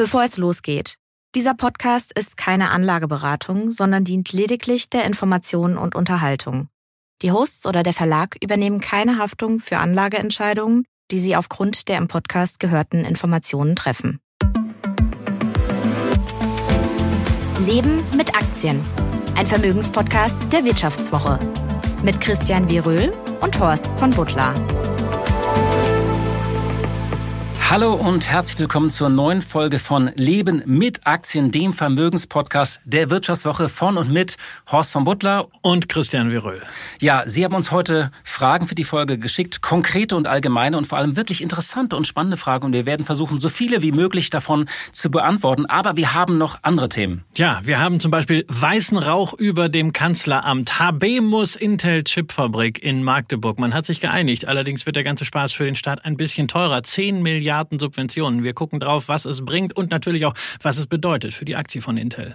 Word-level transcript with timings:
Bevor 0.00 0.24
es 0.24 0.38
losgeht. 0.38 0.96
Dieser 1.34 1.52
Podcast 1.52 2.18
ist 2.18 2.38
keine 2.38 2.70
Anlageberatung, 2.70 3.70
sondern 3.70 4.02
dient 4.02 4.32
lediglich 4.32 4.88
der 4.88 5.04
Information 5.04 5.76
und 5.76 5.94
Unterhaltung. 5.94 6.68
Die 7.20 7.32
Hosts 7.32 7.66
oder 7.66 7.82
der 7.82 7.92
Verlag 7.92 8.38
übernehmen 8.42 8.80
keine 8.80 9.18
Haftung 9.18 9.60
für 9.60 9.76
Anlageentscheidungen, 9.76 10.86
die 11.10 11.18
sie 11.18 11.36
aufgrund 11.36 11.90
der 11.90 11.98
im 11.98 12.08
Podcast 12.08 12.60
gehörten 12.60 13.04
Informationen 13.04 13.76
treffen. 13.76 14.20
Leben 17.66 18.02
mit 18.16 18.34
Aktien. 18.34 18.82
Ein 19.36 19.46
Vermögenspodcast 19.46 20.50
der 20.50 20.64
Wirtschaftswoche. 20.64 21.38
Mit 22.02 22.22
Christian 22.22 22.70
Wieröhl 22.70 23.12
und 23.42 23.60
Horst 23.60 23.88
von 23.98 24.12
Butler. 24.12 24.54
Hallo 27.70 27.94
und 27.94 28.28
herzlich 28.28 28.58
willkommen 28.58 28.90
zur 28.90 29.10
neuen 29.10 29.42
Folge 29.42 29.78
von 29.78 30.10
Leben 30.16 30.60
mit 30.66 31.06
Aktien, 31.06 31.52
dem 31.52 31.72
Vermögenspodcast 31.72 32.80
der 32.84 33.10
Wirtschaftswoche 33.10 33.68
von 33.68 33.96
und 33.96 34.12
mit 34.12 34.36
Horst 34.72 34.90
von 34.92 35.04
Butler 35.04 35.46
und 35.62 35.88
Christian 35.88 36.32
Viröl. 36.32 36.62
Ja, 37.00 37.22
Sie 37.26 37.44
haben 37.44 37.54
uns 37.54 37.70
heute 37.70 38.10
Fragen 38.24 38.66
für 38.66 38.74
die 38.74 38.82
Folge 38.82 39.18
geschickt, 39.18 39.62
konkrete 39.62 40.16
und 40.16 40.26
allgemeine 40.26 40.78
und 40.78 40.88
vor 40.88 40.98
allem 40.98 41.16
wirklich 41.16 41.40
interessante 41.40 41.94
und 41.94 42.08
spannende 42.08 42.36
Fragen 42.36 42.66
und 42.66 42.72
wir 42.72 42.86
werden 42.86 43.06
versuchen, 43.06 43.38
so 43.38 43.48
viele 43.48 43.82
wie 43.82 43.92
möglich 43.92 44.30
davon 44.30 44.68
zu 44.90 45.08
beantworten, 45.08 45.66
aber 45.66 45.96
wir 45.96 46.12
haben 46.12 46.38
noch 46.38 46.58
andere 46.62 46.88
Themen. 46.88 47.22
Ja, 47.36 47.60
wir 47.62 47.78
haben 47.78 48.00
zum 48.00 48.10
Beispiel 48.10 48.44
weißen 48.48 48.98
Rauch 48.98 49.32
über 49.32 49.68
dem 49.68 49.92
Kanzleramt, 49.92 50.80
Habemus 50.80 51.54
Intel 51.54 52.02
Chipfabrik 52.02 52.82
in 52.82 53.04
Magdeburg. 53.04 53.60
Man 53.60 53.74
hat 53.74 53.86
sich 53.86 54.00
geeinigt, 54.00 54.48
allerdings 54.48 54.86
wird 54.86 54.96
der 54.96 55.04
ganze 55.04 55.24
Spaß 55.24 55.52
für 55.52 55.66
den 55.66 55.76
Staat 55.76 56.04
ein 56.04 56.16
bisschen 56.16 56.48
teurer, 56.48 56.82
10 56.82 57.22
Milliarden 57.22 57.59
Milliarden 57.60 57.78
Subventionen. 57.78 58.42
Wir 58.42 58.54
gucken 58.54 58.80
drauf, 58.80 59.08
was 59.08 59.26
es 59.26 59.44
bringt 59.44 59.76
und 59.76 59.90
natürlich 59.90 60.24
auch, 60.24 60.34
was 60.62 60.78
es 60.78 60.86
bedeutet 60.86 61.34
für 61.34 61.44
die 61.44 61.56
Aktie 61.56 61.82
von 61.82 61.98
Intel. 61.98 62.34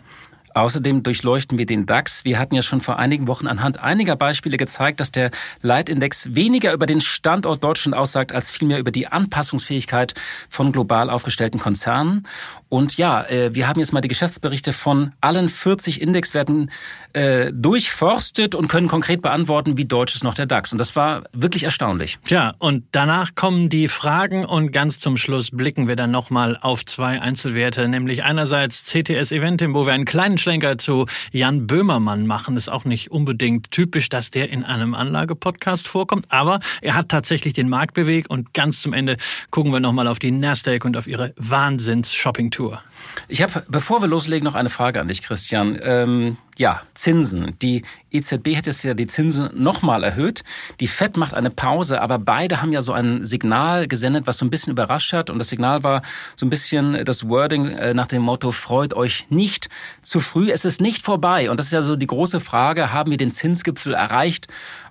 Außerdem 0.56 1.04
durchleuchten 1.04 1.58
wir 1.58 1.66
den 1.66 1.86
DAX. 1.86 2.24
Wir 2.24 2.40
hatten 2.40 2.56
ja 2.56 2.62
schon 2.62 2.80
vor 2.80 2.98
einigen 2.98 3.28
Wochen 3.28 3.46
anhand 3.46 3.84
einiger 3.84 4.16
Beispiele 4.16 4.56
gezeigt, 4.56 5.02
dass 5.02 5.12
der 5.12 5.32
Leitindex 5.62 6.34
weniger 6.34 6.72
über 6.72 6.86
den 6.86 7.02
Standort 7.02 7.62
Deutschland 7.62 7.94
aussagt, 7.94 8.32
als 8.32 8.50
vielmehr 8.50 8.80
über 8.80 8.92
die 8.92 9.08
Anpassungsfähigkeit 9.08 10.14
von 10.48 10.72
global 10.72 11.10
aufgestellten 11.10 11.60
Konzernen. 11.60 12.26
Und 12.70 12.96
ja, 12.96 13.26
äh, 13.26 13.54
wir 13.54 13.68
haben 13.68 13.82
jetzt 13.82 13.92
mal 13.92 14.00
die 14.00 14.08
Geschäftsberichte 14.08 14.72
von 14.72 15.12
allen 15.20 15.50
40 15.50 16.02
Indexwerten 16.02 16.72
äh, 17.12 17.52
durchforstet 17.54 18.56
und 18.56 18.70
können 18.70 18.88
konkret 18.88 19.22
beantworten, 19.22 19.78
wie 19.78 19.86
deutsch 19.86 20.16
ist 20.16 20.24
noch 20.24 20.36
der 20.36 20.46
DAX. 20.46 20.72
Und 20.72 20.78
das 20.78 20.96
war 20.96 21.24
wirklich 21.34 21.64
erstaunlich. 21.64 22.18
Tja, 22.24 22.54
und 22.60 22.86
danach 22.94 23.36
kommen 23.36 23.68
die 23.68 23.90
Fragen 23.90 24.46
und 24.46 24.72
ganz 24.72 25.02
zum 25.02 25.18
Schluss 25.18 25.52
blicken 25.52 25.90
wir 25.90 25.98
dann 25.98 26.12
nochmal 26.12 26.58
auf 26.62 26.86
zwei 26.86 27.20
Einzelwerte, 27.20 27.90
nämlich 27.90 28.24
einerseits 28.24 28.86
CTS 28.86 29.34
Eventim, 29.34 29.74
wo 29.74 29.86
wir 29.86 29.92
einen 29.92 30.06
kleinen 30.06 30.38
Schlenker 30.46 30.78
zu 30.78 31.08
Jan 31.32 31.66
Böhmermann 31.66 32.28
machen. 32.28 32.56
Ist 32.56 32.70
auch 32.70 32.86
nicht 32.86 33.10
unbedingt 33.10 33.72
typisch, 33.72 34.10
dass 34.10 34.30
der 34.30 34.52
in 34.52 34.64
einem 34.64 34.94
Anlagepodcast 34.94 35.88
vorkommt, 35.88 36.28
aber 36.30 36.60
er 36.84 36.94
hat 36.94 37.10
tatsächlich 37.10 37.54
den 37.54 37.68
Markt 37.68 37.96
bewegt 37.96 38.30
und 38.30 38.54
ganz 38.54 38.84
zum 38.84 38.94
Ende 38.94 39.18
gucken 39.50 39.74
wir 39.74 39.80
nochmal 39.80 40.08
auf 40.08 40.20
die 40.20 40.30
Nasdaq 40.30 40.86
und 40.86 40.98
auf 40.98 41.08
ihre 41.08 41.34
Wahnsinns-Shopping-Tour. 41.38 42.80
Ich 43.28 43.42
habe, 43.42 43.66
bevor 43.70 44.02
wir 44.02 44.08
loslegen, 44.08 44.46
noch 44.46 44.54
eine 44.54 44.70
Frage 44.70 45.02
an 45.02 45.08
dich, 45.08 45.24
Christian. 45.24 45.80
Ähm, 45.82 46.38
ja, 46.58 46.84
Zinsen. 46.94 47.58
Die 47.64 47.84
EZB 48.18 48.56
hat 48.58 48.66
jetzt 48.66 48.84
ja 48.84 48.94
die 48.94 49.08
Zinsen 49.08 49.50
nochmal 49.54 50.04
erhöht. 50.04 50.44
Die 50.80 50.88
FED 50.88 51.18
macht 51.18 51.34
eine 51.34 51.50
Pause, 51.50 52.02
aber 52.02 52.20
beide 52.20 52.62
haben 52.62 52.74
ja 52.74 52.82
so 52.82 52.94
ein 52.94 53.26
Signal 53.26 53.88
gesendet, 53.88 54.28
was 54.28 54.38
so 54.38 54.46
ein 54.46 54.50
bisschen 54.50 54.72
überrascht 54.72 55.14
hat. 55.14 55.30
Und 55.30 55.40
das 55.40 55.50
Signal 55.50 55.84
war 55.84 56.02
so 56.36 56.46
ein 56.46 56.50
bisschen 56.50 57.04
das 57.06 57.28
Wording 57.28 57.68
äh, 57.68 57.94
nach 57.94 58.08
dem 58.08 58.22
Motto, 58.22 58.52
freut 58.52 58.94
euch 58.94 59.28
nicht 59.30 59.70
zu 60.02 60.20
früh. 60.20 60.52
Es 60.52 60.66
ist 60.66 60.82
nicht 60.82 61.02
vorbei. 61.02 61.50
Und 61.50 61.58
das 61.58 61.68
ist 61.68 61.74
ja 61.74 61.82
so 61.82 61.96
die 61.96 62.08
große 62.08 62.40
Frage, 62.40 62.94
haben 62.94 63.12
wir 63.12 63.18
den 63.18 63.32
Zinsgipfel 63.32 63.94
erreicht? 63.94 64.48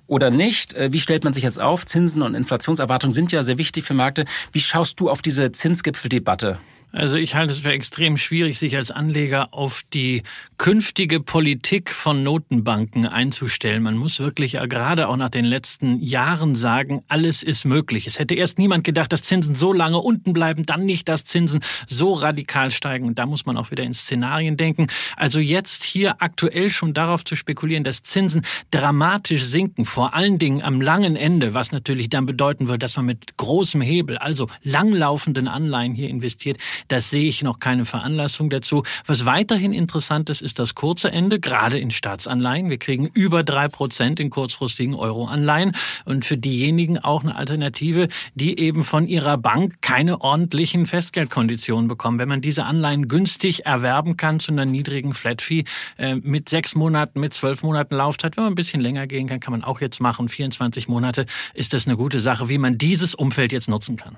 oder 0.07 0.31
nicht? 0.31 0.75
Äh, 0.75 0.93
wie 0.93 1.01
stellt 1.01 1.25
man 1.25 1.33
sich 1.33 1.45
jetzt 1.45 1.61
auf? 1.61 1.87
Zinsen 1.87 2.23
und 2.23 2.35
Inflationserwartungen 2.35 3.15
sind 3.15 3.33
ja 3.33 3.43
sehr 3.43 3.59
wichtig 3.59 3.85
für 3.85 3.95
Märkte. 3.95 4.27
Wie 4.53 4.61
schaust 4.61 5.01
du 5.01 5.09
auf 5.09 5.23
diese 5.23 5.53
Zinsgipfeldebatte? 5.53 6.59
Also 6.95 7.17
ich 7.17 7.35
halte 7.35 7.53
es 7.53 7.59
für 7.59 7.73
extrem 7.73 8.17
schwierig, 8.17 8.57
sich 8.57 8.77
als 8.77 8.93
Anleger 8.93 9.53
auf 9.53 9.83
die 9.93 10.23
künftige 10.59 11.19
Politik 11.19 11.91
von 11.91 12.23
Notenbanken 12.23 13.05
einzustellen. 13.05 13.83
Man 13.83 13.97
muss 13.97 14.21
wirklich 14.21 14.53
ja 14.53 14.67
gerade 14.67 15.09
auch 15.09 15.17
nach 15.17 15.29
den 15.29 15.45
letzten 15.45 16.01
Jahren 16.01 16.55
sagen, 16.55 17.03
alles 17.09 17.43
ist 17.43 17.65
möglich. 17.65 18.07
Es 18.07 18.21
hätte 18.21 18.35
erst 18.37 18.61
niemand 18.61 18.85
gedacht, 18.85 19.13
dass 19.13 19.23
Zinsen 19.23 19.57
so 19.57 19.73
lange 19.73 19.99
unten 19.99 20.33
bleiben, 20.33 20.67
dann 20.67 20.87
nicht, 20.87 21.09
dass 21.09 21.25
Zinsen 21.25 21.65
so 21.89 22.13
radikal 22.13 22.71
steigen. 22.71 23.09
Und 23.09 23.19
da 23.19 23.27
muss 23.27 23.45
man 23.45 23.57
auch 23.57 23.73
wieder 23.73 23.83
in 23.83 23.93
Szenarien 23.93 24.57
denken. 24.57 24.87
Also 25.17 25.41
jetzt 25.41 25.83
hier 25.83 26.23
aktuell 26.23 26.71
schon 26.71 26.95
darauf 26.95 27.25
zu 27.25 27.35
spekulieren, 27.35 27.83
dass 27.83 28.05
Zinsen 28.05 28.43
dramatisch 28.71 29.43
sinken, 29.43 29.85
vor 29.85 30.15
allen 30.15 30.39
Dingen 30.39 30.63
am 30.63 30.81
langen 30.81 31.17
Ende, 31.17 31.55
was 31.55 31.73
natürlich 31.73 32.09
dann 32.09 32.25
bedeuten 32.25 32.69
wird, 32.69 32.85
dass 32.85 32.97
man 32.97 33.07
mit 33.07 33.37
großem 33.37 33.81
Hebel, 33.81 34.17
also 34.17 34.49
langlaufenden 34.63 35.49
Anleihen 35.49 35.97
hier 35.97 36.09
investiert, 36.09 36.59
das 36.89 37.11
sehe 37.11 37.29
ich 37.29 37.43
noch 37.43 37.59
keine 37.59 37.85
Veranlassung 37.85 38.51
dazu. 38.51 38.83
Was 39.07 39.27
weiterhin 39.27 39.73
interessant 39.73 40.31
ist, 40.31 40.43
ist 40.43 40.59
das 40.59 40.75
kurze 40.75 41.11
Ende, 41.11 41.41
gerade 41.41 41.79
in 41.79 41.91
Staatsanleihen. 41.91 42.71
Wir 42.71 42.79
kriegen 42.79 43.07
über 43.13 43.43
drei 43.43 43.69
Prozent 43.69 44.21
in 44.21 44.31
kurzfristigen 44.31 44.95
Euroanleihen 44.95 45.73
und 46.05 46.25
für 46.25 46.37
diejenigen 46.37 46.99
auch 46.99 47.23
eine 47.23 47.37
Alternative, 47.37 48.09
die 48.35 48.59
eben 48.59 48.85
von 48.85 49.07
ihrer 49.09 49.39
Bank 49.39 49.81
keine 49.81 50.21
ordentlichen 50.21 50.87
Festgeldkonditionen 50.87 51.89
bekommen. 51.89 52.19
Wenn 52.19 52.29
man 52.29 52.41
diese 52.41 52.65
Anleihen 52.65 53.09
günstig 53.09 53.67
erwerben 53.67 54.17
kann 54.17 54.41
zu 54.41 54.53
einer 54.53 54.65
niedrigen 54.65 55.15
Flat-Fee 55.15 55.65
äh, 55.99 56.17
mit 56.17 56.49
sechs 56.49 56.75
Monaten, 56.75 57.21
mit 57.21 57.35
zwölf 57.35 57.63
Monaten 57.63 57.95
Laufzeit, 57.95 58.37
wenn 58.37 58.45
man 58.45 58.53
ein 58.53 58.57
bisschen 58.57 58.81
länger 58.81 59.07
gehen 59.07 59.29
kann, 59.29 59.41
kann 59.41 59.53
man 59.53 59.65
auch 59.65 59.81
jetzt 59.81 60.01
machen. 60.01 60.29
24 60.29 60.89
Monate 60.89 61.27
ist 61.55 61.73
das 61.73 61.87
eine 61.87 61.97
gute 61.97 62.21
Sache, 62.21 62.49
wie 62.49 62.59
man 62.59 62.79
dieses 62.79 63.15
Umfeld 63.15 63.53
jetzt 63.53 63.69
nutzen 63.69 63.97
kann. 63.97 64.17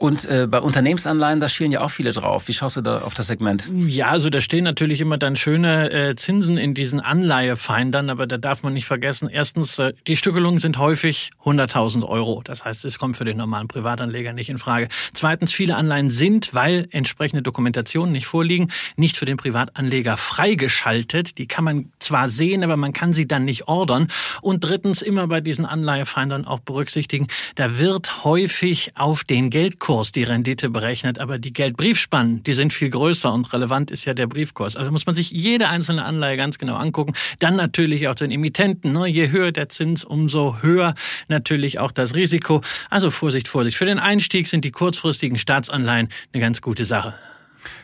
Und 0.00 0.24
äh, 0.24 0.46
bei 0.50 0.60
Unternehmensanleihen, 0.60 1.40
da 1.40 1.48
schielen 1.50 1.72
ja 1.72 1.82
auch 1.82 1.90
viele 1.90 2.12
drauf. 2.12 2.48
Wie 2.48 2.54
schaust 2.54 2.78
du 2.78 2.80
da 2.80 3.02
auf 3.02 3.12
das 3.12 3.26
Segment? 3.26 3.68
Ja, 3.86 4.06
also 4.06 4.30
da 4.30 4.40
stehen 4.40 4.64
natürlich 4.64 5.02
immer 5.02 5.18
dann 5.18 5.36
schöne 5.36 5.90
äh, 5.90 6.16
Zinsen 6.16 6.56
in 6.56 6.72
diesen 6.72 7.00
Anleihefeindern, 7.00 8.08
aber 8.08 8.26
da 8.26 8.38
darf 8.38 8.62
man 8.62 8.72
nicht 8.72 8.86
vergessen, 8.86 9.28
erstens, 9.28 9.78
äh, 9.78 9.92
die 10.06 10.16
Stückelungen 10.16 10.58
sind 10.58 10.78
häufig 10.78 11.32
100.000 11.44 12.08
Euro. 12.08 12.40
Das 12.42 12.64
heißt, 12.64 12.86
es 12.86 12.98
kommt 12.98 13.18
für 13.18 13.26
den 13.26 13.36
normalen 13.36 13.68
Privatanleger 13.68 14.32
nicht 14.32 14.48
in 14.48 14.56
Frage. 14.56 14.88
Zweitens, 15.12 15.52
viele 15.52 15.76
Anleihen 15.76 16.10
sind, 16.10 16.54
weil 16.54 16.88
entsprechende 16.92 17.42
Dokumentationen 17.42 18.10
nicht 18.10 18.26
vorliegen, 18.26 18.70
nicht 18.96 19.18
für 19.18 19.26
den 19.26 19.36
Privatanleger 19.36 20.16
freigeschaltet. 20.16 21.36
Die 21.36 21.46
kann 21.46 21.64
man 21.64 21.92
zwar 21.98 22.30
sehen, 22.30 22.64
aber 22.64 22.78
man 22.78 22.94
kann 22.94 23.12
sie 23.12 23.28
dann 23.28 23.44
nicht 23.44 23.68
ordern. 23.68 24.08
Und 24.40 24.64
drittens, 24.64 25.02
immer 25.02 25.26
bei 25.26 25.42
diesen 25.42 25.66
Anleihefeindern 25.66 26.46
auch 26.46 26.60
berücksichtigen, 26.60 27.26
da 27.56 27.76
wird 27.78 28.24
häufig 28.24 28.92
auf 28.94 29.24
den 29.24 29.50
Geldkurs 29.50 29.89
Kurs 29.90 30.12
die 30.12 30.22
Rendite 30.22 30.70
berechnet, 30.70 31.18
aber 31.18 31.40
die 31.40 31.52
Geldbriefspannen, 31.52 32.44
die 32.44 32.54
sind 32.54 32.72
viel 32.72 32.90
größer 32.90 33.32
und 33.32 33.52
relevant 33.52 33.90
ist 33.90 34.04
ja 34.04 34.14
der 34.14 34.28
Briefkurs. 34.28 34.76
Also 34.76 34.92
muss 34.92 35.04
man 35.04 35.16
sich 35.16 35.32
jede 35.32 35.68
einzelne 35.68 36.04
Anleihe 36.04 36.36
ganz 36.36 36.58
genau 36.58 36.76
angucken. 36.76 37.14
Dann 37.40 37.56
natürlich 37.56 38.06
auch 38.06 38.14
den 38.14 38.30
Emittenten. 38.30 38.92
Ne? 38.92 39.08
Je 39.08 39.30
höher 39.30 39.50
der 39.50 39.68
Zins, 39.68 40.04
umso 40.04 40.58
höher 40.62 40.94
natürlich 41.26 41.80
auch 41.80 41.90
das 41.90 42.14
Risiko. 42.14 42.60
Also 42.88 43.10
Vorsicht, 43.10 43.48
Vorsicht. 43.48 43.76
Für 43.76 43.84
den 43.84 43.98
Einstieg 43.98 44.46
sind 44.46 44.64
die 44.64 44.70
kurzfristigen 44.70 45.40
Staatsanleihen 45.40 46.08
eine 46.32 46.40
ganz 46.40 46.60
gute 46.60 46.84
Sache. 46.84 47.14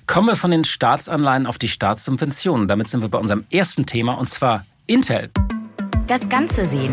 Kommen 0.06 0.28
wir 0.28 0.36
von 0.36 0.52
den 0.52 0.62
Staatsanleihen 0.62 1.44
auf 1.44 1.58
die 1.58 1.66
Staatssubventionen. 1.66 2.68
Damit 2.68 2.86
sind 2.86 3.00
wir 3.00 3.08
bei 3.08 3.18
unserem 3.18 3.46
ersten 3.50 3.84
Thema 3.84 4.12
und 4.12 4.28
zwar 4.28 4.64
Intel. 4.86 5.30
Das 6.06 6.28
Ganze 6.28 6.70
sehen. 6.70 6.92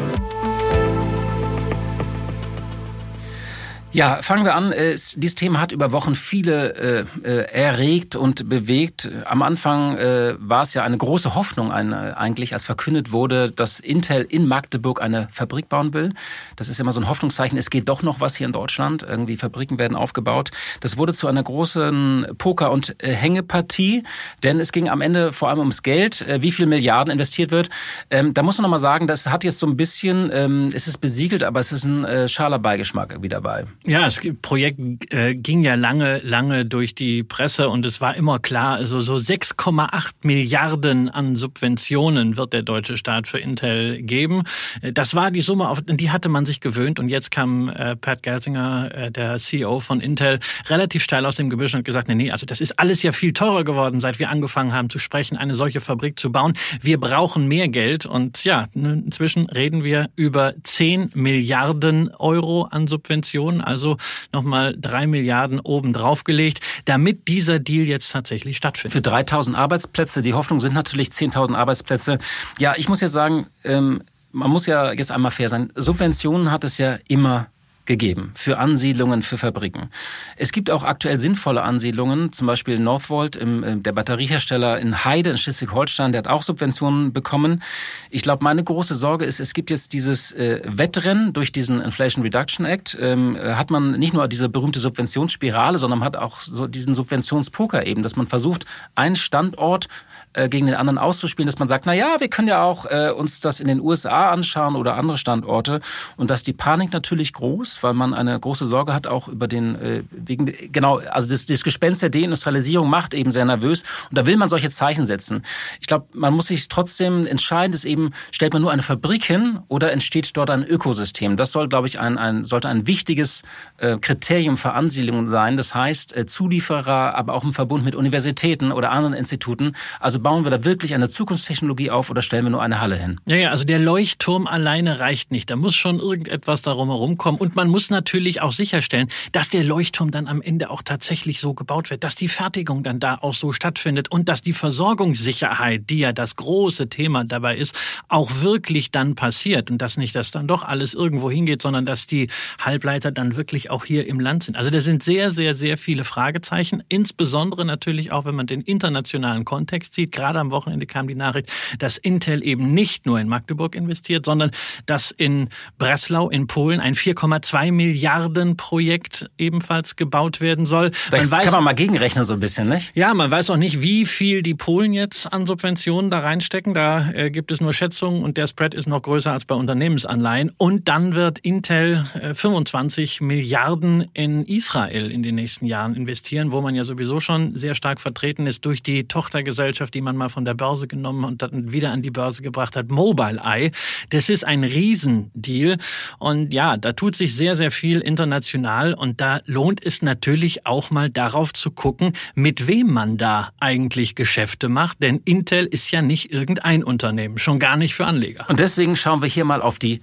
Ja, 3.93 4.23
fangen 4.23 4.43
wir 4.43 4.55
an. 4.55 4.71
Äh, 4.71 4.95
dieses 4.95 5.35
Thema 5.35 5.61
hat 5.61 5.71
über 5.71 5.91
Wochen 5.91 6.15
viele 6.15 7.05
äh, 7.23 7.27
äh, 7.29 7.53
erregt 7.53 8.15
und 8.15 8.49
bewegt. 8.49 9.07
Am 9.25 9.43
Anfang 9.43 9.95
äh, 9.99 10.33
war 10.39 10.63
es 10.63 10.73
ja 10.73 10.81
eine 10.81 10.97
große 10.97 11.35
Hoffnung 11.35 11.71
ein, 11.71 11.93
äh, 11.93 12.13
eigentlich, 12.15 12.53
als 12.53 12.65
verkündet 12.65 13.11
wurde, 13.11 13.51
dass 13.51 13.79
Intel 13.79 14.23
in 14.27 14.47
Magdeburg 14.47 14.99
eine 14.99 15.27
Fabrik 15.29 15.69
bauen 15.69 15.93
will. 15.93 16.11
Das 16.55 16.69
ist 16.69 16.79
immer 16.79 16.91
so 16.91 17.01
ein 17.01 17.07
Hoffnungszeichen. 17.07 17.55
Es 17.55 17.69
geht 17.69 17.87
doch 17.87 18.01
noch 18.01 18.19
was 18.19 18.35
hier 18.35 18.47
in 18.47 18.53
Deutschland. 18.53 19.03
Irgendwie 19.03 19.37
Fabriken 19.37 19.77
werden 19.77 19.95
aufgebaut. 19.95 20.49
Das 20.79 20.97
wurde 20.97 21.13
zu 21.13 21.27
einer 21.27 21.43
großen 21.43 22.25
Poker- 22.39 22.71
und 22.71 22.95
äh, 22.97 23.13
Hängepartie, 23.13 24.01
denn 24.41 24.59
es 24.59 24.71
ging 24.71 24.89
am 24.89 25.01
Ende 25.01 25.31
vor 25.31 25.49
allem 25.49 25.59
ums 25.59 25.83
Geld, 25.83 26.25
wie 26.39 26.49
viel 26.49 26.65
Milliarden 26.65 27.13
investiert 27.13 27.51
wird. 27.51 27.69
Ähm, 28.09 28.33
da 28.33 28.41
muss 28.41 28.57
man 28.57 28.63
noch 28.63 28.71
mal 28.71 28.79
sagen, 28.79 29.05
das 29.05 29.27
hat 29.27 29.43
jetzt 29.43 29.59
so 29.59 29.67
ein 29.67 29.77
bisschen, 29.77 30.31
ähm, 30.33 30.69
es 30.73 30.87
ist 30.87 30.97
besiegelt, 30.97 31.43
aber 31.43 31.59
es 31.59 31.71
ist 31.71 31.83
ein 31.83 32.05
äh, 32.05 32.27
schaler 32.27 32.57
Beigeschmack 32.57 33.11
irgendwie 33.11 33.29
dabei. 33.29 33.65
Ja, 33.85 34.05
das 34.05 34.21
Projekt 34.41 34.79
äh, 35.13 35.35
ging 35.35 35.61
ja 35.61 35.75
lange, 35.75 36.19
lange 36.19 36.65
durch 36.65 36.95
die 36.95 37.21
Presse 37.21 37.67
und 37.67 37.85
es 37.85 37.99
war 37.99 38.15
immer 38.15 38.39
klar, 38.39 38.75
also 38.75 39.01
so 39.01 39.15
6,8 39.15 40.13
Milliarden 40.23 41.09
an 41.09 41.35
Subventionen 41.35 42.37
wird 42.37 42.53
der 42.53 42.61
deutsche 42.61 42.95
Staat 42.95 43.27
für 43.27 43.39
Intel 43.39 44.01
geben. 44.01 44.43
Äh, 44.81 44.93
das 44.93 45.15
war 45.15 45.31
die 45.31 45.41
Summe, 45.41 45.67
auf 45.67 45.81
die 45.85 46.11
hatte 46.11 46.29
man 46.29 46.45
sich 46.45 46.61
gewöhnt 46.61 46.97
und 46.97 47.09
jetzt 47.09 47.29
kam 47.29 47.67
äh, 47.67 47.97
Pat 47.97 48.23
Gelsinger, 48.23 49.11
der 49.11 49.37
CEO 49.37 49.81
von 49.81 49.99
Intel, 49.99 50.39
relativ 50.67 51.03
steil 51.03 51.25
aus 51.25 51.35
dem 51.35 51.49
Gebüsch 51.49 51.73
und 51.73 51.79
hat 51.79 51.85
gesagt, 51.85 52.07
nee, 52.07 52.15
nee, 52.15 52.31
also 52.31 52.45
das 52.45 52.61
ist 52.61 52.79
alles 52.79 53.03
ja 53.03 53.11
viel 53.11 53.33
teurer 53.33 53.65
geworden, 53.65 53.99
seit 53.99 54.17
wir 54.17 54.29
angefangen 54.29 54.73
haben 54.73 54.89
zu 54.89 54.97
sprechen, 54.97 55.35
eine 55.35 55.55
solche 55.55 55.81
Fabrik 55.81 56.17
zu 56.17 56.31
bauen. 56.31 56.53
Wir 56.79 57.01
brauchen 57.01 57.49
mehr 57.49 57.67
Geld 57.67 58.05
und 58.05 58.45
ja, 58.45 58.67
inzwischen 58.73 59.47
reden 59.47 59.83
wir 59.83 60.09
über 60.15 60.53
10 60.63 61.11
Milliarden 61.15 62.13
Euro 62.15 62.63
an 62.63 62.87
Subventionen 62.87 63.72
also 63.73 63.97
nochmal 64.31 64.75
drei 64.79 65.05
Milliarden 65.07 65.59
oben 65.59 65.93
drauf 65.93 66.23
gelegt, 66.23 66.61
damit 66.85 67.27
dieser 67.27 67.59
Deal 67.59 67.85
jetzt 67.85 68.11
tatsächlich 68.11 68.57
stattfindet. 68.57 68.93
Für 68.93 69.01
3000 69.01 69.57
Arbeitsplätze. 69.57 70.21
Die 70.21 70.33
Hoffnung 70.33 70.61
sind 70.61 70.73
natürlich 70.73 71.09
10.000 71.09 71.55
Arbeitsplätze. 71.55 72.17
Ja, 72.59 72.73
ich 72.77 72.87
muss 72.87 73.01
ja 73.01 73.09
sagen, 73.09 73.47
ähm, 73.63 74.01
man 74.31 74.49
muss 74.49 74.65
ja 74.65 74.91
jetzt 74.93 75.11
einmal 75.11 75.31
fair 75.31 75.49
sein. 75.49 75.71
Subventionen 75.75 76.51
hat 76.51 76.63
es 76.63 76.77
ja 76.77 76.97
immer 77.07 77.47
gegeben 77.85 78.31
für 78.35 78.57
Ansiedlungen, 78.57 79.23
für 79.23 79.37
Fabriken. 79.37 79.89
Es 80.37 80.51
gibt 80.51 80.71
auch 80.71 80.83
aktuell 80.83 81.19
sinnvolle 81.19 81.63
Ansiedlungen, 81.63 82.31
zum 82.31 82.47
Beispiel 82.47 82.79
Northvolt, 82.79 83.35
äh, 83.35 83.45
der 83.77 83.91
Batteriehersteller 83.91 84.79
in 84.79 85.03
Heide 85.03 85.31
in 85.31 85.37
Schleswig-Holstein, 85.37 86.11
der 86.11 86.19
hat 86.19 86.27
auch 86.27 86.43
Subventionen 86.43 87.13
bekommen. 87.13 87.61
Ich 88.09 88.21
glaube, 88.21 88.43
meine 88.43 88.63
große 88.63 88.95
Sorge 88.95 89.25
ist, 89.25 89.39
es 89.39 89.53
gibt 89.53 89.69
jetzt 89.69 89.93
dieses 89.93 90.31
äh, 90.31 90.61
Wettrennen 90.65 91.33
durch 91.33 91.51
diesen 91.51 91.81
Inflation 91.81 92.23
Reduction 92.23 92.65
Act. 92.65 92.97
Ähm, 92.99 93.35
äh, 93.35 93.55
hat 93.55 93.69
man 93.69 93.91
nicht 93.99 94.13
nur 94.13 94.27
diese 94.27 94.49
berühmte 94.49 94.79
Subventionsspirale, 94.79 95.77
sondern 95.77 95.99
man 95.99 96.05
hat 96.05 96.17
auch 96.17 96.39
so 96.39 96.67
diesen 96.67 96.93
Subventionspoker 96.93 97.85
eben, 97.85 98.03
dass 98.03 98.15
man 98.15 98.27
versucht, 98.27 98.65
einen 98.95 99.15
Standort 99.15 99.87
äh, 100.33 100.49
gegen 100.49 100.65
den 100.67 100.75
anderen 100.75 100.97
auszuspielen, 100.97 101.47
dass 101.47 101.59
man 101.59 101.67
sagt, 101.67 101.85
na 101.85 101.93
ja, 101.93 102.19
wir 102.19 102.27
können 102.27 102.47
ja 102.47 102.63
auch 102.63 102.85
äh, 102.85 103.11
uns 103.11 103.39
das 103.39 103.59
in 103.59 103.67
den 103.67 103.79
USA 103.79 104.31
anschauen 104.31 104.75
oder 104.75 104.95
andere 104.95 105.17
Standorte 105.17 105.81
und 106.17 106.29
dass 106.29 106.43
die 106.43 106.53
Panik 106.53 106.91
natürlich 106.93 107.33
groß, 107.33 107.72
weil 107.81 107.93
man 107.93 108.13
eine 108.13 108.39
große 108.39 108.67
Sorge 108.67 108.93
hat 108.93 109.07
auch 109.07 109.27
über 109.27 109.47
den 109.47 109.75
äh, 109.75 110.03
wegen 110.11 110.53
genau, 110.71 110.97
also 110.97 111.29
das, 111.29 111.45
das 111.45 111.63
Gespenst 111.63 112.01
der 112.01 112.09
Deindustrialisierung 112.09 112.89
macht 112.89 113.13
eben 113.13 113.31
sehr 113.31 113.45
nervös 113.45 113.83
und 114.09 114.17
da 114.17 114.25
will 114.25 114.37
man 114.37 114.49
solche 114.49 114.69
Zeichen 114.69 115.07
setzen. 115.07 115.43
Ich 115.79 115.87
glaube, 115.87 116.05
man 116.13 116.33
muss 116.33 116.47
sich 116.47 116.67
trotzdem 116.67 117.25
entscheiden, 117.25 117.73
ist 117.73 117.85
eben 117.85 118.11
stellt 118.31 118.53
man 118.53 118.61
nur 118.61 118.71
eine 118.71 118.83
Fabrik 118.83 119.23
hin 119.23 119.59
oder 119.67 119.91
entsteht 119.91 120.35
dort 120.37 120.49
ein 120.49 120.63
Ökosystem. 120.63 121.37
Das 121.37 121.51
soll, 121.51 121.69
glaube 121.69 121.87
ich, 121.87 121.99
ein, 121.99 122.17
ein 122.17 122.45
sollte 122.45 122.67
ein 122.67 122.85
wichtiges 122.87 123.43
äh, 123.77 123.97
Kriterium 123.97 124.57
für 124.57 124.73
Ansiedlungen 124.73 125.29
sein. 125.29 125.57
Das 125.57 125.73
heißt 125.73 126.15
äh, 126.15 126.25
Zulieferer, 126.25 127.15
aber 127.15 127.33
auch 127.33 127.43
im 127.43 127.53
Verbund 127.53 127.85
mit 127.85 127.95
Universitäten 127.95 128.71
oder 128.71 128.91
anderen 128.91 129.13
Instituten. 129.13 129.75
Also 129.99 130.19
bauen 130.19 130.43
wir 130.43 130.51
da 130.51 130.65
wirklich 130.65 130.93
eine 130.93 131.09
Zukunftstechnologie 131.09 131.91
auf 131.91 132.09
oder 132.09 132.21
stellen 132.21 132.45
wir 132.45 132.49
nur 132.49 132.61
eine 132.61 132.81
Halle 132.81 132.95
hin? 132.95 133.19
Ja, 133.25 133.35
ja, 133.35 133.49
also 133.49 133.63
der 133.63 133.79
Leuchtturm 133.79 134.47
alleine 134.47 134.99
reicht 134.99 135.31
nicht. 135.31 135.49
Da 135.49 135.55
muss 135.55 135.75
schon 135.75 135.99
irgendetwas 135.99 136.61
darum 136.61 136.89
herumkommen. 136.89 137.39
Und 137.39 137.55
man 137.55 137.62
muss 137.67 137.89
natürlich 137.89 138.41
auch 138.41 138.51
sicherstellen, 138.51 139.07
dass 139.31 139.49
der 139.49 139.63
Leuchtturm 139.63 140.11
dann 140.11 140.27
am 140.27 140.41
Ende 140.41 140.69
auch 140.69 140.81
tatsächlich 140.81 141.39
so 141.39 141.53
gebaut 141.53 141.89
wird, 141.89 142.03
dass 142.03 142.15
die 142.15 142.27
Fertigung 142.27 142.83
dann 142.83 142.99
da 142.99 143.17
auch 143.21 143.33
so 143.33 143.51
stattfindet 143.51 144.09
und 144.11 144.29
dass 144.29 144.41
die 144.41 144.53
Versorgungssicherheit, 144.53 145.89
die 145.89 145.99
ja 145.99 146.13
das 146.13 146.35
große 146.35 146.89
Thema 146.89 147.25
dabei 147.25 147.57
ist, 147.57 147.75
auch 148.07 148.41
wirklich 148.41 148.91
dann 148.91 149.15
passiert. 149.15 149.69
Und 149.69 149.81
dass 149.81 149.97
nicht, 149.97 150.15
dass 150.15 150.31
dann 150.31 150.47
doch 150.47 150.63
alles 150.63 150.93
irgendwo 150.93 151.29
hingeht, 151.29 151.61
sondern 151.61 151.85
dass 151.85 152.07
die 152.07 152.29
Halbleiter 152.59 153.11
dann 153.11 153.35
wirklich 153.35 153.69
auch 153.69 153.85
hier 153.85 154.07
im 154.07 154.19
Land 154.19 154.43
sind. 154.43 154.57
Also 154.57 154.69
da 154.69 154.79
sind 154.79 155.03
sehr, 155.03 155.31
sehr, 155.31 155.55
sehr 155.55 155.77
viele 155.77 156.05
Fragezeichen. 156.05 156.83
Insbesondere 156.89 157.65
natürlich 157.65 158.11
auch, 158.11 158.25
wenn 158.25 158.35
man 158.35 158.47
den 158.47 158.61
internationalen 158.61 159.45
Kontext 159.45 159.93
sieht 159.93 160.11
gerade 160.11 160.39
am 160.39 160.51
Wochenende 160.51 160.85
kam 160.85 161.07
die 161.07 161.15
Nachricht, 161.15 161.51
dass 161.79 161.97
Intel 161.97 162.43
eben 162.43 162.73
nicht 162.73 163.05
nur 163.05 163.19
in 163.19 163.27
Magdeburg 163.27 163.75
investiert, 163.75 164.25
sondern 164.25 164.51
dass 164.85 165.11
in 165.11 165.49
Breslau 165.77 166.29
in 166.29 166.47
Polen 166.47 166.79
ein 166.79 166.95
4,2 166.95 167.52
Milliarden 167.71 168.57
Projekt 168.57 169.29
ebenfalls 169.37 169.95
gebaut 169.95 170.41
werden 170.41 170.65
soll. 170.65 170.91
Das 171.11 171.29
man 171.29 171.39
weiß, 171.39 171.45
kann 171.45 171.53
man 171.53 171.63
mal 171.63 171.73
gegenrechnen 171.73 172.23
so 172.23 172.33
ein 172.33 172.39
bisschen, 172.39 172.69
nicht? 172.69 172.91
Ja, 172.95 173.13
man 173.13 173.29
weiß 173.29 173.49
auch 173.49 173.57
nicht, 173.57 173.81
wie 173.81 174.05
viel 174.05 174.41
die 174.41 174.55
Polen 174.55 174.93
jetzt 174.93 175.31
an 175.31 175.45
Subventionen 175.45 176.09
da 176.09 176.19
reinstecken. 176.19 176.73
Da 176.73 177.11
äh, 177.11 177.31
gibt 177.31 177.51
es 177.51 177.61
nur 177.61 177.73
Schätzungen 177.73 178.23
und 178.23 178.37
der 178.37 178.47
Spread 178.47 178.73
ist 178.73 178.87
noch 178.87 179.01
größer 179.01 179.31
als 179.31 179.45
bei 179.45 179.55
Unternehmensanleihen. 179.55 180.51
Und 180.57 180.87
dann 180.87 181.15
wird 181.15 181.39
Intel 181.39 182.05
äh, 182.15 182.33
25 182.33 183.21
Milliarden 183.21 184.09
in 184.13 184.45
Israel 184.45 185.11
in 185.11 185.23
den 185.23 185.35
nächsten 185.35 185.65
Jahren 185.65 185.95
investieren, 185.95 186.51
wo 186.51 186.61
man 186.61 186.75
ja 186.75 186.83
sowieso 186.83 187.19
schon 187.19 187.55
sehr 187.55 187.75
stark 187.75 188.01
vertreten 188.01 188.47
ist 188.47 188.65
durch 188.65 188.81
die 188.81 189.07
Tochtergesellschaft, 189.07 189.93
die 189.93 190.01
man 190.01 190.15
mal 190.15 190.29
von 190.29 190.45
der 190.45 190.53
Börse 190.53 190.87
genommen 190.87 191.23
und 191.23 191.41
dann 191.41 191.71
wieder 191.71 191.91
an 191.91 192.01
die 192.01 192.11
Börse 192.11 192.41
gebracht 192.41 192.75
hat, 192.75 192.89
Mobileye. 192.89 193.71
Das 194.09 194.29
ist 194.29 194.45
ein 194.45 194.63
Riesendeal. 194.63 195.77
Und 196.19 196.53
ja, 196.53 196.77
da 196.77 196.93
tut 196.93 197.15
sich 197.15 197.35
sehr, 197.35 197.42
sehr 197.55 197.71
viel 197.71 197.99
international. 197.99 198.93
Und 198.93 199.21
da 199.21 199.41
lohnt 199.45 199.85
es 199.85 200.01
natürlich 200.01 200.65
auch 200.65 200.89
mal 200.89 201.09
darauf 201.09 201.53
zu 201.53 201.71
gucken, 201.71 202.13
mit 202.33 202.67
wem 202.67 202.91
man 202.91 203.17
da 203.17 203.49
eigentlich 203.59 204.15
Geschäfte 204.15 204.69
macht. 204.69 205.01
Denn 205.01 205.21
Intel 205.25 205.65
ist 205.65 205.91
ja 205.91 206.01
nicht 206.01 206.31
irgendein 206.31 206.83
Unternehmen, 206.83 207.37
schon 207.37 207.59
gar 207.59 207.77
nicht 207.77 207.93
für 207.93 208.05
Anleger. 208.05 208.45
Und 208.49 208.59
deswegen 208.59 208.95
schauen 208.95 209.21
wir 209.21 209.29
hier 209.29 209.45
mal 209.45 209.61
auf 209.61 209.79
die 209.79 210.01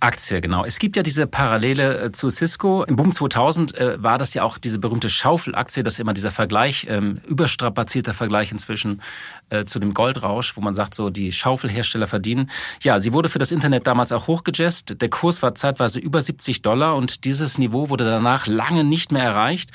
Aktie, 0.00 0.40
genau. 0.40 0.64
Es 0.64 0.78
gibt 0.78 0.96
ja 0.96 1.02
diese 1.02 1.26
Parallele 1.26 2.04
äh, 2.04 2.12
zu 2.12 2.30
Cisco. 2.30 2.84
Im 2.84 2.96
Boom 2.96 3.12
2000 3.12 3.78
äh, 3.78 4.02
war 4.02 4.16
das 4.16 4.32
ja 4.32 4.42
auch 4.42 4.56
diese 4.56 4.78
berühmte 4.78 5.10
Schaufelaktie, 5.10 5.82
das 5.82 5.94
ist 5.94 6.00
immer 6.00 6.14
dieser 6.14 6.30
Vergleich, 6.30 6.86
ähm, 6.88 7.20
überstrapazierter 7.26 8.14
Vergleich 8.14 8.50
inzwischen 8.50 9.02
äh, 9.50 9.66
zu 9.66 9.78
dem 9.78 9.92
Goldrausch, 9.92 10.56
wo 10.56 10.62
man 10.62 10.74
sagt, 10.74 10.94
so 10.94 11.10
die 11.10 11.32
Schaufelhersteller 11.32 12.06
verdienen. 12.06 12.50
Ja, 12.82 12.98
sie 12.98 13.12
wurde 13.12 13.28
für 13.28 13.38
das 13.38 13.52
Internet 13.52 13.86
damals 13.86 14.10
auch 14.10 14.26
hochgejazzt. 14.26 15.02
Der 15.02 15.10
Kurs 15.10 15.42
war 15.42 15.54
zeitweise 15.54 16.00
über 16.00 16.22
70 16.22 16.62
Dollar 16.62 16.96
und 16.96 17.24
dieses 17.24 17.58
Niveau 17.58 17.90
wurde 17.90 18.04
danach 18.04 18.46
lange 18.46 18.84
nicht 18.84 19.12
mehr 19.12 19.24
erreicht. 19.24 19.70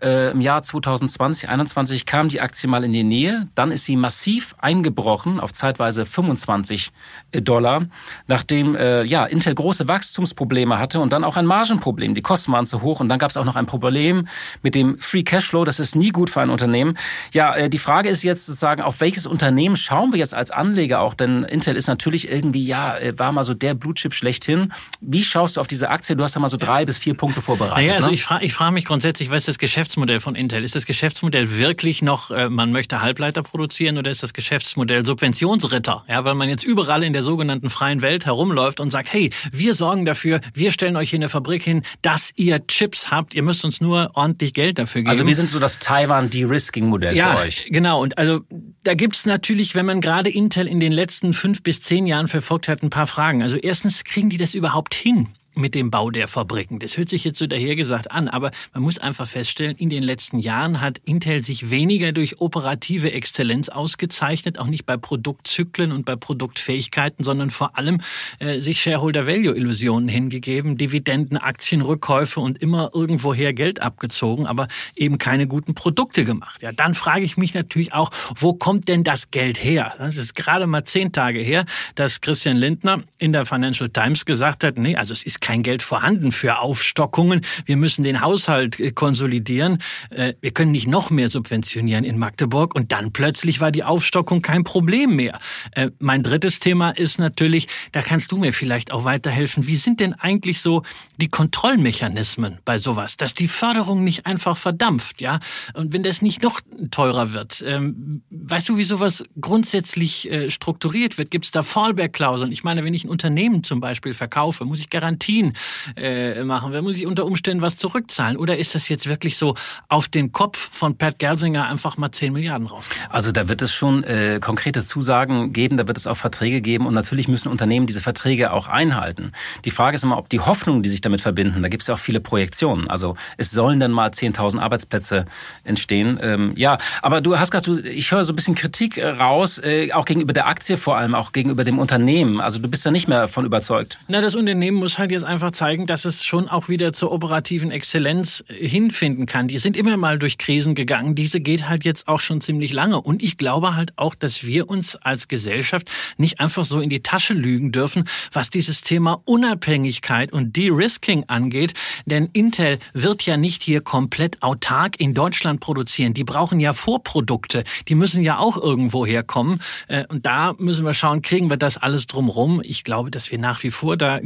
Äh, 0.00 0.30
Im 0.30 0.40
Jahr 0.40 0.62
2020, 0.62 1.18
2021 1.18 2.06
kam 2.06 2.28
die 2.28 2.40
Aktie 2.40 2.70
mal 2.70 2.84
in 2.84 2.92
die 2.94 3.04
Nähe. 3.04 3.48
Dann 3.54 3.70
ist 3.70 3.84
sie 3.84 3.96
massiv 3.96 4.54
eingebrochen 4.58 5.40
auf 5.40 5.52
zeitweise 5.52 6.06
25 6.06 6.90
äh, 7.32 7.42
Dollar, 7.42 7.86
nachdem 8.26 8.74
äh, 8.74 9.02
ja 9.02 9.26
Intel 9.26 9.57
große 9.58 9.88
Wachstumsprobleme 9.88 10.78
hatte 10.78 11.00
und 11.00 11.12
dann 11.12 11.24
auch 11.24 11.36
ein 11.36 11.44
Margenproblem. 11.44 12.14
Die 12.14 12.22
Kosten 12.22 12.52
waren 12.52 12.64
zu 12.64 12.80
hoch 12.80 13.00
und 13.00 13.08
dann 13.08 13.18
gab 13.18 13.30
es 13.30 13.36
auch 13.36 13.44
noch 13.44 13.56
ein 13.56 13.66
Problem 13.66 14.28
mit 14.62 14.76
dem 14.76 14.98
Free 14.98 15.24
Cashflow. 15.24 15.64
Das 15.64 15.80
ist 15.80 15.96
nie 15.96 16.10
gut 16.10 16.30
für 16.30 16.40
ein 16.40 16.50
Unternehmen. 16.50 16.96
Ja, 17.34 17.54
äh, 17.56 17.68
die 17.68 17.78
Frage 17.78 18.08
ist 18.08 18.22
jetzt 18.22 18.46
zu 18.46 18.52
sagen, 18.52 18.82
auf 18.82 19.00
welches 19.00 19.26
Unternehmen 19.26 19.76
schauen 19.76 20.12
wir 20.12 20.20
jetzt 20.20 20.32
als 20.32 20.52
Anleger 20.52 21.00
auch? 21.00 21.14
Denn 21.14 21.42
Intel 21.42 21.74
ist 21.74 21.88
natürlich 21.88 22.30
irgendwie, 22.30 22.64
ja, 22.64 22.96
äh, 22.98 23.18
war 23.18 23.32
mal 23.32 23.42
so 23.42 23.52
der 23.52 23.74
Blue 23.74 23.94
Chip 23.94 24.14
schlechthin. 24.14 24.72
Wie 25.00 25.24
schaust 25.24 25.56
du 25.56 25.60
auf 25.60 25.66
diese 25.66 25.90
Aktie? 25.90 26.14
Du 26.14 26.22
hast 26.22 26.36
ja 26.36 26.40
mal 26.40 26.48
so 26.48 26.56
drei 26.56 26.86
bis 26.86 26.96
vier 26.96 27.14
Punkte 27.14 27.40
vorbereitet. 27.40 27.84
Naja, 27.84 27.96
also 27.96 28.10
ne? 28.10 28.14
ich 28.14 28.22
frage 28.22 28.44
ich 28.44 28.54
frag 28.54 28.72
mich 28.72 28.84
grundsätzlich, 28.84 29.28
was 29.30 29.38
ist 29.38 29.48
das 29.48 29.58
Geschäftsmodell 29.58 30.20
von 30.20 30.36
Intel? 30.36 30.62
Ist 30.62 30.76
das 30.76 30.86
Geschäftsmodell 30.86 31.58
wirklich 31.58 32.00
noch, 32.00 32.30
äh, 32.30 32.48
man 32.48 32.70
möchte 32.70 33.02
Halbleiter 33.02 33.42
produzieren 33.42 33.98
oder 33.98 34.10
ist 34.10 34.22
das 34.22 34.32
Geschäftsmodell 34.32 35.04
Subventionsritter? 35.04 36.04
Ja, 36.08 36.24
weil 36.24 36.36
man 36.36 36.48
jetzt 36.48 36.62
überall 36.62 37.02
in 37.02 37.12
der 37.12 37.24
sogenannten 37.24 37.70
freien 37.70 38.02
Welt 38.02 38.24
herumläuft 38.24 38.78
und 38.78 38.90
sagt, 38.90 39.12
hey, 39.12 39.30
wir 39.52 39.74
sorgen 39.74 40.04
dafür, 40.04 40.40
wir 40.54 40.72
stellen 40.72 40.96
euch 40.96 41.10
hier 41.10 41.18
eine 41.18 41.28
Fabrik 41.28 41.62
hin, 41.62 41.82
dass 42.02 42.32
ihr 42.36 42.66
Chips 42.66 43.10
habt. 43.10 43.34
Ihr 43.34 43.42
müsst 43.42 43.64
uns 43.64 43.80
nur 43.80 44.10
ordentlich 44.14 44.54
Geld 44.54 44.78
dafür 44.78 45.02
geben. 45.02 45.10
Also 45.10 45.26
wir 45.26 45.34
sind 45.34 45.50
so 45.50 45.58
das 45.58 45.78
Taiwan-De-Risking-Modell 45.78 47.16
ja, 47.16 47.34
für 47.34 47.42
euch. 47.42 47.66
Genau. 47.70 48.02
Und 48.02 48.18
also 48.18 48.40
da 48.82 48.94
gibt's 48.94 49.26
natürlich, 49.26 49.74
wenn 49.74 49.86
man 49.86 50.00
gerade 50.00 50.30
Intel 50.30 50.66
in 50.66 50.80
den 50.80 50.92
letzten 50.92 51.32
fünf 51.32 51.62
bis 51.62 51.80
zehn 51.80 52.06
Jahren 52.06 52.28
verfolgt 52.28 52.68
hat, 52.68 52.82
ein 52.82 52.90
paar 52.90 53.06
Fragen. 53.06 53.42
Also 53.42 53.56
erstens, 53.56 54.04
kriegen 54.04 54.30
die 54.30 54.38
das 54.38 54.54
überhaupt 54.54 54.94
hin? 54.94 55.28
Mit 55.58 55.74
dem 55.74 55.90
Bau 55.90 56.10
der 56.10 56.28
Fabriken. 56.28 56.78
Das 56.78 56.96
hört 56.96 57.08
sich 57.08 57.24
jetzt 57.24 57.38
so 57.38 57.46
dahergesagt 57.46 58.10
an, 58.10 58.28
aber 58.28 58.50
man 58.72 58.82
muss 58.82 58.98
einfach 58.98 59.28
feststellen, 59.28 59.76
in 59.76 59.90
den 59.90 60.02
letzten 60.02 60.38
Jahren 60.38 60.80
hat 60.80 61.00
Intel 61.04 61.42
sich 61.42 61.70
weniger 61.70 62.12
durch 62.12 62.40
operative 62.40 63.12
Exzellenz 63.12 63.68
ausgezeichnet, 63.68 64.58
auch 64.58 64.66
nicht 64.66 64.86
bei 64.86 64.96
Produktzyklen 64.96 65.92
und 65.92 66.06
bei 66.06 66.16
Produktfähigkeiten, 66.16 67.24
sondern 67.24 67.50
vor 67.50 67.76
allem 67.76 68.00
äh, 68.38 68.60
sich 68.60 68.80
Shareholder-Value-Illusionen 68.80 70.08
hingegeben, 70.08 70.76
Dividenden, 70.76 71.36
Aktienrückkäufe 71.36 72.40
und 72.40 72.62
immer 72.62 72.90
irgendwoher 72.94 73.52
Geld 73.52 73.82
abgezogen, 73.82 74.46
aber 74.46 74.68
eben 74.94 75.18
keine 75.18 75.46
guten 75.46 75.74
Produkte 75.74 76.24
gemacht. 76.24 76.62
Ja, 76.62 76.72
dann 76.72 76.94
frage 76.94 77.24
ich 77.24 77.36
mich 77.36 77.54
natürlich 77.54 77.92
auch, 77.92 78.10
wo 78.36 78.52
kommt 78.52 78.88
denn 78.88 79.02
das 79.02 79.30
Geld 79.30 79.62
her? 79.62 79.94
Das 79.98 80.16
ist 80.16 80.34
gerade 80.34 80.66
mal 80.66 80.84
zehn 80.84 81.12
Tage 81.12 81.40
her, 81.40 81.64
dass 81.96 82.20
Christian 82.20 82.56
Lindner 82.56 83.02
in 83.18 83.32
der 83.32 83.44
Financial 83.44 83.88
Times 83.88 84.24
gesagt 84.24 84.62
hat, 84.62 84.78
nee, 84.78 84.94
also 84.94 85.12
es 85.12 85.24
ist 85.24 85.40
kein 85.48 85.62
Geld 85.62 85.82
vorhanden 85.82 86.30
für 86.30 86.58
Aufstockungen. 86.58 87.40
Wir 87.64 87.78
müssen 87.78 88.04
den 88.04 88.20
Haushalt 88.20 88.78
äh, 88.78 88.90
konsolidieren. 88.90 89.78
Äh, 90.10 90.34
wir 90.42 90.50
können 90.50 90.72
nicht 90.72 90.86
noch 90.86 91.08
mehr 91.08 91.30
subventionieren 91.30 92.04
in 92.04 92.18
Magdeburg. 92.18 92.74
Und 92.74 92.92
dann 92.92 93.14
plötzlich 93.14 93.58
war 93.58 93.72
die 93.72 93.82
Aufstockung 93.82 94.42
kein 94.42 94.62
Problem 94.62 95.16
mehr. 95.16 95.38
Äh, 95.72 95.88
mein 96.00 96.22
drittes 96.22 96.60
Thema 96.60 96.90
ist 96.90 97.18
natürlich, 97.18 97.66
da 97.92 98.02
kannst 98.02 98.30
du 98.30 98.36
mir 98.36 98.52
vielleicht 98.52 98.92
auch 98.92 99.04
weiterhelfen. 99.04 99.66
Wie 99.66 99.76
sind 99.76 100.00
denn 100.00 100.12
eigentlich 100.12 100.60
so 100.60 100.82
die 101.16 101.30
Kontrollmechanismen 101.30 102.58
bei 102.66 102.78
sowas, 102.78 103.16
dass 103.16 103.32
die 103.32 103.48
Förderung 103.48 104.04
nicht 104.04 104.26
einfach 104.26 104.58
verdampft, 104.58 105.22
ja? 105.22 105.40
Und 105.72 105.94
wenn 105.94 106.02
das 106.02 106.20
nicht 106.20 106.42
noch 106.42 106.60
teurer 106.90 107.32
wird, 107.32 107.64
ähm, 107.66 108.20
weißt 108.28 108.68
du, 108.68 108.76
wie 108.76 108.84
sowas 108.84 109.24
grundsätzlich 109.40 110.28
strukturiert 110.48 111.16
wird? 111.16 111.30
Gibt 111.30 111.46
es 111.46 111.52
da 111.52 111.62
Fallback-Klauseln? 111.62 112.52
Ich 112.52 112.64
meine, 112.64 112.84
wenn 112.84 112.92
ich 112.92 113.04
ein 113.04 113.08
Unternehmen 113.08 113.64
zum 113.64 113.80
Beispiel 113.80 114.12
verkaufe, 114.12 114.66
muss 114.66 114.80
ich 114.80 114.90
Garantien 115.38 115.54
äh, 115.96 116.42
machen? 116.44 116.78
Muss 116.82 116.96
ich 116.96 117.06
unter 117.06 117.24
Umständen 117.24 117.62
was 117.62 117.76
zurückzahlen? 117.76 118.36
Oder 118.36 118.58
ist 118.58 118.74
das 118.74 118.88
jetzt 118.88 119.08
wirklich 119.08 119.36
so 119.36 119.54
auf 119.88 120.08
den 120.08 120.32
Kopf 120.32 120.70
von 120.72 120.96
Pat 120.96 121.18
Gelsinger 121.18 121.66
einfach 121.66 121.96
mal 121.96 122.10
10 122.10 122.32
Milliarden 122.32 122.66
rauskommen? 122.66 123.06
Also 123.10 123.32
da 123.32 123.48
wird 123.48 123.62
es 123.62 123.72
schon 123.72 124.04
äh, 124.04 124.38
konkrete 124.40 124.84
Zusagen 124.84 125.52
geben, 125.52 125.76
da 125.76 125.86
wird 125.86 125.96
es 125.96 126.06
auch 126.06 126.16
Verträge 126.16 126.60
geben 126.60 126.86
und 126.86 126.94
natürlich 126.94 127.28
müssen 127.28 127.48
Unternehmen 127.48 127.86
diese 127.86 128.00
Verträge 128.00 128.52
auch 128.52 128.68
einhalten. 128.68 129.32
Die 129.64 129.70
Frage 129.70 129.96
ist 129.96 130.04
immer, 130.04 130.18
ob 130.18 130.28
die 130.28 130.40
Hoffnungen, 130.40 130.82
die 130.82 130.90
sich 130.90 131.00
damit 131.00 131.20
verbinden, 131.20 131.62
da 131.62 131.68
gibt 131.68 131.82
es 131.82 131.88
ja 131.88 131.94
auch 131.94 131.98
viele 131.98 132.20
Projektionen. 132.20 132.88
Also 132.88 133.16
es 133.36 133.50
sollen 133.50 133.80
dann 133.80 133.92
mal 133.92 134.10
10.000 134.10 134.58
Arbeitsplätze 134.58 135.26
entstehen. 135.64 136.18
Ähm, 136.22 136.52
ja, 136.56 136.78
aber 137.02 137.20
du 137.20 137.38
hast 137.38 137.50
gerade, 137.50 137.80
ich 137.88 138.10
höre 138.10 138.24
so 138.24 138.32
ein 138.32 138.36
bisschen 138.36 138.54
Kritik 138.54 138.98
äh, 138.98 139.06
raus, 139.06 139.58
äh, 139.58 139.92
auch 139.92 140.04
gegenüber 140.04 140.32
der 140.32 140.46
Aktie 140.46 140.76
vor 140.76 140.96
allem, 140.96 141.14
auch 141.14 141.32
gegenüber 141.32 141.64
dem 141.64 141.78
Unternehmen. 141.78 142.40
Also 142.40 142.58
du 142.58 142.68
bist 142.68 142.84
da 142.84 142.90
nicht 142.90 143.08
mehr 143.08 143.28
von 143.28 143.44
überzeugt. 143.44 143.98
Na, 144.08 144.20
das 144.20 144.34
Unternehmen 144.34 144.78
muss 144.78 144.98
halt 144.98 145.10
jetzt 145.10 145.24
einfach 145.28 145.52
zeigen, 145.52 145.86
dass 145.86 146.04
es 146.04 146.24
schon 146.24 146.48
auch 146.48 146.68
wieder 146.68 146.92
zur 146.92 147.12
operativen 147.12 147.70
Exzellenz 147.70 148.42
äh, 148.48 148.66
hinfinden 148.66 149.26
kann. 149.26 149.46
Die 149.46 149.58
sind 149.58 149.76
immer 149.76 149.96
mal 149.96 150.18
durch 150.18 150.38
Krisen 150.38 150.74
gegangen. 150.74 151.14
Diese 151.14 151.40
geht 151.40 151.68
halt 151.68 151.84
jetzt 151.84 152.08
auch 152.08 152.20
schon 152.20 152.40
ziemlich 152.40 152.72
lange. 152.72 153.00
Und 153.00 153.22
ich 153.22 153.36
glaube 153.36 153.76
halt 153.76 153.92
auch, 153.96 154.14
dass 154.14 154.44
wir 154.44 154.68
uns 154.68 154.96
als 154.96 155.28
Gesellschaft 155.28 155.90
nicht 156.16 156.40
einfach 156.40 156.64
so 156.64 156.80
in 156.80 156.90
die 156.90 157.02
Tasche 157.02 157.34
lügen 157.34 157.70
dürfen, 157.70 158.04
was 158.32 158.50
dieses 158.50 158.80
Thema 158.80 159.20
Unabhängigkeit 159.24 160.32
und 160.32 160.56
De-Risking 160.56 161.24
angeht. 161.28 161.74
Denn 162.06 162.30
Intel 162.32 162.78
wird 162.92 163.22
ja 163.22 163.36
nicht 163.36 163.62
hier 163.62 163.80
komplett 163.80 164.42
autark 164.42 164.98
in 164.98 165.14
Deutschland 165.14 165.60
produzieren. 165.60 166.14
Die 166.14 166.24
brauchen 166.24 166.58
ja 166.58 166.72
Vorprodukte. 166.72 167.64
Die 167.88 167.94
müssen 167.94 168.22
ja 168.22 168.38
auch 168.38 168.56
irgendwo 168.56 169.06
herkommen. 169.06 169.60
Äh, 169.86 170.04
und 170.08 170.26
da 170.26 170.54
müssen 170.58 170.84
wir 170.84 170.94
schauen, 170.94 171.22
kriegen 171.22 171.50
wir 171.50 171.58
das 171.58 171.76
alles 171.76 172.06
drumrum. 172.06 172.62
Ich 172.64 172.82
glaube, 172.82 173.10
dass 173.10 173.30
wir 173.30 173.38
nach 173.38 173.62
wie 173.62 173.70
vor 173.70 173.96
da 173.96 174.18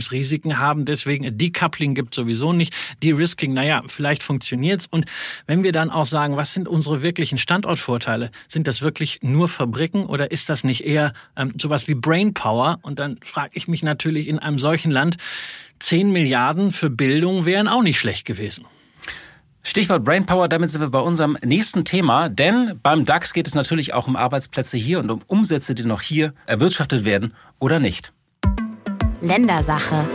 Globalisierungsrisiken 0.00 0.58
haben. 0.58 0.84
Deswegen 0.84 1.36
Decoupling 1.36 1.94
gibt 1.94 2.14
sowieso 2.14 2.52
nicht. 2.52 2.74
De-Risking, 3.02 3.52
naja, 3.52 3.82
vielleicht 3.86 4.22
funktioniert's. 4.22 4.86
Und 4.90 5.06
wenn 5.46 5.62
wir 5.62 5.72
dann 5.72 5.90
auch 5.90 6.06
sagen, 6.06 6.36
was 6.36 6.54
sind 6.54 6.68
unsere 6.68 7.02
wirklichen 7.02 7.38
Standortvorteile? 7.38 8.30
Sind 8.48 8.66
das 8.66 8.82
wirklich 8.82 9.20
nur 9.22 9.48
Fabriken 9.48 10.06
oder 10.06 10.30
ist 10.30 10.48
das 10.48 10.64
nicht 10.64 10.84
eher 10.84 11.12
ähm, 11.36 11.52
sowas 11.60 11.88
wie 11.88 11.94
Brainpower? 11.94 12.78
Und 12.82 12.98
dann 12.98 13.18
frage 13.22 13.52
ich 13.54 13.68
mich 13.68 13.82
natürlich 13.82 14.28
in 14.28 14.38
einem 14.38 14.58
solchen 14.58 14.90
Land, 14.90 15.16
10 15.78 16.12
Milliarden 16.12 16.72
für 16.72 16.90
Bildung 16.90 17.46
wären 17.46 17.68
auch 17.68 17.82
nicht 17.82 17.98
schlecht 17.98 18.26
gewesen. 18.26 18.66
Stichwort 19.62 20.04
Brainpower, 20.04 20.48
damit 20.48 20.70
sind 20.70 20.80
wir 20.80 20.88
bei 20.88 21.00
unserem 21.00 21.36
nächsten 21.44 21.84
Thema, 21.84 22.30
denn 22.30 22.80
beim 22.82 23.04
DAX 23.04 23.34
geht 23.34 23.46
es 23.46 23.54
natürlich 23.54 23.92
auch 23.92 24.08
um 24.08 24.16
Arbeitsplätze 24.16 24.78
hier 24.78 25.00
und 25.00 25.10
um 25.10 25.20
Umsätze, 25.26 25.74
die 25.74 25.84
noch 25.84 26.00
hier 26.00 26.32
erwirtschaftet 26.46 27.04
werden 27.04 27.34
oder 27.58 27.78
nicht. 27.78 28.12
Ländersache. 29.20 30.06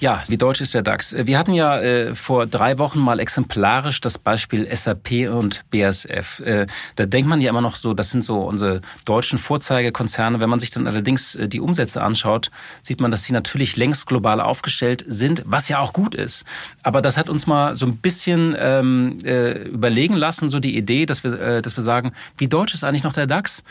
Ja, 0.00 0.22
wie 0.28 0.36
deutsch 0.36 0.60
ist 0.60 0.74
der 0.74 0.82
DAX? 0.82 1.12
Wir 1.12 1.36
hatten 1.36 1.54
ja 1.54 1.80
äh, 1.80 2.14
vor 2.14 2.46
drei 2.46 2.78
Wochen 2.78 3.00
mal 3.00 3.18
exemplarisch 3.18 4.00
das 4.00 4.16
Beispiel 4.16 4.68
SAP 4.72 5.28
und 5.28 5.64
BASF. 5.72 6.38
Äh, 6.38 6.68
da 6.94 7.06
denkt 7.06 7.28
man 7.28 7.40
ja 7.40 7.50
immer 7.50 7.60
noch 7.60 7.74
so, 7.74 7.94
das 7.94 8.10
sind 8.10 8.22
so 8.22 8.42
unsere 8.42 8.80
deutschen 9.06 9.38
Vorzeigekonzerne. 9.40 10.38
Wenn 10.38 10.50
man 10.50 10.60
sich 10.60 10.70
dann 10.70 10.86
allerdings 10.86 11.34
äh, 11.34 11.48
die 11.48 11.60
Umsätze 11.60 12.00
anschaut, 12.00 12.52
sieht 12.80 13.00
man, 13.00 13.10
dass 13.10 13.24
sie 13.24 13.32
natürlich 13.32 13.76
längst 13.76 14.06
global 14.06 14.40
aufgestellt 14.40 15.04
sind, 15.08 15.42
was 15.46 15.68
ja 15.68 15.80
auch 15.80 15.92
gut 15.92 16.14
ist. 16.14 16.44
Aber 16.84 17.02
das 17.02 17.16
hat 17.16 17.28
uns 17.28 17.48
mal 17.48 17.74
so 17.74 17.84
ein 17.84 17.96
bisschen 17.96 18.54
ähm, 18.56 19.18
äh, 19.24 19.64
überlegen 19.64 20.14
lassen, 20.14 20.48
so 20.48 20.60
die 20.60 20.76
Idee, 20.76 21.06
dass 21.06 21.24
wir, 21.24 21.32
äh, 21.40 21.60
dass 21.60 21.76
wir 21.76 21.82
sagen, 21.82 22.12
wie 22.36 22.46
deutsch 22.46 22.72
ist 22.72 22.84
eigentlich 22.84 23.02
noch 23.02 23.14
der 23.14 23.26
DAX? 23.26 23.64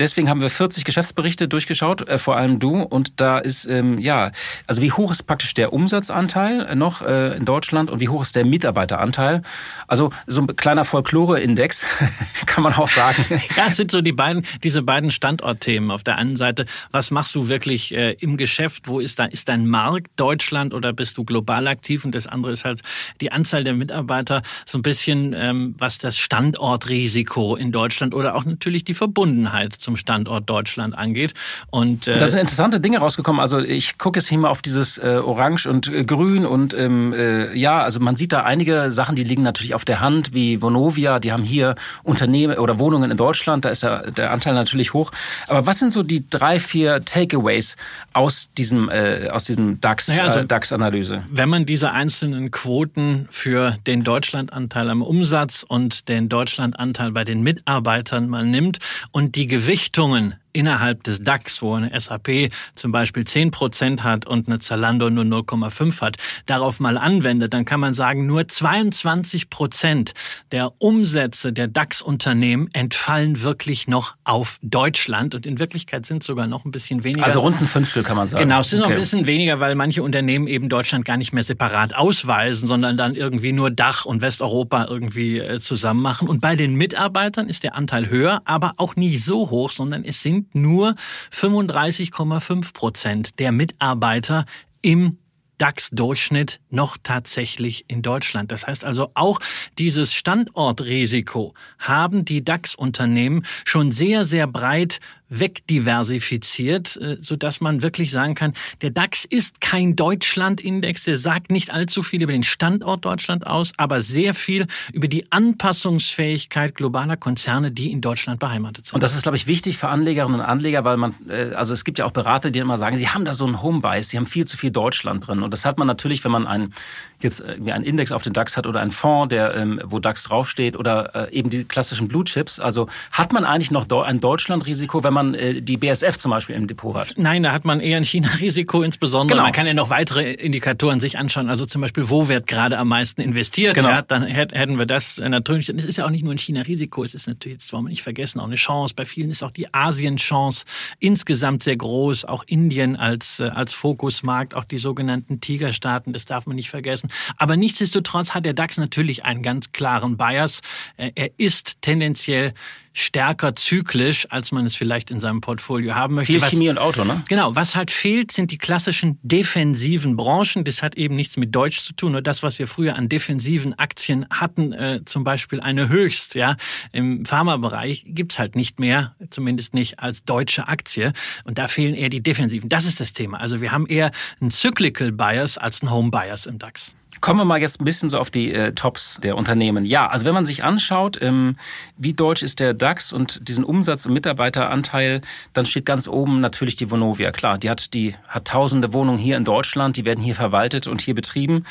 Deswegen 0.00 0.30
haben 0.30 0.40
wir 0.40 0.48
40 0.48 0.84
Geschäftsberichte 0.84 1.46
durchgeschaut, 1.46 2.08
äh, 2.08 2.16
vor 2.16 2.36
allem 2.36 2.58
du. 2.58 2.82
Und 2.82 3.20
da 3.20 3.38
ist, 3.38 3.66
ähm, 3.66 3.98
ja, 3.98 4.32
also 4.66 4.80
wie 4.80 4.90
hoch 4.90 5.10
ist 5.10 5.24
praktisch 5.24 5.52
der 5.52 5.74
Umsatzanteil 5.74 6.74
noch 6.74 7.02
äh, 7.02 7.36
in 7.36 7.44
Deutschland 7.44 7.90
und 7.90 8.00
wie 8.00 8.08
hoch 8.08 8.22
ist 8.22 8.34
der 8.34 8.46
Mitarbeiteranteil? 8.46 9.42
Also 9.86 10.10
so 10.26 10.40
ein 10.40 10.56
kleiner 10.56 10.86
Folklore-Index, 10.86 11.86
kann 12.46 12.64
man 12.64 12.74
auch 12.74 12.88
sagen. 12.88 13.24
Ja, 13.56 13.66
es 13.68 13.76
sind 13.76 13.90
so 13.90 14.00
die 14.00 14.12
beiden, 14.12 14.44
diese 14.62 14.82
beiden 14.82 15.10
Standortthemen. 15.10 15.90
Auf 15.90 16.04
der 16.04 16.16
einen 16.16 16.36
Seite, 16.36 16.66
was 16.92 17.10
machst 17.10 17.34
du 17.34 17.48
wirklich 17.48 17.94
äh, 17.94 18.12
im 18.12 18.36
Geschäft? 18.36 18.86
Wo 18.86 19.00
ist 19.00 19.18
da, 19.18 19.26
ist 19.26 19.48
dein 19.48 19.66
Markt 19.66 20.08
Deutschland 20.16 20.72
oder 20.72 20.92
bist 20.92 21.18
du 21.18 21.24
global 21.24 21.66
aktiv? 21.66 22.04
Und 22.04 22.14
das 22.14 22.26
andere 22.26 22.52
ist 22.52 22.64
halt 22.64 22.80
die 23.20 23.32
Anzahl 23.32 23.64
der 23.64 23.74
Mitarbeiter, 23.74 24.42
so 24.64 24.78
ein 24.78 24.82
bisschen, 24.82 25.34
ähm, 25.36 25.74
was 25.78 25.98
das 25.98 26.16
Standortrisiko 26.16 27.56
in 27.56 27.72
Deutschland 27.72 28.14
oder 28.14 28.34
auch 28.34 28.44
natürlich 28.44 28.84
die 28.84 28.94
Verbundenheit 28.94 29.74
zum 29.74 29.89
Standort 29.96 30.48
Deutschland 30.48 30.96
angeht. 30.96 31.34
Und 31.70 32.08
äh, 32.08 32.18
da 32.18 32.26
sind 32.26 32.40
interessante 32.40 32.80
Dinge 32.80 32.98
rausgekommen. 32.98 33.40
Also 33.40 33.58
ich 33.58 33.98
gucke 33.98 34.18
jetzt 34.18 34.28
hier 34.28 34.38
mal 34.38 34.48
auf 34.48 34.62
dieses 34.62 34.98
äh, 34.98 35.20
Orange 35.24 35.66
und 35.66 35.88
äh, 35.88 36.04
Grün 36.04 36.46
und 36.46 36.74
ähm, 36.74 37.12
äh, 37.12 37.56
ja, 37.56 37.82
also 37.82 38.00
man 38.00 38.16
sieht 38.16 38.32
da 38.32 38.42
einige 38.42 38.92
Sachen, 38.92 39.16
die 39.16 39.24
liegen 39.24 39.42
natürlich 39.42 39.74
auf 39.74 39.84
der 39.84 40.00
Hand, 40.00 40.34
wie 40.34 40.62
Vonovia, 40.62 41.18
die 41.18 41.32
haben 41.32 41.42
hier 41.42 41.74
Unternehmen 42.02 42.58
oder 42.58 42.78
Wohnungen 42.78 43.10
in 43.10 43.16
Deutschland, 43.16 43.64
da 43.64 43.70
ist 43.70 43.82
ja 43.82 44.10
der 44.10 44.30
Anteil 44.32 44.54
natürlich 44.54 44.92
hoch. 44.94 45.10
Aber 45.48 45.66
was 45.66 45.78
sind 45.78 45.92
so 45.92 46.02
die 46.02 46.28
drei, 46.28 46.60
vier 46.60 47.04
Takeaways 47.04 47.76
aus 48.12 48.50
diesem 48.56 48.88
äh, 48.88 49.28
aus 49.30 49.44
diesem 49.44 49.80
DAX 49.80 50.08
naja, 50.08 50.24
also, 50.24 50.40
äh, 50.40 50.46
DAX-Analyse? 50.46 51.24
Wenn 51.30 51.48
man 51.48 51.66
diese 51.66 51.92
einzelnen 51.92 52.50
Quoten 52.50 53.28
für 53.30 53.76
den 53.86 54.04
Deutschlandanteil 54.04 54.90
am 54.90 55.02
Umsatz 55.02 55.64
und 55.66 56.08
den 56.08 56.28
Deutschlandanteil 56.28 57.12
bei 57.12 57.24
den 57.24 57.42
Mitarbeitern 57.42 58.28
mal 58.28 58.44
nimmt 58.44 58.78
und 59.12 59.36
die 59.36 59.46
Gewichte 59.46 59.79
Richtungen 59.80 60.34
innerhalb 60.52 61.02
des 61.04 61.20
DAX, 61.20 61.62
wo 61.62 61.74
eine 61.74 61.98
SAP 61.98 62.50
zum 62.74 62.92
Beispiel 62.92 63.24
10 63.24 63.50
Prozent 63.50 64.02
hat 64.02 64.26
und 64.26 64.48
eine 64.48 64.58
Zalando 64.58 65.10
nur 65.10 65.24
0,5 65.24 66.00
hat, 66.00 66.16
darauf 66.46 66.80
mal 66.80 66.98
anwendet, 66.98 67.52
dann 67.52 67.64
kann 67.64 67.80
man 67.80 67.94
sagen, 67.94 68.26
nur 68.26 68.46
22 68.48 69.50
Prozent 69.50 70.12
der 70.52 70.72
Umsätze 70.78 71.52
der 71.52 71.68
DAX-Unternehmen 71.68 72.68
entfallen 72.72 73.42
wirklich 73.42 73.88
noch 73.88 74.14
auf 74.24 74.58
Deutschland 74.62 75.34
und 75.34 75.46
in 75.46 75.58
Wirklichkeit 75.58 76.06
sind 76.06 76.22
sogar 76.22 76.46
noch 76.46 76.64
ein 76.64 76.70
bisschen 76.70 77.04
weniger. 77.04 77.24
Also 77.24 77.40
rund 77.40 77.60
ein 77.60 77.66
Fünftel 77.66 78.02
kann 78.02 78.16
man 78.16 78.28
sagen. 78.28 78.44
Genau, 78.44 78.60
es 78.60 78.70
sind 78.70 78.80
okay. 78.80 78.88
noch 78.88 78.96
ein 78.96 79.00
bisschen 79.00 79.26
weniger, 79.26 79.60
weil 79.60 79.74
manche 79.74 80.02
Unternehmen 80.02 80.46
eben 80.46 80.68
Deutschland 80.68 81.04
gar 81.04 81.16
nicht 81.16 81.32
mehr 81.32 81.44
separat 81.44 81.94
ausweisen, 81.94 82.66
sondern 82.66 82.96
dann 82.96 83.14
irgendwie 83.14 83.52
nur 83.52 83.70
Dach 83.70 84.04
und 84.04 84.22
Westeuropa 84.22 84.86
irgendwie 84.88 85.38
äh, 85.38 85.60
zusammen 85.60 86.02
machen. 86.02 86.28
Und 86.28 86.40
bei 86.40 86.56
den 86.56 86.74
Mitarbeitern 86.74 87.48
ist 87.48 87.64
der 87.64 87.74
Anteil 87.74 88.08
höher, 88.08 88.42
aber 88.44 88.74
auch 88.76 88.96
nicht 88.96 89.24
so 89.24 89.50
hoch, 89.50 89.70
sondern 89.70 90.04
es 90.04 90.22
sind 90.22 90.39
sind 90.40 90.54
nur 90.54 90.94
35,5 91.32 92.72
Prozent 92.72 93.38
der 93.38 93.52
Mitarbeiter 93.52 94.46
im 94.82 95.18
DAX-Durchschnitt 95.58 96.60
noch 96.70 96.96
tatsächlich 97.02 97.84
in 97.88 98.00
Deutschland. 98.00 98.50
Das 98.50 98.66
heißt 98.66 98.84
also 98.84 99.10
auch 99.12 99.40
dieses 99.76 100.14
Standortrisiko 100.14 101.52
haben 101.78 102.24
die 102.24 102.42
DAX-Unternehmen 102.42 103.44
schon 103.66 103.92
sehr, 103.92 104.24
sehr 104.24 104.46
breit 104.46 105.00
wegdiversifiziert, 105.30 106.96
äh, 106.96 107.16
so 107.20 107.36
dass 107.36 107.60
man 107.60 107.82
wirklich 107.82 108.10
sagen 108.10 108.34
kann, 108.34 108.52
der 108.82 108.90
DAX 108.90 109.24
ist 109.24 109.60
kein 109.60 109.96
Deutschland-Index, 109.96 111.04
der 111.04 111.16
sagt 111.16 111.50
nicht 111.50 111.70
allzu 111.72 112.02
viel 112.02 112.22
über 112.22 112.32
den 112.32 112.42
Standort 112.42 113.04
Deutschland 113.04 113.46
aus, 113.46 113.72
aber 113.76 114.02
sehr 114.02 114.34
viel 114.34 114.66
über 114.92 115.08
die 115.08 115.30
Anpassungsfähigkeit 115.32 116.74
globaler 116.74 117.16
Konzerne, 117.16 117.70
die 117.70 117.92
in 117.92 118.00
Deutschland 118.00 118.40
beheimatet 118.40 118.86
sind. 118.86 118.94
Und 118.94 119.02
das 119.02 119.14
ist, 119.14 119.22
glaube 119.22 119.36
ich, 119.36 119.46
wichtig 119.46 119.78
für 119.78 119.88
Anlegerinnen 119.88 120.40
und 120.40 120.46
Anleger, 120.46 120.84
weil 120.84 120.96
man, 120.96 121.14
äh, 121.28 121.54
also 121.54 121.72
es 121.72 121.84
gibt 121.84 121.98
ja 121.98 122.04
auch 122.04 122.10
Berater, 122.10 122.50
die 122.50 122.58
immer 122.58 122.76
sagen, 122.76 122.96
sie 122.96 123.08
haben 123.08 123.24
da 123.24 123.32
so 123.32 123.46
einen 123.46 123.62
Homebias, 123.62 124.08
sie 124.08 124.16
haben 124.16 124.26
viel 124.26 124.46
zu 124.46 124.56
viel 124.56 124.72
Deutschland 124.72 125.26
drin. 125.26 125.42
Und 125.42 125.52
das 125.52 125.64
hat 125.64 125.78
man 125.78 125.86
natürlich, 125.86 126.24
wenn 126.24 126.32
man 126.32 126.46
einen, 126.46 126.74
jetzt 127.20 127.40
irgendwie 127.40 127.72
einen 127.72 127.84
Index 127.84 128.10
auf 128.10 128.22
den 128.22 128.32
DAX 128.32 128.56
hat 128.56 128.66
oder 128.66 128.80
einen 128.80 128.90
Fonds, 128.90 129.30
der, 129.30 129.54
ähm, 129.54 129.80
wo 129.84 130.00
DAX 130.00 130.24
draufsteht 130.24 130.76
oder 130.76 131.30
äh, 131.30 131.32
eben 131.32 131.50
die 131.50 131.64
klassischen 131.64 132.08
Blue 132.08 132.24
Chips. 132.24 132.58
Also 132.58 132.88
hat 133.12 133.32
man 133.32 133.44
eigentlich 133.44 133.70
noch 133.70 133.88
ein 134.02 134.20
Deutschlandrisiko, 134.20 135.04
wenn 135.04 135.14
man 135.14 135.19
man 135.24 135.34
äh, 135.34 135.62
die 135.62 135.76
BSF 135.76 136.18
zum 136.18 136.30
Beispiel 136.30 136.56
im 136.56 136.66
Depot 136.66 136.94
hat. 136.94 137.14
Nein, 137.16 137.42
da 137.42 137.52
hat 137.52 137.64
man 137.64 137.80
eher 137.80 137.96
ein 137.96 138.04
China-Risiko 138.04 138.82
insbesondere. 138.82 139.36
Genau. 139.36 139.44
Man 139.44 139.52
kann 139.52 139.66
ja 139.66 139.74
noch 139.74 139.90
weitere 139.90 140.32
Indikatoren 140.32 141.00
sich 141.00 141.18
anschauen. 141.18 141.48
Also 141.48 141.66
zum 141.66 141.80
Beispiel, 141.80 142.08
wo 142.08 142.28
wird 142.28 142.46
gerade 142.46 142.78
am 142.78 142.88
meisten 142.88 143.20
investiert? 143.20 143.74
Genau. 143.74 143.88
Ja, 143.88 144.02
dann 144.02 144.24
hätten 144.24 144.78
wir 144.78 144.86
das 144.86 145.18
natürlich. 145.18 145.68
Es 145.68 145.84
ist 145.84 145.98
ja 145.98 146.06
auch 146.06 146.10
nicht 146.10 146.24
nur 146.24 146.32
ein 146.32 146.38
China-Risiko, 146.38 147.04
es 147.04 147.14
ist 147.14 147.26
natürlich, 147.26 147.58
das 147.58 147.72
wollen 147.72 147.84
wir 147.84 147.90
nicht 147.90 148.02
vergessen, 148.02 148.40
auch 148.40 148.46
eine 148.46 148.56
Chance. 148.56 148.94
Bei 148.94 149.04
vielen 149.04 149.30
ist 149.30 149.42
auch 149.42 149.50
die 149.50 149.72
Asien-Chance 149.72 150.64
insgesamt 150.98 151.62
sehr 151.62 151.76
groß. 151.76 152.24
Auch 152.24 152.44
Indien 152.46 152.96
als, 152.96 153.40
äh, 153.40 153.44
als 153.44 153.72
Fokusmarkt, 153.72 154.54
auch 154.54 154.64
die 154.64 154.78
sogenannten 154.78 155.40
Tigerstaaten, 155.40 156.12
das 156.12 156.24
darf 156.24 156.46
man 156.46 156.56
nicht 156.56 156.70
vergessen. 156.70 157.10
Aber 157.36 157.56
nichtsdestotrotz 157.56 158.34
hat 158.34 158.44
der 158.44 158.54
DAX 158.54 158.76
natürlich 158.76 159.24
einen 159.24 159.42
ganz 159.42 159.72
klaren 159.72 160.16
Bias. 160.16 160.60
Äh, 160.96 161.12
er 161.14 161.30
ist 161.36 161.82
tendenziell 161.82 162.54
stärker 162.92 163.54
zyklisch, 163.54 164.26
als 164.30 164.52
man 164.52 164.66
es 164.66 164.74
vielleicht 164.74 165.10
in 165.10 165.20
seinem 165.20 165.40
Portfolio 165.40 165.94
haben 165.94 166.16
möchte. 166.16 166.32
Viel 166.32 166.42
was, 166.42 166.50
Chemie 166.50 166.68
und 166.68 166.78
Auto, 166.78 167.04
ne? 167.04 167.22
Genau. 167.28 167.54
Was 167.54 167.76
halt 167.76 167.90
fehlt, 167.90 168.32
sind 168.32 168.50
die 168.50 168.58
klassischen 168.58 169.18
defensiven 169.22 170.16
Branchen. 170.16 170.64
Das 170.64 170.82
hat 170.82 170.96
eben 170.96 171.14
nichts 171.14 171.36
mit 171.36 171.54
Deutsch 171.54 171.80
zu 171.80 171.92
tun. 171.92 172.12
Nur 172.12 172.22
das, 172.22 172.42
was 172.42 172.58
wir 172.58 172.66
früher 172.66 172.96
an 172.96 173.08
defensiven 173.08 173.78
Aktien 173.78 174.26
hatten, 174.30 174.72
äh, 174.72 175.00
zum 175.04 175.24
Beispiel 175.24 175.60
eine 175.60 175.88
Höchst, 175.88 176.34
ja, 176.34 176.56
im 176.92 177.24
Pharmabereich 177.24 178.04
gibt's 178.06 178.38
halt 178.38 178.56
nicht 178.56 178.80
mehr, 178.80 179.14
zumindest 179.30 179.74
nicht 179.74 180.00
als 180.00 180.24
deutsche 180.24 180.68
Aktie. 180.68 181.12
Und 181.44 181.58
da 181.58 181.68
fehlen 181.68 181.94
eher 181.94 182.08
die 182.08 182.22
defensiven. 182.22 182.68
Das 182.68 182.86
ist 182.86 183.00
das 183.00 183.12
Thema. 183.12 183.38
Also 183.40 183.60
wir 183.60 183.72
haben 183.72 183.86
eher 183.86 184.10
einen 184.40 184.50
Cyclical 184.50 185.12
Bias 185.12 185.58
als 185.58 185.82
einen 185.82 185.90
Home 185.90 186.10
Bias 186.10 186.46
im 186.46 186.58
DAX. 186.58 186.94
Kommen 187.20 187.38
wir 187.38 187.44
mal 187.44 187.60
jetzt 187.60 187.80
ein 187.80 187.84
bisschen 187.84 188.08
so 188.08 188.18
auf 188.18 188.30
die 188.30 188.52
äh, 188.52 188.72
Tops 188.72 189.18
der 189.22 189.36
Unternehmen. 189.36 189.84
Ja, 189.84 190.06
also 190.08 190.24
wenn 190.24 190.32
man 190.32 190.46
sich 190.46 190.64
anschaut, 190.64 191.18
ähm, 191.20 191.56
wie 191.98 192.14
deutsch 192.14 192.42
ist 192.42 192.60
der 192.60 192.72
DAX 192.72 193.12
und 193.12 193.46
diesen 193.46 193.62
Umsatz- 193.62 194.06
und 194.06 194.14
Mitarbeiteranteil, 194.14 195.20
dann 195.52 195.66
steht 195.66 195.84
ganz 195.84 196.08
oben 196.08 196.40
natürlich 196.40 196.76
die 196.76 196.90
Vonovia. 196.90 197.30
Klar, 197.30 197.58
die 197.58 197.68
hat, 197.68 197.92
die 197.92 198.14
hat 198.26 198.46
tausende 198.46 198.94
Wohnungen 198.94 199.18
hier 199.18 199.36
in 199.36 199.44
Deutschland, 199.44 199.96
die 199.96 200.06
werden 200.06 200.24
hier 200.24 200.34
verwaltet 200.34 200.86
und 200.86 201.02
hier 201.02 201.14
betrieben. 201.14 201.64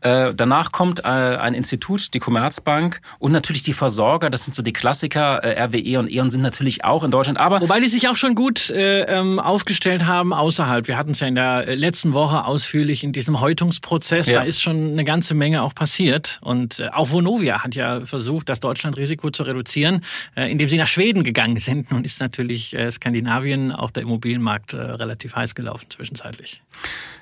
Äh, 0.00 0.32
danach 0.34 0.72
kommt 0.72 1.00
äh, 1.00 1.08
ein 1.08 1.52
Institut, 1.52 2.14
die 2.14 2.18
Commerzbank 2.18 3.00
und 3.18 3.32
natürlich 3.32 3.62
die 3.62 3.74
Versorger, 3.74 4.30
das 4.30 4.44
sind 4.44 4.54
so 4.54 4.62
die 4.62 4.72
Klassiker, 4.72 5.44
äh, 5.44 5.62
RWE 5.64 5.98
und 5.98 6.10
E.ON 6.10 6.30
sind 6.30 6.42
natürlich 6.42 6.84
auch 6.84 7.04
in 7.04 7.10
Deutschland. 7.10 7.38
Aber 7.38 7.60
Wobei 7.60 7.80
die 7.80 7.88
sich 7.88 8.08
auch 8.08 8.16
schon 8.16 8.34
gut 8.34 8.70
äh, 8.70 9.02
ähm, 9.02 9.38
aufgestellt 9.38 10.06
haben 10.06 10.32
außerhalb. 10.32 10.88
Wir 10.88 10.96
hatten 10.96 11.10
es 11.10 11.20
ja 11.20 11.26
in 11.26 11.34
der 11.34 11.76
letzten 11.76 12.14
Woche 12.14 12.44
ausführlich 12.46 13.04
in 13.04 13.12
diesem 13.12 13.40
Häutungsprozess. 13.40 14.28
Ja. 14.28 14.40
Da 14.40 14.44
ist 14.44 14.62
schon 14.62 14.93
eine 14.94 15.04
ganze 15.04 15.34
Menge 15.34 15.62
auch 15.62 15.74
passiert. 15.74 16.40
Und 16.42 16.80
äh, 16.80 16.88
auch 16.92 17.10
Vonovia 17.10 17.62
hat 17.62 17.74
ja 17.74 18.04
versucht, 18.04 18.48
das 18.48 18.60
Deutschlandrisiko 18.60 19.30
zu 19.30 19.42
reduzieren, 19.42 20.00
äh, 20.36 20.50
indem 20.50 20.68
sie 20.68 20.76
nach 20.76 20.86
Schweden 20.86 21.24
gegangen 21.24 21.58
sind. 21.58 21.90
Nun 21.90 22.04
ist 22.04 22.20
natürlich 22.20 22.74
äh, 22.74 22.90
Skandinavien, 22.90 23.72
auch 23.72 23.90
der 23.90 24.02
Immobilienmarkt, 24.04 24.74
relativ 24.74 25.36
heiß 25.36 25.54
gelaufen 25.54 25.86
zwischenzeitlich. 25.90 26.62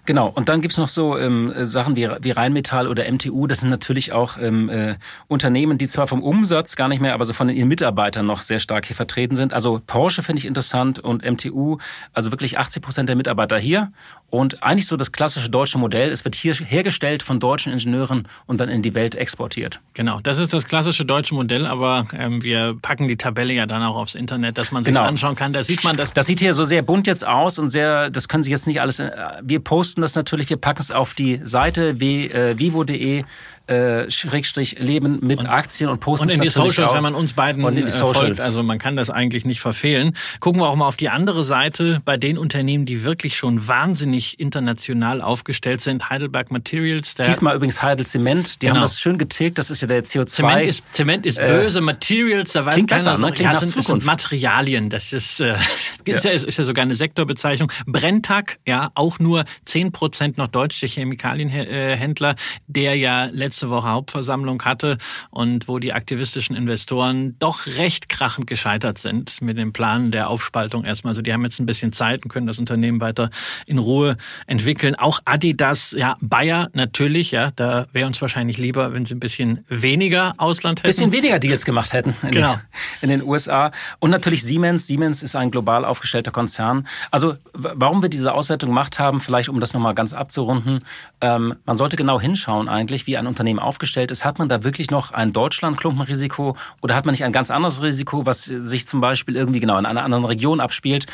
Genau, 0.05 0.27
und 0.27 0.49
dann 0.49 0.63
gibt's 0.63 0.79
noch 0.79 0.89
so 0.89 1.17
ähm, 1.17 1.53
Sachen 1.65 1.95
wie, 1.95 2.09
wie 2.23 2.33
Rheinmetall 2.33 2.89
oder 2.89 3.11
MTU. 3.11 3.47
Das 3.47 3.61
sind 3.61 3.71
natürlich 3.71 4.13
auch 4.13 4.37
ähm, 4.37 4.69
äh, 4.69 4.97
Unternehmen, 5.29 5.79
die 5.79 5.87
zwar 5.87 6.09
vom 6.09 6.25
Umsatz 6.25 6.75
gar 6.75 6.89
nicht 6.89 7.01
mehr, 7.01 7.15
aber 7.15 7.25
so 7.25 7.33
von 7.33 7.49
ihren 7.49 7.69
Mitarbeitern 7.69 8.27
noch 8.27 8.43
sehr 8.43 8.59
stark 8.59 8.87
hier 8.87 8.97
vertreten 8.97 9.37
sind. 9.37 9.53
Also 9.53 9.81
Porsche 9.87 10.25
finde 10.25 10.41
ich 10.41 10.47
interessant 10.47 10.99
und 10.99 11.25
MTU, 11.25 11.79
also 12.13 12.33
wirklich 12.33 12.59
80 12.59 12.83
Prozent 12.83 13.09
der 13.09 13.17
Mitarbeiter 13.17 13.59
hier. 13.59 13.93
Und 14.29 14.65
eigentlich 14.65 14.89
so 14.89 14.97
das 14.97 15.13
klassische 15.13 15.51
deutsche 15.51 15.79
Modell. 15.79 16.11
Es 16.11 16.25
wird 16.25 16.35
hier 16.35 16.55
hergestellt 16.55 17.23
von 17.23 17.39
deutschen 17.39 17.62
Ingenieuren 17.71 18.27
und 18.47 18.61
dann 18.61 18.69
in 18.69 18.83
die 18.83 18.95
Welt 18.95 19.15
exportiert. 19.15 19.81
Genau, 19.95 20.21
das 20.21 20.39
ist 20.39 20.53
das 20.53 20.67
klassische 20.67 21.05
deutsche 21.05 21.35
Modell, 21.35 21.67
aber 21.67 22.07
ähm, 22.17 22.43
wir 22.43 22.77
packen 22.81 23.09
die 23.09 23.17
Tabelle 23.17 23.53
ja 23.53 23.67
dann 23.67 23.83
auch 23.83 23.97
aufs 23.97 24.15
Internet, 24.15 24.59
dass 24.59 24.73
man 24.73 24.85
sich 24.85 24.95
genau. 24.95 25.07
anschauen 25.07 25.37
kann. 25.37 25.53
Da 25.53 25.63
sieht 25.63 25.85
man 25.85 25.97
das. 25.97 26.13
Das 26.13 26.27
sieht 26.27 26.41
hier 26.41 26.55
so 26.55 26.65
sehr 26.65 26.83
bunt 26.83 27.07
jetzt 27.07 27.27
aus 27.27 27.59
und 27.59 27.69
sehr, 27.69 28.11
das 28.11 28.29
können 28.29 28.43
Sie 28.43 28.51
jetzt 28.51 28.67
nicht 28.67 28.81
alles. 28.81 28.99
Äh, 28.99 29.11
wir 29.43 29.61
posten 29.61 30.01
das 30.01 30.15
natürlich, 30.15 30.51
wir 30.51 30.57
packen 30.57 30.81
es 30.81 30.91
auf 30.91 31.15
die 31.15 31.41
Seite 31.45 32.01
vivo.de 32.01 33.25
äh, 33.67 34.11
Schrägstrich 34.11 34.79
Leben 34.79 35.21
mit 35.23 35.39
und, 35.39 35.47
Aktien 35.47 35.89
und 35.89 36.01
posten 36.01 36.29
Und 36.29 36.35
in 36.35 36.41
die 36.41 36.51
Socials, 36.51 36.91
auch. 36.91 36.97
wenn 36.97 37.03
man 37.03 37.15
uns 37.15 37.33
beiden 37.33 37.65
und 37.65 37.77
in 37.77 37.87
die 37.87 37.93
Socials. 37.93 38.19
folgt. 38.19 38.41
Also 38.41 38.63
man 38.63 38.79
kann 38.79 38.97
das 38.97 39.09
eigentlich 39.09 39.45
nicht 39.45 39.61
verfehlen. 39.61 40.17
Gucken 40.41 40.61
wir 40.61 40.69
auch 40.69 40.77
mal 40.77 40.87
auf 40.87 40.97
die 40.97 41.09
andere 41.09 41.45
Seite 41.45 42.03
bei 42.05 42.17
den 42.17 42.39
Unternehmen, 42.39 42.87
die 42.87 43.05
wirklich 43.05 43.37
schon 43.37 43.69
wahnsinnig 43.69 44.41
international 44.41 45.23
aufgestellt 45.23 45.81
sind. 45.81 46.11
Heidelberg 46.11 46.51
Materials. 46.51 47.15
Der 47.15 47.27
Diesmal 47.27 47.57
übrigens 47.57 47.83
Heidel 47.83 48.05
Zement. 48.05 48.61
Die 48.61 48.67
genau. 48.67 48.77
haben 48.77 48.83
das 48.83 49.01
schön 49.01 49.17
getilgt. 49.17 49.59
Das 49.59 49.71
ist 49.71 49.81
ja 49.81 49.89
der 49.89 50.05
CO2. 50.05 50.27
Zement 50.27 50.65
ist, 50.65 50.85
Zement 50.93 51.25
ist 51.25 51.39
böse. 51.39 51.79
Äh, 51.79 51.83
Materials, 51.83 52.53
da 52.53 52.65
weiß 52.67 52.75
klingt 52.75 52.91
keiner. 52.91 53.03
Besser, 53.03 53.19
ne? 53.19 53.33
Klingt 53.33 53.53
ja, 53.53 53.61
das 53.61 53.61
sind, 53.61 53.85
sind 53.85 54.05
Materialien. 54.05 54.91
Das 54.91 55.13
ist, 55.13 55.41
äh, 55.41 55.55
ist, 56.05 56.25
ja. 56.25 56.33
ist 56.33 56.59
ja 56.59 56.65
sogar 56.65 56.83
eine 56.83 56.95
Sektorbezeichnung. 56.95 57.71
Brenntag, 57.87 58.59
ja, 58.67 58.91
auch 58.95 59.19
nur 59.19 59.45
zehn 59.65 59.93
Prozent 59.93 60.37
noch 60.37 60.49
deutsche 60.49 60.87
Chemikalienhändler, 60.87 62.35
der 62.67 62.97
ja 62.97 63.27
letztes 63.27 63.52
letzte 63.53 63.69
Woche 63.69 63.91
Hauptversammlung 63.91 64.63
hatte 64.65 64.97
und 65.29 65.69
wo 65.69 65.79
die 65.79 65.93
aktivistischen 65.93 66.57
Investoren 66.57 67.37
doch 67.39 67.67
recht 67.77 68.09
krachend 68.09 68.47
gescheitert 68.47 68.97
sind 68.97 69.43
mit 69.43 69.59
dem 69.59 69.75
Plan 69.75 70.11
der 70.11 70.31
Aufspaltung 70.31 70.85
erstmal. 70.85 71.11
Also 71.11 71.21
die 71.21 71.35
haben 71.35 71.43
jetzt 71.43 71.61
ein 71.61 71.67
bisschen 71.67 71.93
Zeit 71.93 72.25
und 72.25 72.31
können 72.31 72.47
das 72.47 72.59
Unternehmen 72.59 73.03
weiter 73.03 73.29
in 73.67 73.77
Ruhe 73.77 74.17
entwickeln. 74.47 74.95
Auch 74.95 75.21
Adidas, 75.27 75.95
ja, 75.99 76.17
Bayer 76.23 76.71
natürlich, 76.73 77.31
ja, 77.31 77.51
da 77.55 77.89
wäre 77.93 78.07
uns 78.07 78.23
wahrscheinlich 78.23 78.57
lieber, 78.57 78.95
wenn 78.95 79.05
sie 79.05 79.15
ein 79.15 79.21
bisschen 79.21 79.67
weniger 79.69 80.33
Ausland 80.39 80.79
hätten. 80.79 80.89
Bisschen 80.89 81.13
weniger 81.13 81.39
Deals 81.39 81.67
gemacht 81.67 81.93
hätten 81.93 82.15
in, 82.23 82.31
genau. 82.31 82.55
in 83.03 83.11
den 83.11 83.23
USA. 83.23 83.71
Und 83.99 84.13
natürlich 84.13 84.43
Siemens. 84.45 84.87
Siemens 84.87 85.23
ist 85.23 85.37
ein 85.37 85.51
global 85.51 85.85
aufgestellter 85.85 86.31
Konzern. 86.31 86.89
Also 87.11 87.37
warum 87.53 88.01
wir 88.01 88.09
diese 88.09 88.33
Auswertung 88.33 88.71
gemacht 88.71 88.99
haben, 88.99 89.21
vielleicht 89.21 89.51
um 89.51 89.61
das 89.61 89.75
nochmal 89.75 89.95
ganz 89.95 90.15
abzurunden, 90.15 90.81
ähm, 91.21 91.57
man 91.67 91.77
sollte 91.77 91.97
genau 91.97 92.19
hinschauen 92.19 92.71
eigentlich, 92.71 93.07
wie 93.07 93.19
ein 93.19 93.27
Unternehmen 93.27 93.42
Unternehmen 93.43 93.59
aufgestellt 93.59 94.13
ist, 94.13 94.25
hat 94.25 94.39
man 94.39 94.49
da 94.49 94.63
wirklich 94.63 94.93
noch 94.93 95.11
ein 95.11 95.33
Deutschland-Klumpenrisiko 95.33 96.57
oder 96.81 96.95
hat 96.95 97.07
man 97.07 97.13
nicht 97.13 97.25
ein 97.25 97.33
ganz 97.33 97.51
anderes 97.51 97.83
Risiko, 97.83 98.25
was 98.25 98.45
sich 98.45 98.87
zum 98.87 99.01
Beispiel 99.01 99.35
irgendwie 99.35 99.59
genau 99.59 99.79
in 99.79 99.85
einer 99.85 100.05
anderen 100.05 100.25
Region 100.25 100.61
abspielt? 100.61 101.07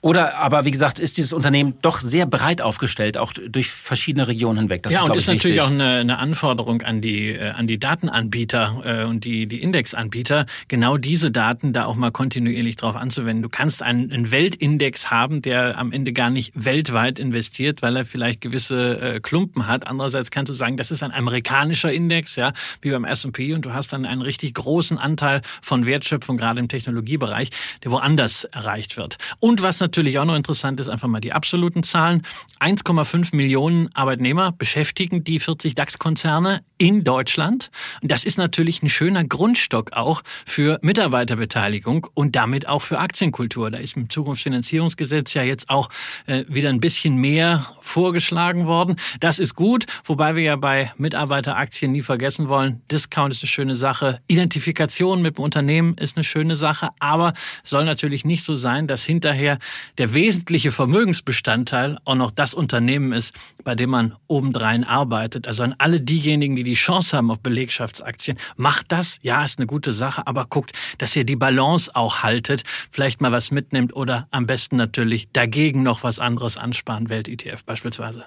Oder 0.00 0.38
aber 0.38 0.64
wie 0.64 0.70
gesagt, 0.70 0.98
ist 0.98 1.18
dieses 1.18 1.34
Unternehmen 1.34 1.74
doch 1.82 1.98
sehr 1.98 2.24
breit 2.24 2.62
aufgestellt, 2.62 3.18
auch 3.18 3.32
durch 3.32 3.70
verschiedene 3.70 4.28
Regionen 4.28 4.60
hinweg. 4.60 4.82
Das 4.82 4.94
ja, 4.94 5.00
ist, 5.00 5.04
und 5.04 5.16
ist 5.16 5.28
natürlich 5.28 5.60
auch 5.60 5.70
eine, 5.70 5.96
eine, 5.96 6.18
Anforderung 6.18 6.82
an 6.82 7.00
die, 7.02 7.30
äh, 7.30 7.50
an 7.50 7.66
die 7.66 7.78
Datenanbieter 7.78 8.82
äh, 8.84 9.04
und 9.04 9.24
die, 9.24 9.46
die 9.46 9.62
Indexanbieter, 9.62 10.46
genau 10.68 10.96
diese 10.96 11.30
Daten 11.30 11.72
da 11.74 11.84
auch 11.84 11.96
mal 11.96 12.12
kontinuierlich 12.12 12.76
drauf 12.76 12.96
anzuwenden. 12.96 13.42
Du 13.42 13.48
kannst 13.50 13.82
einen, 13.82 14.10
einen 14.10 14.30
Weltindex 14.30 15.10
haben, 15.10 15.42
der 15.42 15.78
am 15.78 15.92
Ende 15.92 16.12
gar 16.14 16.30
nicht 16.30 16.52
weltweit 16.54 17.18
investiert, 17.18 17.82
weil 17.82 17.96
er 17.96 18.06
vielleicht 18.06 18.40
gewisse 18.40 19.00
äh, 19.00 19.20
Klumpen 19.20 19.66
hat. 19.66 19.86
Andererseits 19.86 20.30
kannst 20.30 20.48
du 20.50 20.54
sagen, 20.54 20.76
das 20.76 20.90
ist 20.90 21.02
ein 21.02 21.12
amerikanischer 21.12 21.73
amerikanischer 21.74 21.92
Index, 21.92 22.36
ja, 22.36 22.52
wie 22.80 22.90
beim 22.90 23.04
S&P 23.04 23.52
und 23.52 23.64
du 23.64 23.72
hast 23.72 23.92
dann 23.92 24.06
einen 24.06 24.22
richtig 24.22 24.54
großen 24.54 24.98
Anteil 24.98 25.42
von 25.62 25.86
Wertschöpfung 25.86 26.36
gerade 26.36 26.60
im 26.60 26.68
Technologiebereich, 26.68 27.50
der 27.82 27.90
woanders 27.90 28.44
erreicht 28.44 28.96
wird. 28.96 29.16
Und 29.40 29.62
was 29.62 29.80
natürlich 29.80 30.18
auch 30.18 30.24
noch 30.24 30.36
interessant 30.36 30.80
ist, 30.80 30.88
einfach 30.88 31.08
mal 31.08 31.20
die 31.20 31.32
absoluten 31.32 31.82
Zahlen. 31.82 32.22
1,5 32.60 33.34
Millionen 33.34 33.88
Arbeitnehmer 33.94 34.52
beschäftigen 34.52 35.24
die 35.24 35.40
40 35.40 35.74
DAX-Konzerne 35.74 36.60
in 36.78 37.04
Deutschland. 37.04 37.70
Und 38.02 38.10
das 38.10 38.24
ist 38.24 38.36
natürlich 38.36 38.82
ein 38.82 38.88
schöner 38.88 39.24
Grundstock 39.24 39.92
auch 39.92 40.22
für 40.44 40.78
Mitarbeiterbeteiligung 40.82 42.06
und 42.14 42.34
damit 42.34 42.68
auch 42.68 42.82
für 42.82 42.98
Aktienkultur. 42.98 43.70
Da 43.70 43.78
ist 43.78 43.96
im 43.96 44.10
Zukunftsfinanzierungsgesetz 44.10 45.34
ja 45.34 45.42
jetzt 45.42 45.70
auch 45.70 45.88
äh, 46.26 46.44
wieder 46.48 46.70
ein 46.70 46.80
bisschen 46.80 47.16
mehr 47.16 47.66
vorgeschlagen 47.80 48.66
worden. 48.66 48.96
Das 49.20 49.38
ist 49.38 49.54
gut, 49.54 49.86
wobei 50.04 50.34
wir 50.34 50.42
ja 50.42 50.56
bei 50.56 50.92
Mitarbeiter 50.96 51.56
Aktien 51.56 51.92
nie 51.92 52.02
vergessen 52.02 52.48
wollen. 52.48 52.82
Discount 52.90 53.32
ist 53.32 53.42
eine 53.42 53.48
schöne 53.48 53.76
Sache. 53.76 54.20
Identifikation 54.26 55.22
mit 55.22 55.36
dem 55.36 55.44
Unternehmen 55.44 55.94
ist 55.98 56.16
eine 56.16 56.24
schöne 56.24 56.56
Sache. 56.56 56.88
Aber 56.98 57.34
soll 57.62 57.84
natürlich 57.84 58.24
nicht 58.24 58.42
so 58.42 58.56
sein, 58.56 58.88
dass 58.88 59.04
hinterher 59.04 59.58
der 59.98 60.12
wesentliche 60.14 60.72
Vermögensbestandteil 60.72 61.98
auch 62.04 62.16
noch 62.16 62.32
das 62.32 62.52
Unternehmen 62.52 63.12
ist, 63.12 63.32
bei 63.62 63.74
dem 63.74 63.90
man 63.90 64.16
obendrein 64.26 64.82
arbeitet. 64.82 65.46
Also 65.46 65.62
an 65.62 65.74
alle 65.78 66.00
diejenigen, 66.00 66.56
die 66.56 66.64
die 66.64 66.73
Chance 66.74 67.16
haben 67.16 67.30
auf 67.30 67.40
Belegschaftsaktien, 67.40 68.38
macht 68.56 68.92
das. 68.92 69.18
Ja, 69.22 69.44
ist 69.44 69.58
eine 69.58 69.66
gute 69.66 69.92
Sache. 69.92 70.26
Aber 70.26 70.46
guckt, 70.46 70.72
dass 70.98 71.16
ihr 71.16 71.24
die 71.24 71.36
Balance 71.36 71.94
auch 71.94 72.22
haltet. 72.22 72.62
Vielleicht 72.90 73.20
mal 73.20 73.32
was 73.32 73.50
mitnimmt 73.50 73.94
oder 73.94 74.28
am 74.30 74.46
besten 74.46 74.76
natürlich 74.76 75.28
dagegen 75.32 75.82
noch 75.82 76.02
was 76.02 76.18
anderes 76.18 76.56
ansparen. 76.56 77.08
Welt-ETF 77.08 77.64
beispielsweise. 77.64 78.26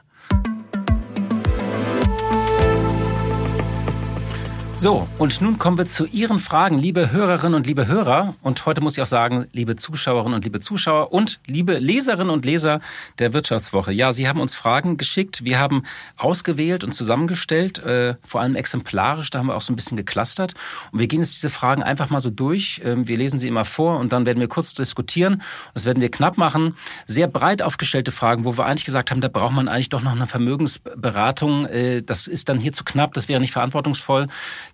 So, 4.79 5.07
und 5.17 5.41
nun 5.41 5.57
kommen 5.57 5.79
wir 5.79 5.87
zu 5.87 6.05
Ihren 6.05 6.37
Fragen, 6.37 6.77
liebe 6.77 7.11
Hörerinnen 7.11 7.55
und 7.55 7.65
liebe 7.65 7.87
Hörer. 7.87 8.35
Und 8.43 8.63
heute 8.67 8.79
muss 8.79 8.95
ich 8.95 9.01
auch 9.01 9.07
sagen, 9.07 9.47
liebe 9.51 9.75
Zuschauerinnen 9.75 10.35
und 10.35 10.45
liebe 10.45 10.59
Zuschauer 10.59 11.11
und 11.11 11.39
liebe 11.47 11.79
Leserinnen 11.79 12.29
und 12.29 12.45
Leser 12.45 12.79
der 13.17 13.33
Wirtschaftswoche. 13.33 13.91
Ja, 13.91 14.13
Sie 14.13 14.27
haben 14.29 14.39
uns 14.39 14.53
Fragen 14.53 14.97
geschickt. 14.97 15.43
Wir 15.43 15.57
haben 15.57 15.81
ausgewählt 16.15 16.83
und 16.83 16.91
zusammengestellt, 16.91 17.79
äh, 17.79 18.17
vor 18.21 18.41
allem 18.41 18.55
exemplarisch. 18.55 19.31
Da 19.31 19.39
haben 19.39 19.47
wir 19.47 19.55
auch 19.55 19.61
so 19.61 19.73
ein 19.73 19.75
bisschen 19.75 19.97
geclustert. 19.97 20.53
Und 20.91 20.99
wir 20.99 21.07
gehen 21.07 21.21
jetzt 21.21 21.33
diese 21.33 21.49
Fragen 21.49 21.81
einfach 21.81 22.11
mal 22.11 22.21
so 22.21 22.29
durch. 22.29 22.79
Ähm, 22.85 23.07
wir 23.07 23.17
lesen 23.17 23.39
sie 23.39 23.47
immer 23.47 23.65
vor 23.65 23.97
und 23.97 24.13
dann 24.13 24.27
werden 24.27 24.39
wir 24.39 24.47
kurz 24.47 24.75
diskutieren. 24.75 25.41
Das 25.73 25.85
werden 25.85 26.01
wir 26.01 26.11
knapp 26.11 26.37
machen. 26.37 26.75
Sehr 27.07 27.27
breit 27.27 27.63
aufgestellte 27.63 28.11
Fragen, 28.11 28.45
wo 28.45 28.55
wir 28.59 28.67
eigentlich 28.67 28.85
gesagt 28.85 29.09
haben, 29.09 29.21
da 29.21 29.27
braucht 29.27 29.55
man 29.55 29.69
eigentlich 29.69 29.89
doch 29.89 30.03
noch 30.03 30.11
eine 30.11 30.27
Vermögensberatung. 30.27 31.65
Äh, 31.65 32.03
das 32.03 32.27
ist 32.27 32.47
dann 32.47 32.59
hier 32.59 32.73
zu 32.73 32.83
knapp. 32.83 33.15
Das 33.15 33.27
wäre 33.27 33.39
nicht 33.39 33.53
verantwortungsvoll. 33.53 34.27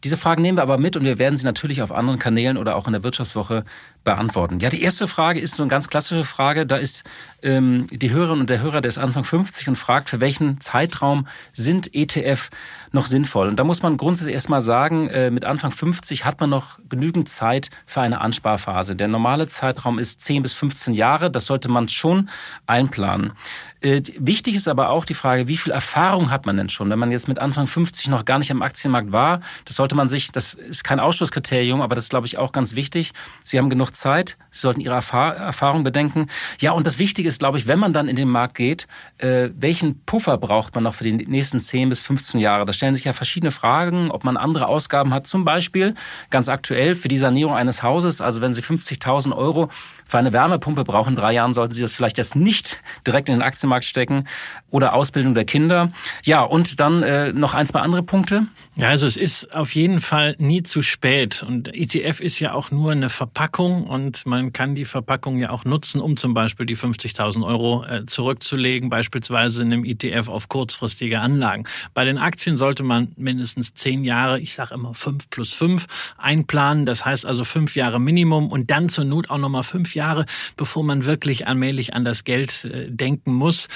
Diese 0.04 0.18
Fragen 0.18 0.42
nehmen 0.42 0.58
wir 0.58 0.64
aber 0.64 0.78
mit 0.78 0.96
und 0.96 1.04
wir 1.04 1.20
werden 1.20 1.38
sie 1.38 1.46
natürlich 1.46 1.82
auf 1.82 1.92
anderen 1.92 2.20
Kanälen 2.20 2.58
oder 2.58 2.76
auch 2.76 2.88
in 2.88 2.94
der 2.94 3.04
Wirtschaftswoche 3.04 3.64
beantworten. 4.04 4.60
Ja, 4.60 4.70
die 4.70 4.82
erste 4.82 5.08
Frage 5.08 5.40
ist 5.40 5.56
so 5.56 5.64
eine 5.64 5.70
ganz 5.70 5.88
klassische 5.88 6.24
Frage. 6.24 6.66
Da 6.66 6.76
ist 6.76 7.04
ähm, 7.42 7.88
die 7.92 8.12
Hörerin 8.12 8.42
und 8.42 8.50
der 8.50 8.62
Hörer, 8.62 8.82
der 8.82 8.90
ist 8.90 8.98
Anfang 8.98 9.24
50 9.24 9.68
und 9.70 9.76
fragt, 9.76 10.10
für 10.10 10.20
welchen 10.20 10.60
Zeitraum 10.60 11.28
sind 11.52 11.94
ETF 11.96 12.50
noch 12.92 13.06
sinnvoll? 13.06 13.48
Und 13.48 13.58
da 13.58 13.64
muss 13.64 13.82
man 13.82 13.98
grundsätzlich 13.98 14.34
erstmal 14.34 14.62
sagen, 14.62 15.10
äh, 15.10 15.32
mit 15.32 15.46
Anfang 15.46 15.72
50 15.72 16.26
hat 16.26 16.40
man 16.42 16.50
noch 16.50 16.80
genügend 16.90 17.30
Zeit 17.30 17.70
für 17.86 18.02
eine 18.02 18.22
Ansparphase. 18.22 18.96
Der 18.96 19.08
normale 19.08 19.48
Zeitraum 19.48 20.00
ist 20.00 20.22
10 20.22 20.44
bis 20.44 20.54
15 20.54 20.94
Jahre. 20.94 21.32
Das 21.32 21.46
sollte 21.46 21.70
man 21.70 21.88
schon 21.90 22.30
einplanen. 22.68 23.34
Äh, 23.82 24.02
wichtig 24.18 24.56
ist 24.56 24.68
aber 24.68 24.90
auch 24.90 25.06
die 25.06 25.14
Frage, 25.14 25.48
wie 25.48 25.58
viel 25.58 25.74
Erfahrung 25.74 26.32
hat 26.32 26.46
man 26.46 26.56
denn 26.56 26.70
schon? 26.70 26.90
Wenn 26.90 27.00
man 27.00 27.12
jetzt 27.12 27.28
mit 27.28 27.40
Anfang 27.40 27.68
50 27.68 28.08
noch 28.08 28.24
gar 28.24 28.40
nicht 28.40 28.52
am 28.52 28.62
Aktienmarkt 28.62 29.12
war, 29.12 29.42
das 29.66 29.76
sollte 29.76 29.96
man 29.96 30.08
sich, 30.08 30.32
das 30.32 30.54
ist 30.54 30.84
kein 30.84 31.00
Ausschlusskriterium, 31.00 31.82
aber 31.82 31.96
das 31.96 32.06
ist, 32.06 32.10
glaube 32.10 32.28
ich, 32.28 32.38
auch 32.38 32.54
ganz 32.54 32.76
wichtig. 32.76 33.12
Sie 33.44 33.58
haben 33.58 33.70
genug 33.70 33.93
Zeit, 33.94 34.38
Sie 34.52 34.62
sollten 34.62 34.82
Ihre 34.82 34.96
Erfahrung 34.96 35.84
bedenken. 35.84 36.28
Ja, 36.60 36.72
und 36.72 36.86
das 36.86 37.00
Wichtige 37.00 37.28
ist, 37.28 37.40
glaube 37.40 37.58
ich, 37.58 37.68
wenn 37.68 37.80
man 37.80 37.94
dann 37.94 38.08
in 38.08 38.16
den 38.16 38.30
Markt 38.30 38.56
geht, 38.56 38.88
äh, 39.18 39.50
welchen 39.56 40.04
Puffer 40.06 40.38
braucht 40.38 40.76
man 40.76 40.84
noch 40.84 40.94
für 40.94 41.04
die 41.04 41.14
nächsten 41.14 41.60
10 41.60 41.90
bis 41.90 42.00
15 42.00 42.40
Jahre? 42.40 42.66
Da 42.66 42.74
stellen 42.74 42.96
sich 42.96 43.06
ja 43.06 43.14
verschiedene 43.14 43.52
Fragen, 43.52 44.12
ob 44.12 44.24
man 44.24 44.38
andere 44.38 44.68
Ausgaben 44.68 45.14
hat, 45.14 45.26
zum 45.26 45.46
Beispiel 45.46 45.96
ganz 46.30 46.50
aktuell 46.50 46.96
für 46.96 47.08
die 47.08 47.18
Sanierung 47.18 47.56
eines 47.56 47.82
Hauses. 47.82 48.22
Also 48.22 48.42
wenn 48.42 48.54
Sie 48.54 48.62
50.000 48.62 49.36
Euro 49.36 49.70
für 50.06 50.18
eine 50.18 50.34
Wärmepumpe 50.34 50.84
brauchen 50.84 51.12
in 51.12 51.16
drei 51.16 51.34
Jahren, 51.34 51.54
sollten 51.54 51.74
Sie 51.74 51.82
das 51.82 51.94
vielleicht 51.94 52.18
jetzt 52.18 52.36
nicht 52.36 52.82
direkt 53.08 53.30
in 53.30 53.36
den 53.36 53.42
Aktienmarkt 53.42 53.86
stecken 53.86 54.28
oder 54.70 54.94
Ausbildung 54.94 55.34
der 55.34 55.46
Kinder. 55.46 55.92
Ja, 56.24 56.42
und 56.42 56.80
dann 56.80 57.04
äh, 57.04 57.34
noch 57.34 57.54
ein, 57.54 57.68
zwei 57.68 57.80
andere 57.80 58.04
Punkte. 58.04 58.48
Ja, 58.76 58.90
also 58.90 59.06
es 59.06 59.18
ist 59.18 59.56
auf 59.56 59.74
jeden 59.76 60.00
Fall 60.00 60.36
nie 60.40 60.64
zu 60.64 60.82
spät. 60.82 61.44
Und 61.44 61.74
ETF 61.74 62.20
ist 62.20 62.40
ja 62.40 62.54
auch 62.54 62.72
nur 62.72 62.92
eine 62.92 63.10
Verpackung 63.10 63.83
und 63.86 64.26
man 64.26 64.54
kann 64.54 64.76
die 64.76 64.86
Verpackung 64.86 65.40
ja 65.40 65.50
auch 65.50 65.66
nutzen, 65.66 66.02
um 66.02 66.18
zum 66.18 66.34
Beispiel 66.34 66.66
die 66.66 66.78
50.000 66.78 67.46
Euro 67.46 67.86
äh, 67.86 68.06
zurückzulegen, 68.06 68.90
beispielsweise 68.90 69.62
in 69.62 69.74
einem 69.74 69.86
ETF 69.86 70.30
auf 70.30 70.50
kurzfristige 70.50 71.20
Anlagen. 71.20 71.66
Bei 71.94 72.06
den 72.06 72.18
Aktien 72.18 72.58
sollte 72.58 72.84
man 72.84 73.12
mindestens 73.16 73.74
zehn 73.74 74.04
Jahre, 74.04 74.40
ich 74.40 74.54
sage 74.54 74.74
immer 74.74 74.94
fünf 74.94 75.30
plus 75.30 75.54
fünf, 75.54 75.88
einplanen. 76.18 76.86
Das 76.86 77.06
heißt 77.06 77.26
also 77.26 77.44
fünf 77.44 77.76
Jahre 77.76 78.00
Minimum 78.00 78.50
und 78.50 78.72
dann 78.72 78.90
zur 78.90 79.06
Not 79.06 79.30
auch 79.30 79.38
nochmal 79.38 79.64
fünf 79.64 79.96
Jahre, 79.96 80.26
bevor 80.58 80.84
man 80.84 81.06
wirklich 81.06 81.48
allmählich 81.48 81.94
an 81.94 82.06
das 82.06 82.24
Geld 82.24 82.66
äh, 82.66 82.90
denken 82.90 83.34
muss. 83.34 83.68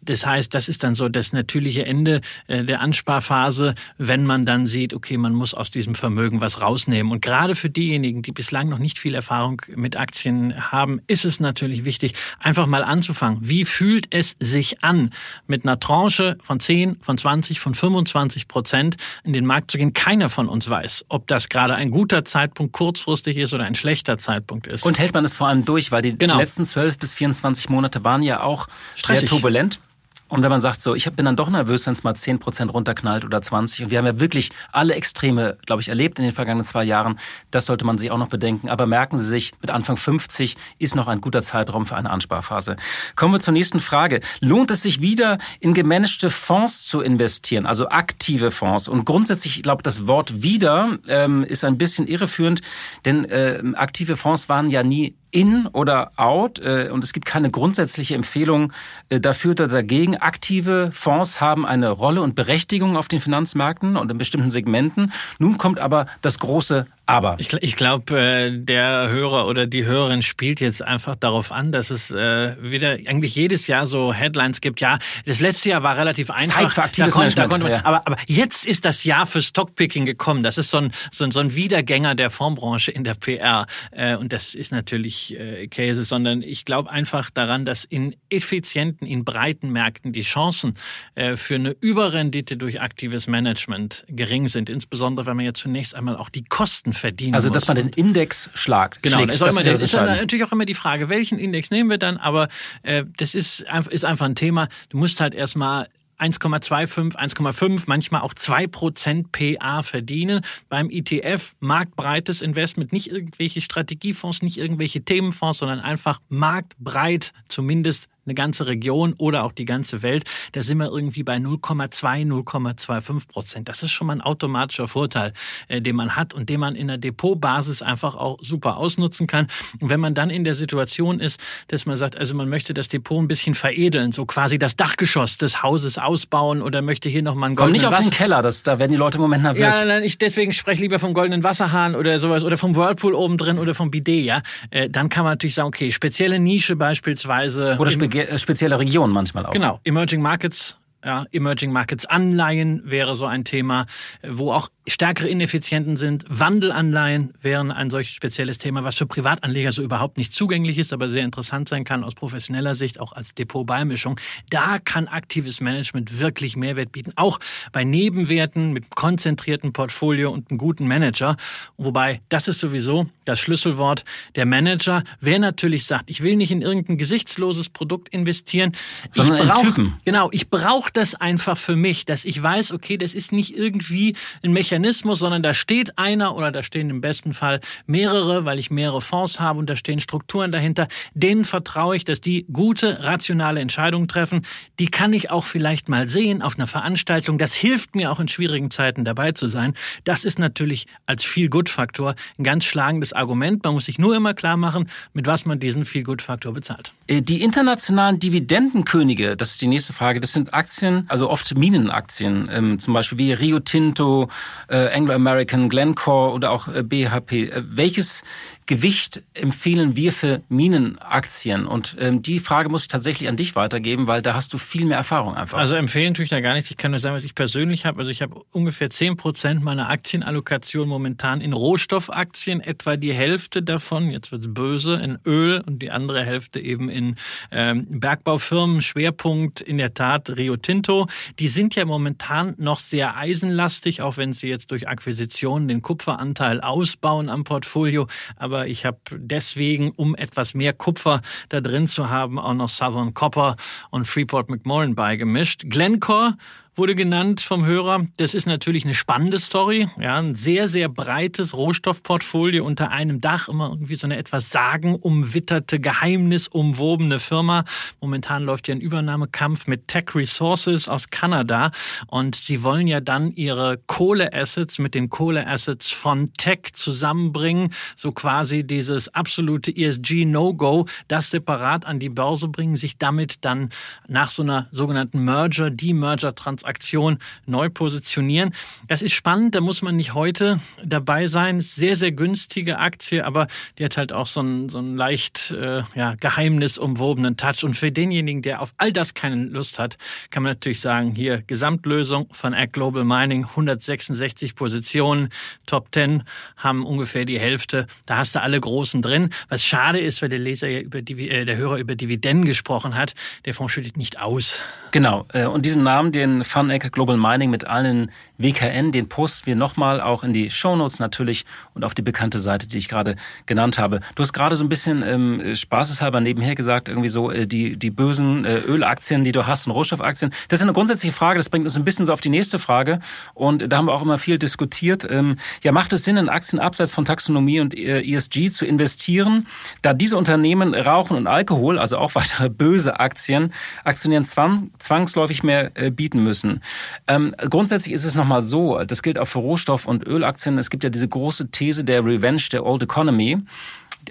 Das 0.00 0.26
heißt, 0.26 0.54
das 0.54 0.68
ist 0.68 0.84
dann 0.84 0.94
so 0.94 1.08
das 1.08 1.32
natürliche 1.32 1.86
Ende 1.86 2.20
äh, 2.46 2.64
der 2.64 2.80
Ansparphase, 2.80 3.74
wenn 3.98 4.24
man 4.24 4.46
dann 4.46 4.66
sieht, 4.66 4.94
okay, 4.94 5.16
man 5.16 5.34
muss 5.34 5.54
aus 5.54 5.70
diesem 5.70 5.94
Vermögen 5.94 6.40
was 6.40 6.60
rausnehmen. 6.60 7.12
Und 7.12 7.22
gerade 7.22 7.54
für 7.54 7.70
diejenigen, 7.70 8.22
die 8.22 8.32
bislang 8.32 8.68
noch 8.68 8.78
nicht 8.78 8.98
viel 8.98 9.14
Erfahrung 9.44 9.62
mit 9.76 9.96
Aktien 9.96 10.72
haben, 10.72 11.00
ist 11.06 11.24
es 11.24 11.38
natürlich 11.40 11.84
wichtig, 11.84 12.14
einfach 12.38 12.66
mal 12.66 12.82
anzufangen. 12.82 13.38
Wie 13.42 13.64
fühlt 13.64 14.06
es 14.10 14.36
sich 14.40 14.82
an, 14.82 15.10
mit 15.46 15.64
einer 15.64 15.78
Tranche 15.78 16.38
von 16.42 16.60
10, 16.60 16.98
von 17.00 17.18
20, 17.18 17.60
von 17.60 17.74
25 17.74 18.48
Prozent 18.48 18.96
in 19.22 19.32
den 19.32 19.44
Markt 19.44 19.70
zu 19.70 19.78
gehen? 19.78 19.92
Keiner 19.92 20.28
von 20.30 20.48
uns 20.48 20.68
weiß, 20.68 21.06
ob 21.08 21.26
das 21.26 21.48
gerade 21.48 21.74
ein 21.74 21.90
guter 21.90 22.24
Zeitpunkt 22.24 22.72
kurzfristig 22.72 23.36
ist 23.36 23.52
oder 23.52 23.64
ein 23.64 23.74
schlechter 23.74 24.16
Zeitpunkt 24.18 24.66
ist. 24.66 24.84
Und 24.86 24.98
hält 24.98 25.12
man 25.12 25.24
es 25.24 25.34
vor 25.34 25.48
allem 25.48 25.64
durch, 25.64 25.92
weil 25.92 26.02
die 26.02 26.16
genau. 26.16 26.38
letzten 26.38 26.64
12 26.64 26.98
bis 26.98 27.12
24 27.12 27.68
Monate 27.68 28.02
waren 28.02 28.22
ja 28.22 28.42
auch 28.42 28.66
Stressig. 28.94 29.20
sehr 29.20 29.28
turbulent. 29.28 29.80
Und 30.28 30.42
wenn 30.42 30.50
man 30.50 30.60
sagt, 30.60 30.82
so, 30.82 30.94
ich 30.94 31.10
bin 31.12 31.26
dann 31.26 31.36
doch 31.36 31.50
nervös, 31.50 31.86
wenn 31.86 31.92
es 31.92 32.02
mal 32.02 32.14
10 32.14 32.38
Prozent 32.38 32.72
runterknallt 32.72 33.24
oder 33.24 33.42
20. 33.42 33.84
Und 33.84 33.90
wir 33.90 33.98
haben 33.98 34.06
ja 34.06 34.18
wirklich 34.20 34.50
alle 34.72 34.94
Extreme, 34.94 35.58
glaube 35.66 35.82
ich, 35.82 35.88
erlebt 35.88 36.18
in 36.18 36.24
den 36.24 36.32
vergangenen 36.32 36.64
zwei 36.64 36.82
Jahren. 36.82 37.18
Das 37.50 37.66
sollte 37.66 37.84
man 37.84 37.98
sich 37.98 38.10
auch 38.10 38.18
noch 38.18 38.28
bedenken. 38.28 38.68
Aber 38.68 38.86
merken 38.86 39.18
Sie 39.18 39.24
sich, 39.24 39.52
mit 39.60 39.70
Anfang 39.70 39.96
50 39.96 40.56
ist 40.78 40.94
noch 40.94 41.08
ein 41.08 41.20
guter 41.20 41.42
Zeitraum 41.42 41.84
für 41.84 41.96
eine 41.96 42.10
Ansparphase. 42.10 42.76
Kommen 43.16 43.34
wir 43.34 43.40
zur 43.40 43.52
nächsten 43.52 43.80
Frage. 43.80 44.20
Lohnt 44.40 44.70
es 44.70 44.82
sich 44.82 45.00
wieder, 45.00 45.38
in 45.60 45.74
gemanagte 45.74 46.30
Fonds 46.30 46.86
zu 46.86 47.00
investieren, 47.00 47.66
also 47.66 47.88
aktive 47.88 48.50
Fonds? 48.50 48.88
Und 48.88 49.04
grundsätzlich, 49.04 49.58
ich 49.58 49.62
glaube, 49.62 49.82
das 49.82 50.06
Wort 50.06 50.42
wieder 50.42 50.98
ähm, 51.06 51.44
ist 51.44 51.64
ein 51.64 51.78
bisschen 51.78 52.06
irreführend, 52.06 52.62
denn 53.04 53.24
äh, 53.26 53.62
aktive 53.74 54.16
Fonds 54.16 54.48
waren 54.48 54.70
ja 54.70 54.82
nie 54.82 55.14
in 55.34 55.66
oder 55.66 56.12
out 56.16 56.60
äh, 56.60 56.88
und 56.90 57.02
es 57.02 57.12
gibt 57.12 57.26
keine 57.26 57.50
grundsätzliche 57.50 58.14
Empfehlung 58.14 58.72
äh, 59.08 59.18
dafür 59.18 59.50
oder 59.50 59.66
dagegen. 59.66 60.16
Aktive 60.16 60.90
Fonds 60.92 61.40
haben 61.40 61.66
eine 61.66 61.90
Rolle 61.90 62.22
und 62.22 62.36
Berechtigung 62.36 62.96
auf 62.96 63.08
den 63.08 63.18
Finanzmärkten 63.18 63.96
und 63.96 64.10
in 64.10 64.16
bestimmten 64.16 64.50
Segmenten. 64.50 65.12
Nun 65.38 65.58
kommt 65.58 65.80
aber 65.80 66.06
das 66.22 66.38
große 66.38 66.86
aber. 67.06 67.36
Ich, 67.38 67.52
ich 67.52 67.76
glaube, 67.76 68.18
äh, 68.18 68.50
der 68.50 69.10
Hörer 69.10 69.46
oder 69.46 69.66
die 69.66 69.84
Hörerin 69.84 70.22
spielt 70.22 70.60
jetzt 70.60 70.82
einfach 70.82 71.16
darauf 71.16 71.52
an, 71.52 71.70
dass 71.70 71.90
es 71.90 72.10
äh, 72.10 72.56
wieder 72.62 72.92
eigentlich 73.06 73.34
jedes 73.34 73.66
Jahr 73.66 73.86
so 73.86 74.14
Headlines 74.14 74.62
gibt. 74.62 74.80
Ja, 74.80 74.98
das 75.26 75.40
letzte 75.40 75.68
Jahr 75.68 75.82
war 75.82 75.98
relativ 75.98 76.30
einfach. 76.30 76.62
Zeit 76.62 76.72
für 76.72 76.82
aktives 76.82 77.12
da 77.12 77.20
konnte, 77.20 77.34
da 77.36 77.46
konnte 77.46 77.64
man, 77.64 77.72
ja. 77.72 77.80
aber, 77.84 78.06
aber 78.06 78.16
jetzt 78.26 78.64
ist 78.64 78.86
das 78.86 79.04
Jahr 79.04 79.26
für 79.26 79.42
Stockpicking 79.42 80.06
gekommen. 80.06 80.42
Das 80.42 80.56
ist 80.56 80.70
so 80.70 80.78
ein, 80.78 80.92
so 81.12 81.24
ein, 81.24 81.30
so 81.30 81.40
ein 81.40 81.54
Wiedergänger 81.54 82.14
der 82.14 82.30
Fondsbranche 82.30 82.90
in 82.90 83.04
der 83.04 83.14
PR. 83.14 83.66
Äh, 83.90 84.16
und 84.16 84.32
das 84.32 84.54
ist 84.54 84.72
natürlich 84.72 85.38
äh, 85.38 85.66
Käse, 85.66 86.04
sondern 86.04 86.40
ich 86.40 86.64
glaube 86.64 86.90
einfach 86.90 87.28
daran, 87.28 87.66
dass 87.66 87.84
in 87.84 88.16
effizienten, 88.30 89.06
in 89.06 89.26
breiten 89.26 89.70
Märkten 89.70 90.12
die 90.14 90.22
Chancen 90.22 90.74
äh, 91.16 91.36
für 91.36 91.56
eine 91.56 91.76
Überrendite 91.80 92.56
durch 92.56 92.80
aktives 92.80 93.26
Management 93.26 94.06
gering 94.08 94.48
sind. 94.48 94.70
Insbesondere, 94.70 95.26
wenn 95.26 95.36
man 95.36 95.44
ja 95.44 95.52
zunächst 95.52 95.94
einmal 95.94 96.16
auch 96.16 96.30
die 96.30 96.44
Kosten 96.44 96.93
verdienen 96.94 97.34
Also, 97.34 97.50
dass 97.50 97.68
man 97.68 97.76
den 97.76 97.88
Index 97.90 98.50
schlagt. 98.54 99.02
Genau, 99.02 99.18
schlägt, 99.18 99.30
das, 99.30 99.40
ist, 99.40 99.52
immer, 99.52 99.62
das 99.62 99.82
ist 99.82 99.92
natürlich 99.92 100.44
auch 100.44 100.52
immer 100.52 100.64
die 100.64 100.74
Frage, 100.74 101.08
welchen 101.08 101.38
Index 101.38 101.70
nehmen 101.70 101.90
wir 101.90 101.98
dann, 101.98 102.16
aber 102.16 102.48
äh, 102.82 103.04
das 103.16 103.34
ist, 103.34 103.64
ist 103.90 104.04
einfach 104.04 104.26
ein 104.26 104.34
Thema. 104.34 104.68
Du 104.88 104.98
musst 104.98 105.20
halt 105.20 105.34
erstmal 105.34 105.88
1,25, 106.18 107.16
1,5, 107.16 107.84
manchmal 107.86 108.22
auch 108.22 108.34
2% 108.34 109.58
PA 109.58 109.82
verdienen. 109.82 110.40
Beim 110.68 110.90
ETF 110.90 111.54
marktbreites 111.60 112.42
Investment, 112.42 112.92
nicht 112.92 113.10
irgendwelche 113.10 113.60
Strategiefonds, 113.60 114.42
nicht 114.42 114.58
irgendwelche 114.58 115.04
Themenfonds, 115.04 115.58
sondern 115.58 115.80
einfach 115.80 116.20
marktbreit 116.28 117.32
zumindest 117.48 118.08
eine 118.26 118.34
ganze 118.34 118.66
Region 118.66 119.14
oder 119.18 119.44
auch 119.44 119.52
die 119.52 119.64
ganze 119.64 120.02
Welt, 120.02 120.24
da 120.52 120.62
sind 120.62 120.78
wir 120.78 120.90
irgendwie 120.90 121.22
bei 121.22 121.36
0,2, 121.36 122.26
0,25 122.26 123.28
Prozent. 123.28 123.68
Das 123.68 123.82
ist 123.82 123.92
schon 123.92 124.06
mal 124.06 124.14
ein 124.14 124.20
automatischer 124.20 124.88
Vorteil, 124.88 125.32
äh, 125.68 125.80
den 125.80 125.96
man 125.96 126.16
hat 126.16 126.34
und 126.34 126.48
den 126.48 126.60
man 126.60 126.76
in 126.76 126.88
der 126.88 126.98
Depotbasis 126.98 127.82
einfach 127.82 128.16
auch 128.16 128.38
super 128.40 128.76
ausnutzen 128.76 129.26
kann. 129.26 129.48
Und 129.80 129.90
wenn 129.90 130.00
man 130.00 130.14
dann 130.14 130.30
in 130.30 130.44
der 130.44 130.54
Situation 130.54 131.20
ist, 131.20 131.40
dass 131.68 131.86
man 131.86 131.96
sagt, 131.96 132.16
also 132.16 132.34
man 132.34 132.48
möchte 132.48 132.74
das 132.74 132.88
Depot 132.88 133.22
ein 133.22 133.28
bisschen 133.28 133.54
veredeln, 133.54 134.12
so 134.12 134.26
quasi 134.26 134.58
das 134.58 134.76
Dachgeschoss 134.76 135.36
des 135.36 135.62
Hauses 135.62 135.98
ausbauen 135.98 136.62
oder 136.62 136.82
möchte 136.82 137.08
hier 137.08 137.22
nochmal 137.22 137.48
einen 137.48 137.56
goldenen 137.56 137.80
Komm 137.80 137.90
nicht 137.90 137.98
auf 137.98 138.04
den 138.04 138.16
Keller, 138.16 138.42
das, 138.42 138.62
da 138.62 138.78
werden 138.78 138.92
die 138.92 138.98
Leute 138.98 139.18
im 139.18 139.22
Moment 139.22 139.42
nervös. 139.42 139.60
Ja, 139.60 139.84
nein, 139.84 140.02
ich 140.02 140.18
deswegen 140.18 140.52
spreche 140.52 140.80
lieber 140.80 140.98
vom 140.98 141.14
goldenen 141.14 141.42
Wasserhahn 141.42 141.94
oder 141.94 142.18
sowas 142.20 142.44
oder 142.44 142.56
vom 142.56 142.76
Whirlpool 142.76 143.14
oben 143.14 143.38
drin 143.38 143.58
oder 143.58 143.74
vom 143.74 143.90
Bidet, 143.90 144.24
ja. 144.24 144.42
Äh, 144.70 144.88
dann 144.88 145.08
kann 145.08 145.24
man 145.24 145.32
natürlich 145.32 145.54
sagen, 145.54 145.68
okay, 145.68 145.92
spezielle 145.92 146.38
Nische 146.38 146.76
beispielsweise. 146.76 147.76
Oder 147.78 147.90
äh, 147.90 147.94
spezielle 148.36 148.78
Regionen 148.78 149.12
manchmal 149.12 149.46
auch. 149.46 149.52
Genau, 149.52 149.80
Emerging 149.84 150.22
Markets 150.22 150.78
ja, 151.04 151.26
Emerging 151.32 151.70
Markets 151.70 152.06
Anleihen 152.06 152.82
wäre 152.84 153.14
so 153.14 153.26
ein 153.26 153.44
Thema, 153.44 153.86
wo 154.26 154.52
auch 154.52 154.68
stärkere 154.86 155.28
Ineffizienten 155.28 155.96
sind. 155.96 156.24
Wandelanleihen 156.28 157.32
wären 157.40 157.70
ein 157.70 157.88
solches 157.88 158.12
spezielles 158.12 158.58
Thema, 158.58 158.84
was 158.84 158.96
für 158.96 159.06
Privatanleger 159.06 159.72
so 159.72 159.82
überhaupt 159.82 160.18
nicht 160.18 160.34
zugänglich 160.34 160.78
ist, 160.78 160.92
aber 160.92 161.08
sehr 161.08 161.24
interessant 161.24 161.68
sein 161.68 161.84
kann 161.84 162.04
aus 162.04 162.14
professioneller 162.14 162.74
Sicht, 162.74 163.00
auch 163.00 163.12
als 163.12 163.34
Depotbeimischung. 163.34 164.20
Da 164.50 164.78
kann 164.78 165.08
aktives 165.08 165.60
Management 165.60 166.20
wirklich 166.20 166.56
Mehrwert 166.56 166.92
bieten, 166.92 167.12
auch 167.16 167.40
bei 167.72 167.82
Nebenwerten 167.84 168.72
mit 168.72 168.94
konzentrierten 168.94 169.72
Portfolio 169.72 170.30
und 170.30 170.50
einem 170.50 170.58
guten 170.58 170.86
Manager. 170.86 171.36
Wobei, 171.78 172.20
das 172.28 172.48
ist 172.48 172.60
sowieso 172.60 173.06
das 173.24 173.40
Schlüsselwort 173.40 174.04
der 174.36 174.44
Manager. 174.44 175.02
Wer 175.18 175.38
natürlich 175.38 175.86
sagt, 175.86 176.10
ich 176.10 176.22
will 176.22 176.36
nicht 176.36 176.50
in 176.50 176.60
irgendein 176.60 176.98
gesichtsloses 176.98 177.70
Produkt 177.70 178.10
investieren, 178.10 178.72
sondern 179.12 179.38
ich 179.38 179.48
brauch, 179.48 179.62
Typen. 179.62 179.94
Genau, 180.04 180.28
ich 180.30 180.50
brauche 180.50 180.90
das 180.92 181.14
einfach 181.14 181.56
für 181.56 181.76
mich, 181.76 182.04
dass 182.04 182.26
ich 182.26 182.42
weiß, 182.42 182.72
okay, 182.72 182.98
das 182.98 183.14
ist 183.14 183.32
nicht 183.32 183.56
irgendwie 183.56 184.14
ein 184.42 184.52
Mechanismus, 184.52 184.73
Mechanismus, 184.74 185.20
sondern 185.20 185.44
da 185.44 185.54
steht 185.54 185.98
einer 185.98 186.34
oder 186.34 186.50
da 186.50 186.64
stehen 186.64 186.90
im 186.90 187.00
besten 187.00 187.32
Fall 187.32 187.60
mehrere, 187.86 188.44
weil 188.44 188.58
ich 188.58 188.72
mehrere 188.72 189.00
Fonds 189.00 189.38
habe 189.38 189.60
und 189.60 189.70
da 189.70 189.76
stehen 189.76 190.00
Strukturen 190.00 190.50
dahinter. 190.50 190.88
Denen 191.14 191.44
vertraue 191.44 191.94
ich, 191.94 192.02
dass 192.02 192.20
die 192.20 192.44
gute, 192.52 193.04
rationale 193.04 193.60
Entscheidungen 193.60 194.08
treffen. 194.08 194.44
Die 194.80 194.88
kann 194.88 195.12
ich 195.12 195.30
auch 195.30 195.44
vielleicht 195.44 195.88
mal 195.88 196.08
sehen 196.08 196.42
auf 196.42 196.56
einer 196.56 196.66
Veranstaltung. 196.66 197.38
Das 197.38 197.54
hilft 197.54 197.94
mir 197.94 198.10
auch 198.10 198.18
in 198.18 198.26
schwierigen 198.26 198.72
Zeiten 198.72 199.04
dabei 199.04 199.30
zu 199.30 199.46
sein. 199.46 199.74
Das 200.02 200.24
ist 200.24 200.40
natürlich 200.40 200.88
als 201.06 201.22
Feel-Good-Faktor 201.22 202.16
ein 202.36 202.42
ganz 202.42 202.64
schlagendes 202.64 203.12
Argument. 203.12 203.62
Man 203.62 203.74
muss 203.74 203.84
sich 203.84 204.00
nur 204.00 204.16
immer 204.16 204.34
klar 204.34 204.56
machen, 204.56 204.88
mit 205.12 205.28
was 205.28 205.46
man 205.46 205.60
diesen 205.60 205.84
Feel-Good-Faktor 205.84 206.52
bezahlt. 206.52 206.92
Äh, 207.06 207.22
die 207.22 207.42
internationalen 207.42 208.18
Dividendenkönige, 208.18 209.36
das 209.36 209.52
ist 209.52 209.62
die 209.62 209.68
nächste 209.68 209.92
Frage, 209.92 210.18
das 210.18 210.32
sind 210.32 210.52
Aktien, 210.52 211.04
also 211.08 211.30
oft 211.30 211.56
Minenaktien, 211.56 212.48
ähm, 212.52 212.78
zum 212.80 212.92
Beispiel 212.92 213.18
wie 213.18 213.32
Rio 213.32 213.60
Tinto, 213.60 214.28
äh, 214.68 214.88
Anglo-American, 214.94 215.68
Glencore 215.68 216.32
oder 216.32 216.50
auch 216.50 216.68
äh, 216.68 216.82
BHP. 216.82 217.32
Äh, 217.32 217.62
welches 217.64 218.22
Gewicht 218.66 219.22
empfehlen 219.34 219.96
wir 219.96 220.12
für 220.12 220.42
Minenaktien? 220.48 221.66
Und 221.66 221.96
ähm, 222.00 222.22
die 222.22 222.40
Frage 222.40 222.68
muss 222.68 222.82
ich 222.82 222.88
tatsächlich 222.88 223.28
an 223.28 223.36
dich 223.36 223.56
weitergeben, 223.56 224.06
weil 224.06 224.22
da 224.22 224.34
hast 224.34 224.52
du 224.54 224.58
viel 224.58 224.86
mehr 224.86 224.96
Erfahrung 224.96 225.34
einfach. 225.34 225.58
Also 225.58 225.74
empfehlen 225.74 226.14
tue 226.14 226.24
ich 226.24 226.30
da 226.30 226.40
gar 226.40 226.54
nichts. 226.54 226.70
Ich 226.70 226.76
kann 226.76 226.92
nur 226.92 227.00
sagen, 227.00 227.16
was 227.16 227.24
ich 227.24 227.34
persönlich 227.34 227.84
habe. 227.84 227.98
Also 227.98 228.10
ich 228.10 228.22
habe 228.22 228.40
ungefähr 228.52 228.90
zehn 228.90 229.16
Prozent 229.16 229.62
meiner 229.62 229.90
Aktienallokation 229.90 230.88
momentan 230.88 231.40
in 231.40 231.52
Rohstoffaktien, 231.52 232.60
etwa 232.60 232.96
die 232.96 233.12
Hälfte 233.12 233.62
davon, 233.62 234.10
jetzt 234.10 234.32
wird's 234.32 234.48
böse, 234.48 234.94
in 234.94 235.18
Öl 235.26 235.62
und 235.66 235.80
die 235.80 235.90
andere 235.90 236.24
Hälfte 236.24 236.60
eben 236.60 236.88
in 236.88 237.16
ähm, 237.50 237.86
Bergbaufirmen. 237.88 238.82
Schwerpunkt 238.82 239.60
in 239.60 239.78
der 239.78 239.94
Tat 239.94 240.30
Rio 240.30 240.56
Tinto. 240.56 241.08
Die 241.38 241.48
sind 241.48 241.74
ja 241.74 241.84
momentan 241.84 242.54
noch 242.58 242.78
sehr 242.78 243.16
eisenlastig, 243.16 244.02
auch 244.02 244.16
wenn 244.16 244.32
sie 244.32 244.48
jetzt 244.48 244.70
durch 244.70 244.88
Akquisitionen 244.88 245.68
den 245.68 245.82
Kupferanteil 245.82 246.60
ausbauen 246.60 247.28
am 247.28 247.44
Portfolio. 247.44 248.06
Aber 248.36 248.53
aber 248.54 248.68
ich 248.68 248.84
habe 248.86 248.98
deswegen, 249.10 249.90
um 249.90 250.14
etwas 250.14 250.54
mehr 250.54 250.72
Kupfer 250.72 251.22
da 251.48 251.60
drin 251.60 251.88
zu 251.88 252.08
haben, 252.08 252.38
auch 252.38 252.54
noch 252.54 252.68
Southern 252.68 253.12
Copper 253.12 253.56
und 253.90 254.06
Freeport 254.06 254.48
McMoran 254.48 254.94
beigemischt. 254.94 255.64
Glencore 255.68 256.36
wurde 256.76 256.96
genannt 256.96 257.40
vom 257.40 257.64
Hörer. 257.64 258.06
Das 258.16 258.34
ist 258.34 258.46
natürlich 258.46 258.84
eine 258.84 258.94
spannende 258.94 259.38
Story. 259.38 259.88
Ja, 260.00 260.16
ein 260.16 260.34
sehr, 260.34 260.66
sehr 260.66 260.88
breites 260.88 261.56
Rohstoffportfolio 261.56 262.64
unter 262.64 262.90
einem 262.90 263.20
Dach. 263.20 263.48
Immer 263.48 263.70
irgendwie 263.70 263.94
so 263.94 264.06
eine 264.06 264.16
etwas 264.16 264.50
sagenumwitterte, 264.50 265.78
geheimnisumwobene 265.78 267.20
Firma. 267.20 267.64
Momentan 268.00 268.42
läuft 268.42 268.66
ja 268.66 268.74
ein 268.74 268.80
Übernahmekampf 268.80 269.68
mit 269.68 269.86
Tech 269.86 270.14
Resources 270.14 270.88
aus 270.88 271.10
Kanada. 271.10 271.70
Und 272.08 272.34
sie 272.34 272.64
wollen 272.64 272.88
ja 272.88 273.00
dann 273.00 273.30
ihre 273.32 273.78
Kohleassets 273.86 274.80
mit 274.80 274.94
den 274.94 275.10
Kohleassets 275.10 275.92
von 275.92 276.32
Tech 276.32 276.72
zusammenbringen. 276.72 277.72
So 277.94 278.10
quasi 278.10 278.64
dieses 278.64 279.14
absolute 279.14 279.70
ESG-No-Go, 279.74 280.86
das 281.06 281.30
separat 281.30 281.86
an 281.86 282.00
die 282.00 282.08
Börse 282.08 282.48
bringen, 282.48 282.76
sich 282.76 282.98
damit 282.98 283.44
dann 283.44 283.70
nach 284.08 284.30
so 284.30 284.42
einer 284.42 284.66
sogenannten 284.72 285.24
Merger, 285.24 285.70
Demerger-Transaktion 285.70 286.63
Transaktion 286.64 287.18
neu 287.46 287.68
positionieren. 287.68 288.54
Das 288.88 289.02
ist 289.02 289.12
spannend, 289.12 289.54
da 289.54 289.60
muss 289.60 289.82
man 289.82 289.96
nicht 289.96 290.14
heute 290.14 290.58
dabei 290.82 291.26
sein. 291.26 291.60
Sehr, 291.60 291.94
sehr 291.94 292.12
günstige 292.12 292.78
Aktie, 292.78 293.24
aber 293.24 293.46
die 293.78 293.84
hat 293.84 293.96
halt 293.96 294.12
auch 294.12 294.26
so 294.26 294.40
einen, 294.40 294.68
so 294.68 294.78
einen 294.78 294.96
leicht 294.96 295.50
äh, 295.50 295.82
ja, 295.94 296.14
geheimnisumwobenen 296.20 297.36
Touch. 297.36 297.64
Und 297.64 297.74
für 297.74 297.92
denjenigen, 297.92 298.42
der 298.42 298.62
auf 298.62 298.72
all 298.78 298.92
das 298.92 299.14
keine 299.14 299.44
Lust 299.44 299.78
hat, 299.78 299.98
kann 300.30 300.42
man 300.42 300.52
natürlich 300.52 300.80
sagen, 300.80 301.14
hier 301.14 301.42
Gesamtlösung 301.46 302.28
von 302.32 302.54
Act 302.54 302.72
Global 302.72 303.04
Mining, 303.04 303.44
166 303.44 304.54
Positionen, 304.54 305.28
Top 305.66 305.88
10 305.92 306.22
haben 306.56 306.86
ungefähr 306.86 307.24
die 307.24 307.38
Hälfte. 307.38 307.86
Da 308.06 308.16
hast 308.16 308.34
du 308.34 308.40
alle 308.40 308.58
Großen 308.58 309.02
drin. 309.02 309.30
Was 309.48 309.64
schade 309.64 310.00
ist, 310.00 310.22
weil 310.22 310.30
der 310.30 310.38
Leser 310.38 310.68
ja 310.68 310.80
über 310.80 311.02
die, 311.02 311.28
äh, 311.28 311.44
der 311.44 311.56
Hörer 311.56 311.76
über 311.76 311.94
Dividenden 311.94 312.46
gesprochen 312.46 312.94
hat, 312.94 313.14
der 313.44 313.54
Fonds 313.54 313.72
schüttet 313.72 313.96
nicht 313.96 314.20
aus. 314.20 314.62
Genau. 314.92 315.26
Äh, 315.32 315.46
und 315.46 315.66
diesen 315.66 315.82
Namen, 315.82 316.12
den 316.12 316.44
Funeck 316.54 316.92
Global 316.92 317.16
Mining 317.16 317.50
mit 317.50 317.66
allen 317.66 318.12
WKN. 318.38 318.92
Den 318.92 319.08
posten 319.08 319.46
wir 319.46 319.56
nochmal 319.56 320.00
auch 320.00 320.22
in 320.22 320.32
die 320.32 320.50
Shownotes 320.50 321.00
natürlich 321.00 321.44
und 321.74 321.84
auf 321.84 321.94
die 321.94 322.02
bekannte 322.02 322.38
Seite, 322.38 322.68
die 322.68 322.78
ich 322.78 322.88
gerade 322.88 323.16
genannt 323.46 323.76
habe. 323.76 323.98
Du 324.14 324.22
hast 324.22 324.32
gerade 324.32 324.54
so 324.54 324.64
ein 324.64 324.68
bisschen 324.68 325.02
ähm, 325.02 325.56
spaßeshalber 325.56 326.20
nebenher 326.20 326.54
gesagt, 326.54 326.86
irgendwie 326.86 327.08
so 327.08 327.32
äh, 327.32 327.48
die, 327.48 327.76
die 327.76 327.90
bösen 327.90 328.44
äh, 328.44 328.58
Ölaktien, 328.58 329.24
die 329.24 329.32
du 329.32 329.48
hast 329.48 329.66
und 329.66 329.72
Rohstoffaktien. 329.72 330.30
Das 330.46 330.60
ist 330.60 330.62
eine 330.62 330.72
grundsätzliche 330.72 331.12
Frage, 331.12 331.40
das 331.40 331.48
bringt 331.48 331.64
uns 331.64 331.76
ein 331.76 331.84
bisschen 331.84 332.06
so 332.06 332.12
auf 332.12 332.20
die 332.20 332.28
nächste 332.28 332.60
Frage. 332.60 333.00
Und 333.34 333.72
da 333.72 333.76
haben 333.76 333.86
wir 333.86 333.92
auch 333.92 334.02
immer 334.02 334.18
viel 334.18 334.38
diskutiert. 334.38 335.04
Ähm, 335.10 335.34
ja, 335.64 335.72
macht 335.72 335.92
es 335.92 336.04
Sinn, 336.04 336.16
in 336.16 336.28
Aktien 336.28 336.60
abseits 336.60 336.92
von 336.92 337.04
Taxonomie 337.04 337.58
und 337.58 337.76
äh, 337.76 338.00
ESG 338.00 338.48
zu 338.52 338.64
investieren, 338.64 339.48
da 339.82 339.92
diese 339.92 340.16
Unternehmen 340.16 340.72
Rauchen 340.72 341.16
und 341.16 341.26
Alkohol, 341.26 341.80
also 341.80 341.98
auch 341.98 342.14
weitere 342.14 342.48
böse 342.48 343.00
Aktien, 343.00 343.52
Aktionären 343.82 344.24
zwang, 344.24 344.70
zwangsläufig 344.78 345.42
mehr 345.42 345.72
äh, 345.74 345.90
bieten 345.90 346.22
müssen? 346.22 346.43
Müssen. 346.44 346.60
Ähm, 347.08 347.34
grundsätzlich 347.50 347.94
ist 347.94 348.04
es 348.04 348.14
nochmal 348.14 348.42
so, 348.42 348.82
das 348.84 349.02
gilt 349.02 349.18
auch 349.18 349.26
für 349.26 349.40
Rohstoff- 349.40 349.86
und 349.86 350.06
Ölaktien. 350.06 350.58
Es 350.58 350.70
gibt 350.70 350.84
ja 350.84 350.90
diese 350.90 351.08
große 351.08 351.50
These 351.50 351.84
der 351.84 352.04
Revenge 352.04 352.42
der 352.52 352.64
Old 352.64 352.82
Economy. 352.82 353.38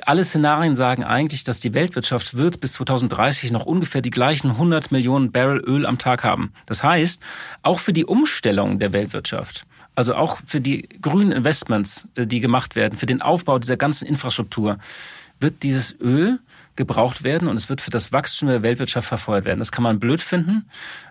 Alle 0.06 0.24
Szenarien 0.24 0.76
sagen 0.76 1.04
eigentlich, 1.04 1.44
dass 1.44 1.60
die 1.60 1.76
Weltwirtschaft 1.76 2.36
wird 2.36 2.60
bis 2.60 2.74
2030 2.74 3.52
noch 3.52 3.66
ungefähr 3.66 4.02
die 4.02 4.10
gleichen 4.10 4.52
100 4.52 4.92
Millionen 4.92 5.32
Barrel 5.32 5.60
Öl 5.60 5.86
am 5.86 6.00
Tag 6.00 6.24
haben. 6.24 6.52
Das 6.66 6.84
heißt, 6.84 7.22
auch 7.62 7.80
für 7.80 7.94
die 7.94 8.06
Umstellung 8.06 8.80
der 8.80 8.92
Weltwirtschaft, 8.92 9.66
also 9.94 10.16
auch 10.16 10.40
für 10.46 10.62
die 10.62 10.90
grünen 11.00 11.32
Investments, 11.32 12.08
äh, 12.16 12.26
die 12.26 12.40
gemacht 12.40 12.76
werden, 12.76 12.98
für 12.98 13.06
den 13.06 13.22
Aufbau 13.22 13.60
dieser 13.60 13.78
ganzen 13.78 14.08
Infrastruktur, 14.08 14.80
wird 15.40 15.62
dieses 15.62 15.96
Öl 16.00 16.40
gebraucht 16.76 17.24
werden 17.24 17.48
und 17.48 17.56
es 17.56 17.70
wird 17.70 17.82
für 17.82 17.92
das 17.92 18.12
Wachstum 18.12 18.48
der 18.50 18.64
Weltwirtschaft 18.64 19.08
verfeuert 19.08 19.46
werden. 19.46 19.60
Das 19.60 19.72
kann 19.72 19.84
man 19.84 20.00
blöd 20.00 20.22
finden. 20.22 20.66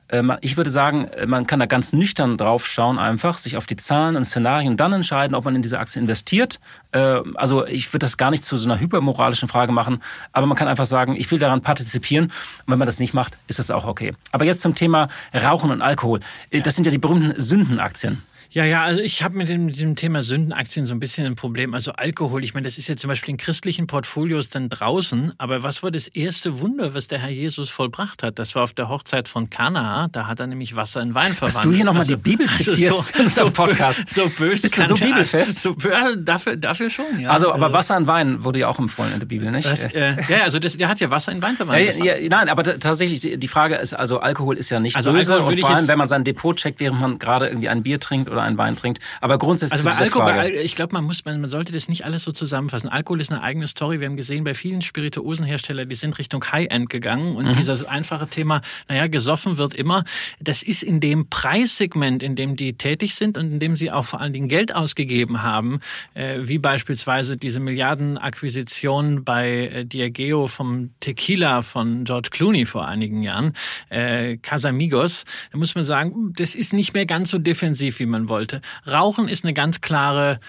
Ähm, 0.08 0.32
ich 0.40 0.56
würde 0.56 0.70
sagen, 0.70 1.06
äh, 1.08 1.26
man 1.26 1.46
kann 1.46 1.60
da 1.60 1.66
ganz 1.66 1.92
nüchtern 1.92 2.36
drauf 2.36 2.66
schauen, 2.66 2.98
einfach 2.98 3.38
sich 3.38 3.56
auf 3.56 3.66
die 3.66 3.76
Zahlen 3.76 4.16
und 4.16 4.24
Szenarien 4.24 4.76
dann 4.76 4.92
entscheiden, 4.92 5.34
ob 5.34 5.44
man 5.44 5.56
in 5.56 5.62
diese 5.62 5.78
Aktie 5.78 6.00
investiert. 6.00 6.60
Äh, 6.92 7.20
also 7.34 7.66
ich 7.66 7.92
würde 7.92 8.04
das 8.04 8.16
gar 8.16 8.30
nicht 8.30 8.44
zu 8.44 8.58
so 8.58 8.68
einer 8.68 8.80
hypermoralischen 8.80 9.48
Frage 9.48 9.72
machen, 9.72 10.02
aber 10.32 10.46
man 10.46 10.56
kann 10.56 10.68
einfach 10.68 10.86
sagen, 10.86 11.16
ich 11.16 11.30
will 11.30 11.38
daran 11.38 11.62
partizipieren. 11.62 12.26
Und 12.26 12.32
wenn 12.66 12.78
man 12.78 12.86
das 12.86 12.98
nicht 12.98 13.14
macht, 13.14 13.38
ist 13.48 13.58
das 13.58 13.70
auch 13.70 13.86
okay. 13.86 14.14
Aber 14.32 14.44
jetzt 14.44 14.60
zum 14.60 14.74
Thema 14.74 15.08
Rauchen 15.32 15.70
und 15.70 15.82
Alkohol. 15.82 16.20
Äh, 16.50 16.60
das 16.60 16.76
sind 16.76 16.84
ja 16.84 16.90
die 16.90 16.98
berühmten 16.98 17.40
Sündenaktien. 17.40 18.22
Ja, 18.54 18.66
ja, 18.66 18.82
also 18.82 19.00
ich 19.00 19.22
habe 19.22 19.34
mit 19.38 19.48
dem, 19.48 19.64
mit 19.64 19.80
dem 19.80 19.96
Thema 19.96 20.22
Sündenaktien 20.22 20.84
so 20.84 20.94
ein 20.94 21.00
bisschen 21.00 21.24
ein 21.24 21.36
Problem. 21.36 21.72
Also 21.72 21.92
Alkohol, 21.92 22.44
ich 22.44 22.52
meine, 22.52 22.66
das 22.66 22.76
ist 22.76 22.86
ja 22.86 22.96
zum 22.96 23.08
Beispiel 23.08 23.30
in 23.30 23.38
christlichen 23.38 23.86
Portfolios 23.86 24.50
dann 24.50 24.68
draußen, 24.68 25.32
aber 25.38 25.62
was 25.62 25.82
war 25.82 25.90
das 25.90 26.06
erste 26.06 26.60
Wunder, 26.60 26.92
was 26.92 27.08
der 27.08 27.18
Herr 27.18 27.30
Jesus 27.30 27.70
vollbracht 27.70 28.22
hat? 28.22 28.38
Das 28.38 28.54
war 28.54 28.64
auf 28.64 28.74
der 28.74 28.90
Hochzeit 28.90 29.26
von 29.26 29.48
Kana, 29.48 30.08
da 30.12 30.26
hat 30.26 30.38
er 30.40 30.48
nämlich 30.48 30.76
Wasser 30.76 31.00
in 31.00 31.14
Wein 31.14 31.32
verwandelt. 31.32 31.56
Dass 31.56 31.64
du 31.64 31.72
hier 31.72 31.86
nochmal 31.86 32.02
also, 32.02 32.14
die 32.14 32.20
Bibel 32.20 32.46
zitierst 32.46 33.18
also 33.18 33.28
so, 33.28 33.44
so, 33.46 33.50
Podcast. 33.52 34.10
So 34.10 34.28
böse. 34.28 34.68
Bist 34.68 34.76
du 34.76 34.82
so 34.84 34.94
bibelfest? 34.96 35.62
So, 35.62 35.74
dafür, 36.18 36.56
dafür 36.56 36.90
schon, 36.90 37.20
ja. 37.20 37.30
Also, 37.30 37.54
aber 37.54 37.64
also 37.64 37.74
Wasser 37.74 37.96
in 37.96 38.06
Wein 38.06 38.44
wurde 38.44 38.58
ja 38.58 38.68
auch 38.68 38.78
empfohlen 38.78 39.14
in 39.14 39.20
der 39.20 39.26
Bibel, 39.26 39.50
nicht? 39.50 39.66
Das, 39.66 39.86
äh, 39.86 40.14
ja, 40.28 40.42
also 40.42 40.58
das, 40.58 40.76
der 40.76 40.88
hat 40.88 41.00
ja 41.00 41.08
Wasser 41.08 41.32
in 41.32 41.40
Wein 41.40 41.56
verwandelt. 41.56 41.96
Ja, 41.96 42.16
ja, 42.16 42.28
nein, 42.28 42.50
aber 42.50 42.64
tatsächlich, 42.64 43.20
die 43.20 43.48
Frage 43.48 43.76
ist, 43.76 43.94
also 43.94 44.18
Alkohol 44.18 44.58
ist 44.58 44.68
ja 44.68 44.78
nicht 44.78 44.96
also 44.96 45.10
böse 45.10 45.40
und 45.40 45.58
vor 45.58 45.70
allem, 45.70 45.88
wenn 45.88 45.96
man 45.96 46.08
sein 46.08 46.22
Depot 46.22 46.54
checkt, 46.54 46.80
während 46.80 47.00
man 47.00 47.18
gerade 47.18 47.46
irgendwie 47.46 47.70
ein 47.70 47.82
Bier 47.82 47.98
trinkt 47.98 48.28
oder 48.28 48.41
einen 48.42 48.58
Wein 48.58 48.76
trinkt, 48.76 49.02
aber 49.20 49.38
grundsätzlich. 49.38 49.84
Also 49.84 49.98
bei 49.98 50.04
Alkohol, 50.04 50.32
bei 50.32 50.54
ich 50.54 50.74
glaube, 50.76 50.92
man 50.94 51.04
muss, 51.04 51.24
man, 51.24 51.40
man 51.40 51.50
sollte 51.50 51.72
das 51.72 51.88
nicht 51.88 52.04
alles 52.04 52.24
so 52.24 52.32
zusammenfassen. 52.32 52.88
Alkohol 52.88 53.20
ist 53.20 53.32
eine 53.32 53.42
eigene 53.42 53.66
Story. 53.66 54.00
Wir 54.00 54.08
haben 54.08 54.16
gesehen, 54.16 54.44
bei 54.44 54.54
vielen 54.54 54.82
Spirituosenherstellern, 54.82 55.88
die 55.88 55.94
sind 55.94 56.18
Richtung 56.18 56.44
High-End 56.44 56.90
gegangen 56.90 57.36
und 57.36 57.46
mhm. 57.46 57.56
dieses 57.56 57.84
einfache 57.84 58.26
Thema, 58.28 58.62
naja, 58.88 59.06
gesoffen 59.06 59.58
wird 59.58 59.74
immer. 59.74 60.04
Das 60.40 60.62
ist 60.62 60.82
in 60.82 61.00
dem 61.00 61.28
Preissegment, 61.28 62.22
in 62.22 62.36
dem 62.36 62.56
die 62.56 62.74
tätig 62.74 63.14
sind 63.14 63.38
und 63.38 63.52
in 63.52 63.60
dem 63.60 63.76
sie 63.76 63.90
auch 63.90 64.04
vor 64.04 64.20
allen 64.20 64.32
Dingen 64.32 64.48
Geld 64.48 64.74
ausgegeben 64.74 65.42
haben, 65.42 65.80
äh, 66.14 66.38
wie 66.40 66.58
beispielsweise 66.58 67.36
diese 67.36 67.60
Milliardenakquisition 67.60 69.24
bei 69.24 69.66
äh, 69.66 69.84
Diageo 69.84 70.48
vom 70.48 70.90
Tequila 71.00 71.62
von 71.62 72.04
George 72.04 72.30
Clooney 72.30 72.66
vor 72.66 72.86
einigen 72.86 73.22
Jahren, 73.22 73.54
äh, 73.88 74.36
Casamigos, 74.38 75.24
da 75.50 75.58
muss 75.58 75.74
man 75.74 75.84
sagen, 75.84 76.32
das 76.36 76.54
ist 76.54 76.72
nicht 76.72 76.94
mehr 76.94 77.06
ganz 77.06 77.30
so 77.30 77.38
defensiv, 77.38 77.98
wie 77.98 78.06
man 78.06 78.28
wollte. 78.32 78.60
Rauch 78.84 79.12
Rauchen 79.12 79.28
ist 79.28 79.44
eine 79.44 79.52
ganz 79.52 79.82
klare 79.82 80.40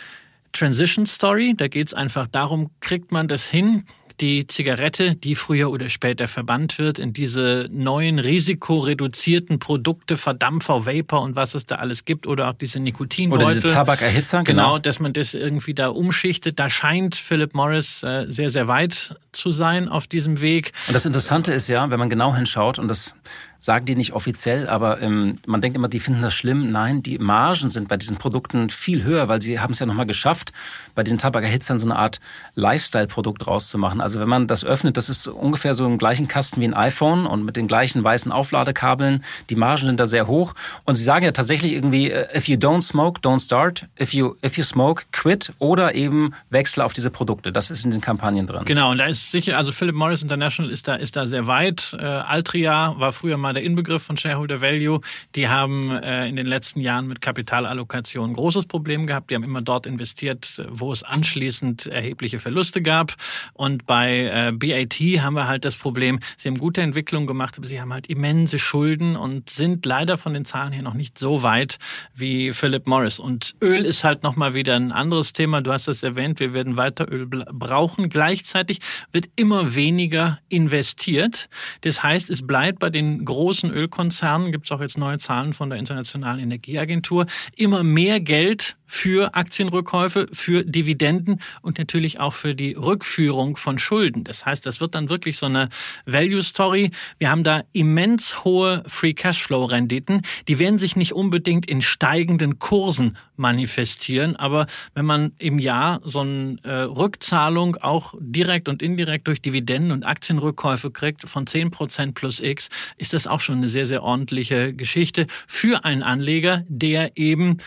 Transition 0.53 1.05
Story. 1.05 1.53
Da 1.57 1.67
geht 1.67 1.87
es 1.87 1.93
einfach 1.93 2.27
darum, 2.27 2.69
kriegt 2.79 3.11
man 3.11 3.27
das 3.27 3.49
hin, 3.49 3.83
die 4.21 4.47
Zigarette, 4.47 5.15
die 5.15 5.35
früher 5.35 5.69
oder 5.69 5.89
später 5.89 6.29
verbannt 6.29 6.79
wird, 6.79 6.97
in 6.97 7.11
diese 7.11 7.67
neuen 7.71 8.19
risikoreduzierten 8.19 9.59
Produkte, 9.59 10.15
Verdampfer, 10.15 10.85
Vapor 10.85 11.23
und 11.23 11.35
was 11.35 11.55
es 11.55 11.65
da 11.65 11.75
alles 11.75 12.05
gibt 12.05 12.25
oder 12.25 12.49
auch 12.49 12.53
diese 12.53 12.79
Nikotinbeutel. 12.79 13.45
Oder 13.47 13.53
diese 13.53 13.67
Tabakerhitzer, 13.67 14.43
genau. 14.43 14.63
Genau, 14.63 14.79
dass 14.79 15.01
man 15.01 15.11
das 15.11 15.33
irgendwie 15.33 15.73
da 15.73 15.89
umschichtet. 15.89 16.57
Da 16.57 16.69
scheint 16.69 17.15
Philip 17.15 17.53
Morris 17.53 18.01
äh, 18.03 18.27
sehr, 18.29 18.49
sehr 18.49 18.69
weit 18.69 19.15
zu 19.33 19.51
sein 19.51 19.89
auf 19.89 20.07
diesem 20.07 20.39
Weg. 20.39 20.71
Und 20.87 20.93
das 20.93 21.05
Interessante 21.05 21.51
ist 21.51 21.67
ja, 21.67 21.89
wenn 21.89 21.99
man 21.99 22.09
genau 22.09 22.33
hinschaut 22.33 22.79
und 22.79 22.87
das 22.87 23.15
sagen 23.63 23.85
die 23.85 23.95
nicht 23.95 24.11
offiziell, 24.11 24.67
aber 24.67 25.01
ähm, 25.01 25.35
man 25.47 25.61
denkt 25.61 25.77
immer, 25.77 25.87
die 25.87 26.01
finden 26.01 26.21
das 26.21 26.33
schlimm. 26.33 26.73
Nein, 26.73 27.01
die 27.01 27.17
Margen 27.17 27.69
sind 27.69 27.87
bei 27.87 27.95
diesen 27.95 28.17
Produkten 28.17 28.69
viel 28.69 29.05
höher, 29.05 29.29
weil 29.29 29.41
sie 29.41 29.61
haben 29.61 29.71
es 29.71 29.79
ja 29.79 29.85
nochmal 29.85 30.05
geschafft, 30.05 30.51
bei 30.95 31.03
diesen 31.03 31.17
Tabakerhitzern 31.17 31.79
so 31.79 31.87
eine 31.87 31.95
Art 31.95 32.19
Lifestyle-Produkt 32.55 33.47
rauszumachen. 33.47 34.01
Also 34.01 34.19
wenn 34.19 34.27
man 34.27 34.47
das 34.47 34.65
öffnet, 34.65 34.97
das 34.97 35.07
ist 35.07 35.29
ungefähr 35.29 35.75
so 35.75 35.85
im 35.85 35.97
gleichen 35.97 36.27
Kasten 36.27 36.59
wie 36.59 36.65
ein 36.65 36.73
iPhone 36.73 37.25
und 37.25 37.45
mit 37.45 37.55
den 37.55 37.69
gleichen 37.69 38.03
weißen 38.03 38.33
Aufladekabeln. 38.33 39.23
Die 39.49 39.55
Margen 39.55 39.85
sind 39.85 39.97
da 39.97 40.07
sehr 40.07 40.27
hoch. 40.27 40.55
Und 40.83 40.95
sie 40.95 41.03
sagen 41.05 41.23
ja 41.23 41.31
tatsächlich 41.31 41.71
irgendwie, 41.71 42.11
äh, 42.11 42.37
if 42.37 42.49
you 42.49 42.57
don't 42.57 42.81
smoke, 42.81 43.21
don't 43.21 43.41
start. 43.41 43.87
If 43.97 44.13
you, 44.13 44.35
if 44.43 44.57
you 44.57 44.63
smoke, 44.65 45.03
quit. 45.13 45.53
Oder 45.59 45.95
eben 45.95 46.33
wechsle 46.49 46.83
auf 46.83 46.91
diese 46.91 47.11
Produkte. 47.11 47.53
Das 47.53 47.71
ist 47.71 47.85
in 47.85 47.91
den 47.91 48.01
Kampagnen 48.01 48.45
drin. 48.45 48.65
Genau, 48.65 48.91
und 48.91 48.97
da 48.97 49.05
ist 49.05 49.31
sicher, 49.31 49.55
also 49.55 49.71
Philip 49.71 49.95
Morris 49.95 50.21
International 50.21 50.69
ist 50.69 50.89
da, 50.89 50.95
ist 50.95 51.15
da 51.15 51.27
sehr 51.27 51.47
weit. 51.47 51.95
Äh, 51.97 52.03
Altria 52.03 52.95
war 52.97 53.13
früher 53.13 53.37
mal 53.37 53.52
der 53.53 53.63
Inbegriff 53.63 54.03
von 54.03 54.17
Shareholder 54.17 54.61
Value. 54.61 55.01
Die 55.35 55.47
haben 55.47 55.91
äh, 55.91 56.27
in 56.27 56.35
den 56.35 56.45
letzten 56.45 56.79
Jahren 56.79 57.07
mit 57.07 57.21
Kapitalallokation 57.21 58.31
ein 58.31 58.33
großes 58.33 58.65
Problem 58.65 59.07
gehabt. 59.07 59.29
Die 59.29 59.35
haben 59.35 59.43
immer 59.43 59.61
dort 59.61 59.85
investiert, 59.85 60.63
wo 60.69 60.91
es 60.91 61.03
anschließend 61.03 61.87
erhebliche 61.87 62.39
Verluste 62.39 62.81
gab. 62.81 63.13
Und 63.53 63.85
bei 63.85 64.31
äh, 64.33 64.51
BAT 64.51 64.95
haben 65.21 65.33
wir 65.35 65.47
halt 65.47 65.65
das 65.65 65.75
Problem, 65.75 66.19
sie 66.37 66.49
haben 66.49 66.57
gute 66.57 66.81
Entwicklungen 66.81 67.27
gemacht, 67.27 67.57
aber 67.57 67.67
sie 67.67 67.79
haben 67.79 67.93
halt 67.93 68.07
immense 68.07 68.59
Schulden 68.59 69.15
und 69.15 69.49
sind 69.49 69.85
leider 69.85 70.17
von 70.17 70.33
den 70.33 70.45
Zahlen 70.45 70.73
her 70.73 70.83
noch 70.83 70.93
nicht 70.93 71.17
so 71.17 71.43
weit 71.43 71.77
wie 72.13 72.51
Philip 72.53 72.87
Morris. 72.87 73.19
Und 73.19 73.55
Öl 73.61 73.85
ist 73.85 74.03
halt 74.03 74.23
nochmal 74.23 74.53
wieder 74.53 74.75
ein 74.75 74.91
anderes 74.91 75.33
Thema. 75.33 75.61
Du 75.61 75.71
hast 75.71 75.87
es 75.87 76.03
erwähnt, 76.03 76.39
wir 76.39 76.53
werden 76.53 76.77
weiter 76.77 77.11
Öl 77.11 77.27
brauchen. 77.27 78.09
Gleichzeitig 78.09 78.79
wird 79.11 79.29
immer 79.35 79.75
weniger 79.75 80.39
investiert. 80.49 81.49
Das 81.81 82.03
heißt, 82.03 82.29
es 82.29 82.45
bleibt 82.45 82.79
bei 82.79 82.89
den 82.89 83.25
großen 83.25 83.42
Ölkonzernen, 83.51 84.51
gibt 84.51 84.65
es 84.65 84.71
auch 84.71 84.81
jetzt 84.81 84.97
neue 84.97 85.17
Zahlen 85.17 85.53
von 85.53 85.69
der 85.69 85.79
Internationalen 85.79 86.39
Energieagentur, 86.39 87.25
immer 87.55 87.83
mehr 87.83 88.19
Geld 88.19 88.77
für 88.93 89.33
Aktienrückkäufe, 89.33 90.27
für 90.31 90.63
Dividenden 90.63 91.41
und 91.63 91.79
natürlich 91.79 92.19
auch 92.19 92.33
für 92.33 92.53
die 92.53 92.73
Rückführung 92.73 93.57
von 93.57 93.79
Schulden. 93.79 94.23
Das 94.23 94.45
heißt, 94.45 94.65
das 94.67 94.81
wird 94.81 94.93
dann 94.93 95.09
wirklich 95.09 95.37
so 95.37 95.47
eine 95.47 95.69
Value 96.05 96.43
Story. 96.43 96.91
Wir 97.17 97.31
haben 97.31 97.43
da 97.43 97.63
immens 97.73 98.43
hohe 98.45 98.83
Free 98.85 99.13
Cashflow 99.13 99.65
Renditen. 99.65 100.21
Die 100.47 100.59
werden 100.59 100.77
sich 100.77 100.95
nicht 100.95 101.13
unbedingt 101.13 101.65
in 101.65 101.81
steigenden 101.81 102.59
Kursen 102.59 103.17
manifestieren, 103.35 104.35
aber 104.35 104.67
wenn 104.93 105.05
man 105.05 105.31
im 105.39 105.57
Jahr 105.57 105.99
so 106.03 106.19
eine 106.19 106.57
äh, 106.63 106.81
Rückzahlung 106.81 107.77
auch 107.77 108.13
direkt 108.19 108.69
und 108.69 108.83
indirekt 108.83 109.27
durch 109.27 109.41
Dividenden 109.41 109.91
und 109.91 110.03
Aktienrückkäufe 110.03 110.91
kriegt 110.91 111.27
von 111.27 111.47
10 111.47 111.71
Prozent 111.71 112.13
plus 112.13 112.39
X, 112.39 112.69
ist 112.97 113.13
das 113.13 113.25
auch 113.33 113.41
schon 113.41 113.57
eine 113.57 113.69
sehr, 113.69 113.87
sehr 113.87 114.03
ordentliche 114.03 114.73
Geschichte 114.73 115.27
für 115.47 115.83
einen 115.83 116.03
Anleger, 116.03 116.63
der 116.67 117.17
eben 117.17 117.57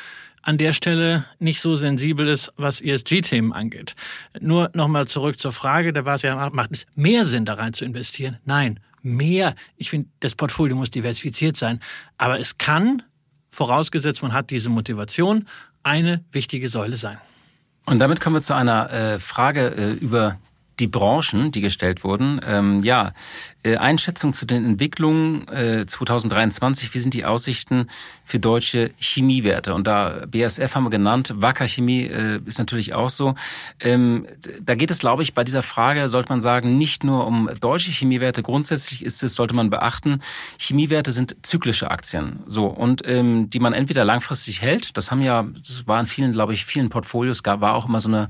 an 0.43 0.59
der 0.59 0.73
Stelle 0.73 1.25
nicht 1.41 1.61
so 1.61 1.75
sensibel 1.75 2.29
ist, 2.29 2.53
was 2.57 2.81
ESG-Themen 2.81 3.53
angeht. 3.53 3.97
Nur 4.41 4.71
nochmal 4.75 5.09
zurück 5.09 5.41
zur 5.41 5.51
Frage, 5.51 5.93
da 5.93 6.05
war 6.05 6.15
es 6.15 6.23
ja, 6.23 6.51
macht 6.51 6.71
es 6.71 6.87
mehr 6.95 7.25
Sinn, 7.25 7.45
da 7.45 7.55
rein 7.55 7.73
zu 7.73 7.85
investieren? 7.85 8.39
Nein, 8.45 8.79
mehr. 9.03 9.55
Ich 9.77 9.91
finde, 9.91 10.09
das 10.21 10.37
Portfolio 10.37 10.77
muss 10.77 10.91
diversifiziert 10.91 11.57
sein. 11.57 11.81
Aber 12.17 12.39
es 12.39 12.59
kann, 12.59 13.03
vorausgesetzt 13.51 14.23
man 14.23 14.33
hat 14.33 14.51
diese 14.51 14.69
Motivation, 14.69 15.49
eine 15.83 16.25
wichtige 16.31 16.69
Säule 16.69 16.97
sein. 16.97 17.19
Und 17.85 17.99
damit 17.99 18.21
kommen 18.21 18.37
wir 18.37 18.41
zu 18.41 18.55
einer 18.55 18.91
äh, 18.93 19.19
Frage 19.19 19.75
äh, 19.77 19.93
über 19.93 20.39
die 20.79 20.87
Branchen, 20.87 21.53
die 21.53 21.61
gestellt 21.61 22.05
wurden. 22.05 22.41
Ähm, 22.47 22.83
ja, 22.83 23.13
äh, 23.63 23.77
Einschätzung 23.77 24.33
zu 24.33 24.47
den 24.47 24.65
Entwicklungen 24.65 25.49
äh, 25.49 25.87
2023. 25.87 26.95
Wie 26.95 26.99
sind 26.99 27.15
die 27.15 27.25
Aussichten 27.25 27.89
für 28.25 28.39
deutsche 28.39 28.91
Chemiewerte? 28.99 29.75
Und 29.75 29.87
da 29.87 30.27
BASF 30.27 30.75
haben 30.75 30.85
wir 30.85 30.91
genannt, 30.91 31.33
Wacker 31.37 31.67
Chemie 31.67 32.03
äh, 32.03 32.41
ist 32.45 32.59
natürlich 32.59 32.95
auch 32.95 33.09
so. 33.09 33.35
Ähm, 33.81 34.27
da 34.61 34.75
geht 34.75 34.91
es, 34.91 34.99
glaube 34.99 35.23
ich, 35.23 35.35
bei 35.35 35.45
dieser 35.45 35.63
Frage, 35.63 36.09
sollte 36.09 36.29
man 36.29 36.43
sagen, 36.43 36.77
nicht 36.77 37.05
nur 37.05 37.27
um 37.27 37.49
deutsche 37.61 37.91
Chemiewerte. 37.91 38.43
Grundsätzlich 38.43 39.03
ist 39.03 39.23
es, 39.23 39.35
sollte 39.35 39.55
man 39.55 39.71
beachten, 39.71 40.21
Chemiewerte 40.59 41.11
sind 41.11 41.37
zyklische 41.43 41.91
Aktien. 41.91 42.41
So, 42.47 42.67
und 42.67 43.03
ähm, 43.07 43.49
die 43.49 43.61
man 43.61 43.73
entweder 43.73 44.05
langfristig 44.05 44.61
hält, 44.61 44.97
das 44.97 45.11
haben 45.11 45.23
ja, 45.23 45.47
das 45.57 45.87
war 45.87 45.99
in 46.01 46.07
vielen, 46.07 46.33
glaube 46.33 46.53
ich, 46.53 46.67
vielen 46.67 46.91
Portfolios, 46.91 47.43
gab, 47.43 47.61
war 47.61 47.75
auch 47.75 47.89
immer 47.89 48.01
so 48.01 48.09
eine 48.09 48.29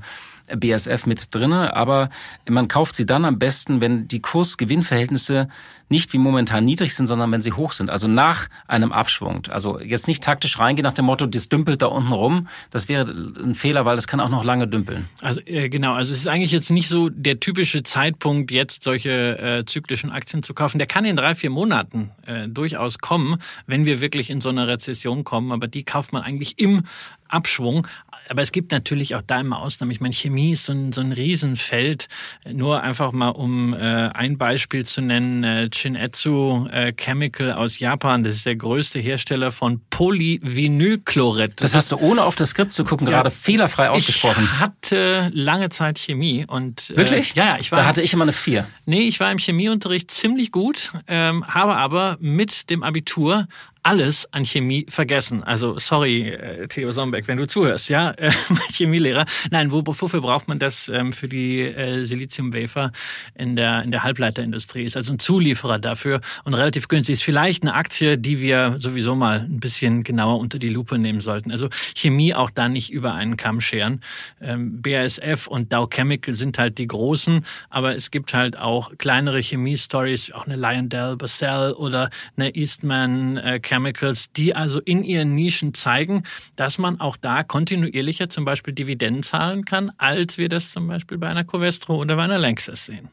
BSF 0.55 1.05
mit 1.05 1.33
drinne, 1.33 1.75
aber 1.75 2.09
man 2.49 2.67
kauft 2.67 2.95
sie 2.95 3.05
dann 3.05 3.25
am 3.25 3.39
besten, 3.39 3.81
wenn 3.81 4.07
die 4.07 4.21
Kurs-Gewinn-Verhältnisse 4.21 5.47
nicht 5.89 6.11
wie 6.13 6.17
momentan 6.17 6.65
niedrig 6.65 6.93
sind, 6.93 7.07
sondern 7.07 7.31
wenn 7.31 7.41
sie 7.41 7.53
hoch 7.53 7.71
sind. 7.71 7.89
Also 7.89 8.07
nach 8.07 8.47
einem 8.67 8.91
Abschwung. 8.91 9.43
Also 9.49 9.79
jetzt 9.79 10.07
nicht 10.07 10.23
taktisch 10.23 10.59
reingehen 10.59 10.83
nach 10.83 10.93
dem 10.93 11.05
Motto, 11.05 11.25
das 11.25 11.49
dümpelt 11.49 11.81
da 11.81 11.87
unten 11.87 12.11
rum. 12.11 12.47
Das 12.71 12.89
wäre 12.89 13.09
ein 13.09 13.55
Fehler, 13.55 13.85
weil 13.85 13.95
das 13.95 14.07
kann 14.07 14.19
auch 14.19 14.29
noch 14.29 14.43
lange 14.43 14.67
dümpeln. 14.67 15.07
Also 15.21 15.41
äh, 15.45 15.69
genau, 15.69 15.93
also 15.93 16.11
es 16.11 16.19
ist 16.19 16.27
eigentlich 16.27 16.51
jetzt 16.51 16.71
nicht 16.71 16.89
so 16.89 17.09
der 17.09 17.39
typische 17.39 17.83
Zeitpunkt, 17.83 18.51
jetzt 18.51 18.83
solche 18.83 19.37
äh, 19.39 19.65
zyklischen 19.65 20.11
Aktien 20.11 20.43
zu 20.43 20.53
kaufen. 20.53 20.77
Der 20.77 20.87
kann 20.87 21.05
in 21.05 21.15
drei, 21.15 21.35
vier 21.35 21.49
Monaten 21.49 22.11
äh, 22.25 22.47
durchaus 22.47 22.99
kommen, 22.99 23.37
wenn 23.65 23.85
wir 23.85 24.01
wirklich 24.01 24.29
in 24.29 24.41
so 24.41 24.49
eine 24.49 24.67
Rezession 24.67 25.23
kommen. 25.23 25.51
Aber 25.51 25.67
die 25.67 25.83
kauft 25.83 26.11
man 26.11 26.23
eigentlich 26.23 26.59
im 26.59 26.83
Abschwung. 27.29 27.87
Aber 28.29 28.41
es 28.41 28.51
gibt 28.51 28.71
natürlich 28.71 29.15
auch 29.15 29.21
da 29.25 29.39
immer 29.39 29.59
Ausnahmen. 29.59 29.91
Ich 29.91 30.01
meine, 30.01 30.13
Chemie 30.13 30.51
ist 30.51 30.65
so 30.65 30.73
ein, 30.73 30.91
so 30.91 31.01
ein 31.01 31.11
Riesenfeld. 31.11 32.07
Nur 32.51 32.81
einfach 32.81 33.11
mal, 33.11 33.29
um 33.29 33.73
äh, 33.73 33.77
ein 33.77 34.37
Beispiel 34.37 34.85
zu 34.85 35.01
nennen, 35.01 35.43
äh, 35.43 35.69
Shinetsu 35.73 36.67
äh, 36.71 36.93
Chemical 36.93 37.53
aus 37.53 37.79
Japan. 37.79 38.23
Das 38.23 38.35
ist 38.35 38.45
der 38.45 38.55
größte 38.55 38.99
Hersteller 38.99 39.51
von 39.51 39.81
Polyvinylchlorid. 39.89 41.53
Das, 41.61 41.71
das 41.71 41.75
hast 41.75 41.91
du 41.91 41.97
ohne 41.97 42.23
auf 42.23 42.35
das 42.35 42.49
Skript 42.49 42.71
zu 42.71 42.83
gucken 42.83 43.07
ja, 43.07 43.13
gerade 43.13 43.31
fehlerfrei 43.31 43.89
ausgesprochen. 43.89 44.43
Ich 44.43 44.59
hatte 44.59 45.31
lange 45.33 45.69
Zeit 45.69 45.99
Chemie 45.99 46.45
und 46.47 46.89
äh, 46.91 46.97
wirklich? 46.97 47.35
Ja, 47.35 47.45
ja, 47.45 47.57
ich 47.59 47.71
war. 47.71 47.79
Da 47.79 47.85
hatte 47.85 48.01
ich 48.01 48.13
immer 48.13 48.23
eine 48.23 48.33
vier. 48.33 48.67
Nee, 48.85 49.01
ich 49.01 49.19
war 49.19 49.31
im 49.31 49.37
Chemieunterricht 49.37 50.11
ziemlich 50.11 50.51
gut, 50.51 50.91
ähm, 51.07 51.47
habe 51.47 51.75
aber 51.75 52.17
mit 52.19 52.69
dem 52.69 52.83
Abitur 52.83 53.47
alles 53.83 54.31
an 54.33 54.45
Chemie 54.45 54.85
vergessen. 54.89 55.43
Also 55.43 55.79
sorry, 55.79 56.29
äh, 56.29 56.67
Theo 56.67 56.91
Sombeck, 56.91 57.27
wenn 57.27 57.37
du 57.37 57.47
zuhörst, 57.47 57.89
ja, 57.89 58.11
äh, 58.17 58.31
Chemielehrer. 58.71 59.25
Nein, 59.51 59.71
wo, 59.71 59.83
wofür 59.85 60.21
braucht 60.21 60.47
man 60.47 60.59
das 60.59 60.89
ähm, 60.89 61.13
für 61.13 61.27
die 61.27 61.61
äh, 61.61 62.03
Siliziumwafer 62.03 62.91
in 63.35 63.55
der 63.55 63.83
in 63.83 63.91
der 63.91 64.03
Halbleiterindustrie? 64.03 64.83
Ist 64.83 64.97
also 64.97 65.13
ein 65.13 65.19
Zulieferer 65.19 65.79
dafür 65.79 66.21
und 66.43 66.53
relativ 66.53 66.87
günstig. 66.87 67.13
Ist 67.13 67.23
vielleicht 67.23 67.63
eine 67.63 67.73
Aktie, 67.73 68.17
die 68.17 68.39
wir 68.41 68.77
sowieso 68.79 69.15
mal 69.15 69.41
ein 69.41 69.59
bisschen 69.59 70.03
genauer 70.03 70.39
unter 70.39 70.59
die 70.59 70.69
Lupe 70.69 70.97
nehmen 70.97 71.21
sollten. 71.21 71.51
Also 71.51 71.69
Chemie 71.95 72.33
auch 72.33 72.49
da 72.49 72.69
nicht 72.69 72.91
über 72.91 73.13
einen 73.13 73.37
Kamm 73.37 73.61
scheren. 73.61 74.01
Ähm, 74.41 74.81
BASF 74.81 75.47
und 75.47 75.71
Dow 75.73 75.87
Chemical 75.87 76.35
sind 76.35 76.57
halt 76.57 76.77
die 76.77 76.87
großen, 76.87 77.45
aber 77.69 77.95
es 77.95 78.11
gibt 78.11 78.33
halt 78.33 78.57
auch 78.57 78.91
kleinere 78.97 79.41
Chemie-Stories, 79.41 80.31
auch 80.31 80.45
eine 80.45 80.55
Lyondell, 80.55 81.15
Basell 81.15 81.73
oder 81.73 82.09
eine 82.35 82.55
Eastman 82.55 83.37
äh, 83.37 83.59
Chemicals, 83.77 84.31
die 84.31 84.55
also 84.55 84.79
in 84.81 85.03
ihren 85.03 85.35
Nischen 85.35 85.73
zeigen, 85.73 86.23
dass 86.55 86.77
man 86.77 86.99
auch 86.99 87.17
da 87.17 87.43
kontinuierlicher 87.43 88.27
zum 88.29 88.43
Beispiel 88.43 88.73
Dividenden 88.73 89.23
zahlen 89.23 89.65
kann, 89.65 89.91
als 89.97 90.37
wir 90.37 90.49
das 90.49 90.71
zum 90.71 90.87
Beispiel 90.87 91.17
bei 91.17 91.27
einer 91.27 91.43
Covestro 91.43 91.97
oder 91.97 92.15
bei 92.15 92.23
einer 92.23 92.39
Lanxess 92.39 92.85
sehen. 92.87 93.09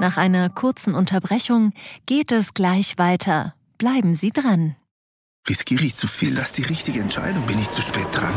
Nach 0.00 0.16
einer 0.16 0.50
kurzen 0.50 0.94
Unterbrechung 0.94 1.72
geht 2.06 2.30
es 2.30 2.54
gleich 2.54 2.98
weiter. 2.98 3.54
Bleiben 3.78 4.14
Sie 4.14 4.30
dran. 4.30 4.76
Riskiere 5.48 5.84
ich 5.84 5.96
zu 5.96 6.06
viel? 6.06 6.34
Das 6.34 6.50
ist 6.50 6.58
die 6.58 6.62
richtige 6.62 7.00
Entscheidung. 7.00 7.46
Bin 7.46 7.58
ich 7.58 7.70
zu 7.70 7.82
spät 7.82 8.06
dran? 8.12 8.34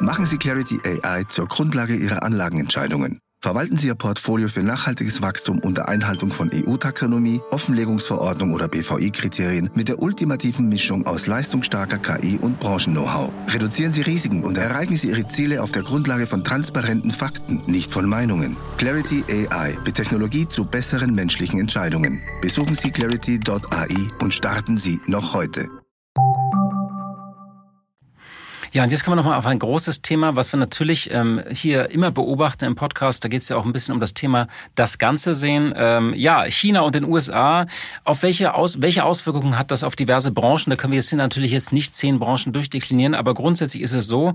Machen 0.00 0.26
Sie 0.26 0.38
Clarity 0.38 0.80
AI 0.84 1.24
zur 1.24 1.48
Grundlage 1.48 1.94
Ihrer 1.96 2.22
Anlagenentscheidungen. 2.22 3.20
Verwalten 3.42 3.76
Sie 3.76 3.88
Ihr 3.88 3.96
Portfolio 3.96 4.46
für 4.46 4.62
nachhaltiges 4.62 5.20
Wachstum 5.20 5.58
unter 5.58 5.88
Einhaltung 5.88 6.32
von 6.32 6.48
EU-Taxonomie, 6.54 7.40
Offenlegungsverordnung 7.50 8.52
oder 8.52 8.68
BVI-Kriterien 8.68 9.68
mit 9.74 9.88
der 9.88 10.00
ultimativen 10.00 10.68
Mischung 10.68 11.04
aus 11.08 11.26
leistungsstarker 11.26 11.98
KI 11.98 12.38
und 12.40 12.60
Branchen-Know-how. 12.60 13.32
Reduzieren 13.48 13.92
Sie 13.92 14.02
Risiken 14.02 14.44
und 14.44 14.56
erreichen 14.56 14.96
Sie 14.96 15.08
Ihre 15.08 15.26
Ziele 15.26 15.60
auf 15.60 15.72
der 15.72 15.82
Grundlage 15.82 16.28
von 16.28 16.44
transparenten 16.44 17.10
Fakten, 17.10 17.64
nicht 17.66 17.92
von 17.92 18.08
Meinungen. 18.08 18.56
Clarity 18.78 19.24
AI 19.28 19.76
mit 19.84 19.96
Technologie 19.96 20.46
zu 20.46 20.64
besseren 20.64 21.12
menschlichen 21.12 21.58
Entscheidungen. 21.58 22.22
Besuchen 22.40 22.76
Sie 22.76 22.92
clarity.ai 22.92 24.08
und 24.20 24.32
starten 24.32 24.78
Sie 24.78 25.00
noch 25.08 25.34
heute. 25.34 25.81
Ja, 28.74 28.84
und 28.84 28.90
jetzt 28.90 29.04
kommen 29.04 29.18
wir 29.18 29.22
nochmal 29.22 29.38
auf 29.38 29.44
ein 29.44 29.58
großes 29.58 30.00
Thema, 30.00 30.34
was 30.34 30.50
wir 30.50 30.58
natürlich 30.58 31.12
ähm, 31.12 31.42
hier 31.50 31.90
immer 31.90 32.10
beobachten 32.10 32.64
im 32.64 32.74
Podcast. 32.74 33.22
Da 33.22 33.28
geht 33.28 33.42
es 33.42 33.50
ja 33.50 33.56
auch 33.58 33.66
ein 33.66 33.72
bisschen 33.74 33.92
um 33.92 34.00
das 34.00 34.14
Thema 34.14 34.48
das 34.76 34.96
Ganze 34.96 35.34
sehen. 35.34 35.74
Ähm, 35.76 36.14
ja, 36.14 36.44
China 36.44 36.80
und 36.80 36.94
den 36.94 37.04
USA. 37.04 37.66
Auf 38.04 38.22
welche, 38.22 38.54
Aus 38.54 38.80
welche 38.80 39.04
Auswirkungen 39.04 39.58
hat 39.58 39.70
das 39.70 39.84
auf 39.84 39.94
diverse 39.94 40.30
Branchen? 40.30 40.70
Da 40.70 40.76
können 40.76 40.92
wir 40.92 41.00
jetzt 41.00 41.10
hier 41.10 41.18
natürlich 41.18 41.52
jetzt 41.52 41.74
nicht 41.74 41.94
zehn 41.94 42.18
Branchen 42.18 42.54
durchdeklinieren, 42.54 43.14
aber 43.14 43.34
grundsätzlich 43.34 43.82
ist 43.82 43.92
es 43.92 44.06
so, 44.06 44.32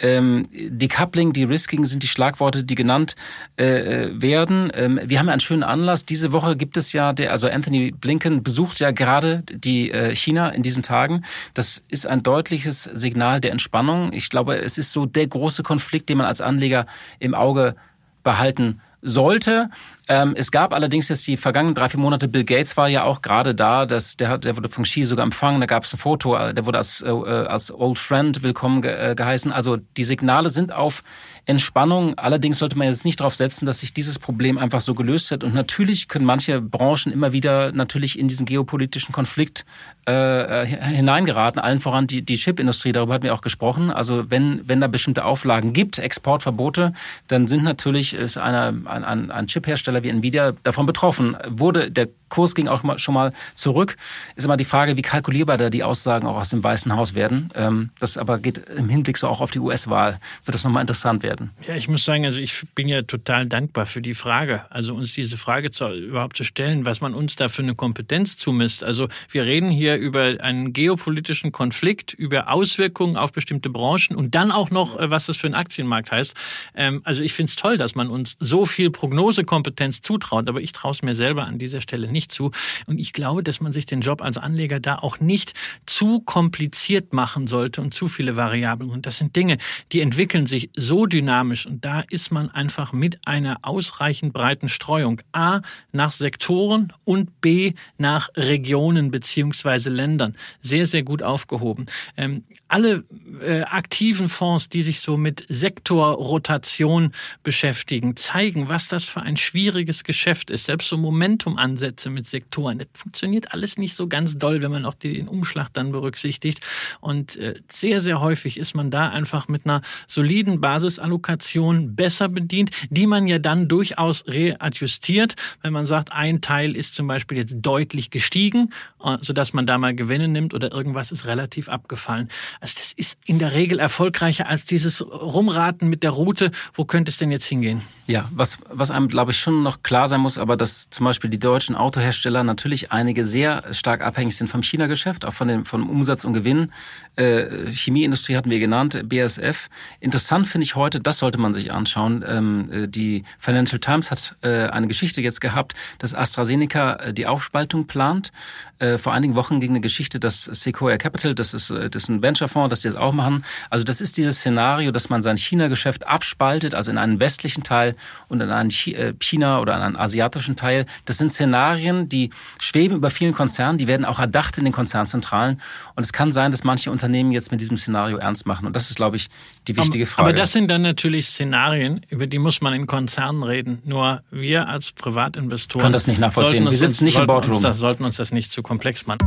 ähm, 0.00 0.48
Decoupling, 0.52 1.32
De-Risking 1.32 1.84
sind 1.84 2.02
die 2.02 2.08
Schlagworte, 2.08 2.64
die 2.64 2.74
genannt 2.74 3.14
äh, 3.54 4.08
werden. 4.10 4.72
Ähm, 4.74 4.98
wir 5.04 5.20
haben 5.20 5.26
ja 5.26 5.32
einen 5.32 5.40
schönen 5.40 5.62
Anlass. 5.62 6.04
Diese 6.04 6.32
Woche 6.32 6.56
gibt 6.56 6.76
es 6.76 6.92
ja, 6.92 7.12
der, 7.12 7.30
also 7.30 7.48
Anthony 7.48 7.92
Blinken 7.92 8.42
besucht 8.42 8.80
ja 8.80 8.90
gerade 8.90 9.44
die 9.48 9.92
äh, 9.92 10.12
China 10.16 10.48
in 10.48 10.64
diesen 10.64 10.82
Tagen. 10.82 11.22
Das 11.54 11.84
ist 11.88 12.08
ein 12.08 12.24
deutliches 12.24 12.82
Signal 12.82 13.40
der 13.40 13.52
Entspannung. 13.52 13.75
Ich 14.12 14.30
glaube, 14.30 14.58
es 14.58 14.78
ist 14.78 14.92
so 14.92 15.06
der 15.06 15.26
große 15.26 15.62
Konflikt, 15.62 16.08
den 16.08 16.18
man 16.18 16.26
als 16.26 16.40
Anleger 16.40 16.86
im 17.18 17.34
Auge 17.34 17.76
behalten 18.22 18.80
sollte. 19.02 19.70
Ähm, 20.08 20.34
es 20.36 20.50
gab 20.50 20.72
allerdings 20.72 21.08
jetzt 21.08 21.26
die 21.26 21.36
vergangenen 21.36 21.74
drei, 21.74 21.88
vier 21.88 21.98
Monate, 21.98 22.28
Bill 22.28 22.44
Gates 22.44 22.76
war 22.76 22.88
ja 22.88 23.02
auch 23.02 23.22
gerade 23.22 23.54
da, 23.54 23.86
dass 23.86 24.16
der, 24.16 24.38
der 24.38 24.56
wurde 24.56 24.68
von 24.68 24.84
Xi 24.84 25.04
sogar 25.04 25.24
empfangen, 25.24 25.60
da 25.60 25.66
gab 25.66 25.82
es 25.82 25.92
ein 25.92 25.98
Foto, 25.98 26.36
äh, 26.36 26.54
der 26.54 26.64
wurde 26.64 26.78
als, 26.78 27.02
äh, 27.02 27.08
als 27.08 27.72
Old 27.72 27.98
Friend 27.98 28.42
willkommen 28.42 28.82
ge, 28.82 28.92
äh, 28.92 29.14
geheißen. 29.16 29.50
Also 29.50 29.78
die 29.96 30.04
Signale 30.04 30.50
sind 30.50 30.72
auf 30.72 31.02
Entspannung. 31.46 32.18
Allerdings 32.18 32.58
sollte 32.58 32.76
man 32.76 32.88
jetzt 32.88 33.04
nicht 33.04 33.20
darauf 33.20 33.36
setzen, 33.36 33.66
dass 33.66 33.78
sich 33.78 33.94
dieses 33.94 34.18
Problem 34.18 34.58
einfach 34.58 34.80
so 34.80 34.94
gelöst 34.94 35.30
hat. 35.30 35.44
Und 35.44 35.54
natürlich 35.54 36.08
können 36.08 36.24
manche 36.24 36.60
Branchen 36.60 37.12
immer 37.12 37.32
wieder 37.32 37.70
natürlich 37.70 38.18
in 38.18 38.26
diesen 38.26 38.46
geopolitischen 38.46 39.12
Konflikt 39.12 39.64
äh, 40.06 40.66
hineingeraten. 40.66 41.60
Allen 41.60 41.78
voran 41.78 42.08
die, 42.08 42.22
die 42.22 42.34
Chipindustrie, 42.34 42.90
darüber 42.90 43.14
hatten 43.14 43.22
wir 43.24 43.32
auch 43.32 43.42
gesprochen. 43.42 43.92
Also 43.92 44.28
wenn, 44.28 44.68
wenn 44.68 44.80
da 44.80 44.88
bestimmte 44.88 45.24
Auflagen 45.24 45.72
gibt, 45.72 46.00
Exportverbote, 46.00 46.92
dann 47.28 47.46
sind 47.46 47.62
natürlich 47.62 48.14
ist 48.14 48.38
eine, 48.38 48.82
ein, 48.84 49.04
ein, 49.04 49.30
ein 49.30 49.46
Chiphersteller 49.46 49.95
wie 50.04 50.10
Nvidia 50.10 50.52
davon 50.62 50.86
betroffen. 50.86 51.36
Wurde 51.48 51.90
der 51.90 52.08
Kurs 52.28 52.54
ging 52.54 52.68
auch 52.68 52.82
schon 52.98 53.14
mal 53.14 53.32
zurück. 53.54 53.96
Ist 54.34 54.44
immer 54.44 54.56
die 54.56 54.64
Frage, 54.64 54.96
wie 54.96 55.02
kalkulierbar 55.02 55.56
da 55.56 55.70
die 55.70 55.84
Aussagen 55.84 56.26
auch 56.26 56.36
aus 56.36 56.50
dem 56.50 56.62
Weißen 56.62 56.94
Haus 56.96 57.14
werden. 57.14 57.50
Ähm, 57.54 57.90
das 58.00 58.18
aber 58.18 58.38
geht 58.38 58.58
im 58.68 58.88
Hinblick 58.88 59.18
so 59.18 59.28
auch 59.28 59.40
auf 59.40 59.50
die 59.50 59.58
US-Wahl, 59.58 60.18
wird 60.44 60.54
das 60.54 60.64
nochmal 60.64 60.80
interessant 60.80 61.22
werden. 61.22 61.50
Ja, 61.66 61.74
ich 61.76 61.88
muss 61.88 62.04
sagen, 62.04 62.24
also 62.24 62.38
ich 62.38 62.62
bin 62.74 62.88
ja 62.88 63.02
total 63.02 63.46
dankbar 63.46 63.86
für 63.86 64.02
die 64.02 64.14
Frage. 64.14 64.64
Also 64.70 64.94
uns 64.94 65.14
diese 65.14 65.36
Frage 65.36 65.70
zu, 65.70 65.88
überhaupt 65.88 66.36
zu 66.36 66.44
stellen, 66.44 66.84
was 66.84 67.00
man 67.00 67.14
uns 67.14 67.36
da 67.36 67.48
für 67.48 67.62
eine 67.62 67.74
Kompetenz 67.74 68.36
zumisst. 68.36 68.82
Also 68.82 69.08
wir 69.30 69.44
reden 69.44 69.70
hier 69.70 69.96
über 69.96 70.34
einen 70.40 70.72
geopolitischen 70.72 71.52
Konflikt, 71.52 72.12
über 72.12 72.50
Auswirkungen 72.50 73.16
auf 73.16 73.32
bestimmte 73.32 73.70
Branchen 73.70 74.16
und 74.16 74.34
dann 74.34 74.50
auch 74.50 74.70
noch, 74.70 74.98
äh, 74.98 75.10
was 75.10 75.26
das 75.26 75.36
für 75.36 75.46
einen 75.46 75.54
Aktienmarkt 75.54 76.10
heißt. 76.10 76.34
Ähm, 76.74 77.02
also 77.04 77.22
ich 77.22 77.32
finde 77.32 77.50
es 77.50 77.56
toll, 77.56 77.76
dass 77.76 77.94
man 77.94 78.08
uns 78.08 78.36
so 78.40 78.66
viel 78.66 78.90
Prognosekompetenz 78.90 80.02
zutraut, 80.02 80.48
aber 80.48 80.60
ich 80.60 80.72
traue 80.72 80.92
es 80.92 81.02
mir 81.02 81.14
selber 81.14 81.44
an 81.44 81.58
dieser 81.58 81.80
Stelle 81.80 82.10
nicht 82.10 82.15
nicht 82.16 82.32
zu. 82.32 82.50
Und 82.86 82.98
ich 82.98 83.12
glaube, 83.12 83.42
dass 83.42 83.60
man 83.60 83.72
sich 83.72 83.86
den 83.86 84.00
Job 84.00 84.22
als 84.22 84.38
Anleger 84.38 84.80
da 84.80 84.96
auch 84.96 85.20
nicht 85.20 85.52
zu 85.84 86.20
kompliziert 86.20 87.12
machen 87.12 87.46
sollte 87.46 87.82
und 87.82 87.92
zu 87.92 88.08
viele 88.08 88.34
Variablen. 88.36 88.90
Und 88.90 89.06
das 89.06 89.18
sind 89.18 89.36
Dinge, 89.36 89.58
die 89.92 90.00
entwickeln 90.00 90.46
sich 90.46 90.70
so 90.74 91.06
dynamisch. 91.06 91.66
Und 91.66 91.84
da 91.84 92.02
ist 92.10 92.32
man 92.32 92.50
einfach 92.50 92.92
mit 92.92 93.26
einer 93.26 93.58
ausreichend 93.62 94.32
breiten 94.32 94.68
Streuung 94.68 95.20
A 95.32 95.60
nach 95.92 96.12
Sektoren 96.12 96.92
und 97.04 97.40
B 97.40 97.74
nach 97.98 98.30
Regionen 98.34 99.10
beziehungsweise 99.10 99.90
Ländern 99.90 100.34
sehr, 100.62 100.86
sehr 100.86 101.02
gut 101.02 101.22
aufgehoben. 101.22 101.86
Ähm, 102.16 102.44
alle 102.68 103.04
äh, 103.40 103.62
aktiven 103.62 104.28
Fonds, 104.28 104.68
die 104.68 104.82
sich 104.82 105.00
so 105.00 105.16
mit 105.16 105.44
Sektorrotation 105.48 107.12
beschäftigen, 107.42 108.16
zeigen, 108.16 108.68
was 108.68 108.88
das 108.88 109.04
für 109.04 109.22
ein 109.22 109.36
schwieriges 109.36 110.04
Geschäft 110.04 110.50
ist. 110.50 110.64
Selbst 110.64 110.88
so 110.88 110.96
Momentumansätze 110.96 111.76
Ansätze 111.76 112.10
mit 112.10 112.26
Sektoren. 112.26 112.78
Das 112.78 112.88
funktioniert 112.94 113.52
alles 113.52 113.76
nicht 113.76 113.94
so 113.94 114.08
ganz 114.08 114.38
doll, 114.38 114.62
wenn 114.62 114.70
man 114.70 114.84
auch 114.84 114.94
den 114.94 115.28
Umschlag 115.28 115.68
dann 115.72 115.92
berücksichtigt. 115.92 116.60
Und 117.00 117.36
äh, 117.36 117.54
sehr, 117.70 118.00
sehr 118.00 118.20
häufig 118.20 118.58
ist 118.58 118.74
man 118.74 118.90
da 118.90 119.08
einfach 119.08 119.48
mit 119.48 119.66
einer 119.66 119.82
soliden 120.06 120.60
Basisallokation 120.60 121.94
besser 121.94 122.28
bedient, 122.28 122.70
die 122.90 123.06
man 123.06 123.26
ja 123.26 123.38
dann 123.38 123.68
durchaus 123.68 124.26
readjustiert, 124.26 125.36
wenn 125.62 125.72
man 125.72 125.86
sagt, 125.86 126.12
ein 126.12 126.40
Teil 126.40 126.74
ist 126.74 126.94
zum 126.94 127.06
Beispiel 127.06 127.38
jetzt 127.38 127.56
deutlich 127.60 128.10
gestiegen, 128.10 128.70
äh, 129.02 129.18
sodass 129.20 129.52
man 129.52 129.66
da 129.66 129.78
mal 129.78 129.94
Gewinne 129.94 130.28
nimmt 130.28 130.54
oder 130.54 130.72
irgendwas 130.72 131.12
ist 131.12 131.26
relativ 131.26 131.68
abgefallen. 131.68 132.28
Also 132.60 132.74
das 132.78 132.92
ist 132.92 133.18
in 133.24 133.38
der 133.38 133.52
Regel 133.52 133.78
erfolgreicher 133.78 134.48
als 134.48 134.64
dieses 134.64 135.04
Rumraten 135.06 135.88
mit 135.88 136.02
der 136.02 136.10
Route. 136.10 136.50
Wo 136.74 136.84
könnte 136.84 137.10
es 137.10 137.18
denn 137.18 137.30
jetzt 137.30 137.46
hingehen? 137.46 137.82
Ja, 138.06 138.28
was, 138.30 138.58
was 138.70 138.90
einem, 138.90 139.08
glaube 139.08 139.32
ich, 139.32 139.38
schon 139.38 139.62
noch 139.62 139.82
klar 139.82 140.08
sein 140.08 140.20
muss, 140.20 140.38
aber 140.38 140.56
dass 140.56 140.90
zum 140.90 141.04
Beispiel 141.04 141.28
die 141.30 141.38
deutschen 141.38 141.74
Autohersteller 141.74 142.44
natürlich 142.44 142.92
einige 142.92 143.24
sehr 143.24 143.62
stark 143.72 144.00
abhängig 144.00 144.36
sind 144.36 144.48
vom 144.48 144.62
China-Geschäft, 144.62 145.24
auch 145.24 145.34
von 145.34 145.48
dem, 145.48 145.64
vom 145.64 145.90
Umsatz 145.90 146.24
und 146.24 146.34
Gewinn. 146.34 146.72
Äh, 147.16 147.72
Chemieindustrie 147.72 148.36
hatten 148.36 148.50
wir 148.50 148.60
genannt, 148.60 149.08
BSF. 149.08 149.68
Interessant 150.00 150.46
finde 150.46 150.64
ich 150.64 150.76
heute, 150.76 151.00
das 151.00 151.18
sollte 151.18 151.38
man 151.38 151.54
sich 151.54 151.72
anschauen. 151.72 152.24
Ähm, 152.26 152.70
äh, 152.72 152.88
die 152.88 153.24
Financial 153.38 153.80
Times 153.80 154.10
hat 154.10 154.36
äh, 154.42 154.68
eine 154.68 154.86
Geschichte 154.86 155.20
jetzt 155.20 155.40
gehabt, 155.40 155.74
dass 155.98 156.14
AstraZeneca 156.14 156.94
äh, 156.94 157.12
die 157.12 157.26
Aufspaltung 157.26 157.86
plant. 157.86 158.32
Äh, 158.78 158.98
vor 158.98 159.12
einigen 159.12 159.34
Wochen 159.36 159.60
ging 159.60 159.70
eine 159.70 159.80
Geschichte, 159.80 160.20
dass 160.20 160.44
Sequoia 160.44 160.98
Capital, 160.98 161.34
das 161.34 161.54
ist, 161.54 161.70
äh, 161.70 161.90
das 161.90 162.04
ist 162.04 162.08
ein 162.08 162.22
Venture-Fonds, 162.46 162.70
dass 162.70 162.80
die 162.80 162.88
das 162.88 162.96
auch 162.96 163.12
machen. 163.12 163.44
Also 163.70 163.84
das 163.84 164.00
ist 164.00 164.16
dieses 164.16 164.38
Szenario, 164.38 164.92
dass 164.92 165.08
man 165.08 165.22
sein 165.22 165.36
China-Geschäft 165.36 166.06
abspaltet, 166.06 166.74
also 166.74 166.90
in 166.90 166.98
einen 166.98 167.20
westlichen 167.20 167.62
Teil 167.62 167.96
und 168.28 168.40
in 168.40 168.50
einen 168.50 168.70
China 168.70 169.60
oder 169.60 169.76
in 169.76 169.82
einen 169.82 169.96
asiatischen 169.96 170.56
Teil. 170.56 170.86
Das 171.04 171.18
sind 171.18 171.30
Szenarien, 171.30 172.08
die 172.08 172.30
schweben 172.58 172.96
über 172.96 173.10
vielen 173.10 173.34
Konzernen, 173.34 173.78
die 173.78 173.86
werden 173.86 174.04
auch 174.04 174.20
erdacht 174.20 174.58
in 174.58 174.64
den 174.64 174.72
Konzernzentralen. 174.72 175.60
Und 175.94 176.02
es 176.02 176.12
kann 176.12 176.32
sein, 176.32 176.50
dass 176.50 176.64
manche 176.64 176.90
Unternehmen 176.90 177.32
jetzt 177.32 177.50
mit 177.50 177.60
diesem 177.60 177.76
Szenario 177.76 178.18
ernst 178.18 178.46
machen. 178.46 178.66
Und 178.66 178.74
das 178.74 178.90
ist, 178.90 178.96
glaube 178.96 179.16
ich, 179.16 179.28
die 179.68 179.76
wichtige 179.76 180.06
Frage. 180.06 180.28
Aber 180.28 180.36
das 180.36 180.52
sind 180.52 180.70
dann 180.70 180.82
natürlich 180.82 181.28
Szenarien, 181.28 182.04
über 182.08 182.26
die 182.26 182.38
muss 182.38 182.60
man 182.60 182.72
in 182.72 182.86
Konzernen 182.86 183.42
reden. 183.42 183.82
Nur 183.84 184.22
wir 184.30 184.68
als 184.68 184.92
Privatinvestoren 184.92 185.82
können 185.82 185.92
das 185.92 186.06
nicht 186.06 186.18
nachvollziehen. 186.18 186.64
Wir 186.64 186.72
sitzen 186.72 187.04
nicht 187.04 187.18
im 187.18 187.26
Boardroom. 187.26 187.62
Das, 187.62 187.78
sollten 187.78 188.04
uns 188.04 188.16
das 188.16 188.32
nicht 188.32 188.50
zu 188.50 188.62
komplex 188.62 189.06
machen. 189.06 189.18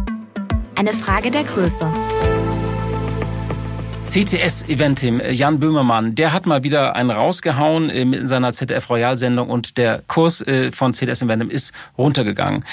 Eine 0.76 0.94
Frage 0.94 1.30
der 1.30 1.44
Größe. 1.44 1.86
CTS-Eventim, 4.10 5.20
äh, 5.20 5.32
Jan 5.34 5.60
Böhmermann, 5.60 6.16
der 6.16 6.34
hat 6.34 6.48
mal 6.48 6.64
wieder 6.64 6.96
einen 6.96 7.12
rausgehauen 7.12 7.92
äh, 7.92 8.02
in 8.02 8.26
seiner 8.26 8.52
ZDF-Royal-Sendung 8.54 9.52
und 9.52 9.78
der 9.78 10.02
Kurs 10.08 10.42
äh, 10.42 10.72
von 10.72 10.94
CTS-Eventim 10.94 11.52
ist 11.52 11.74
runtergegangen. 11.96 12.66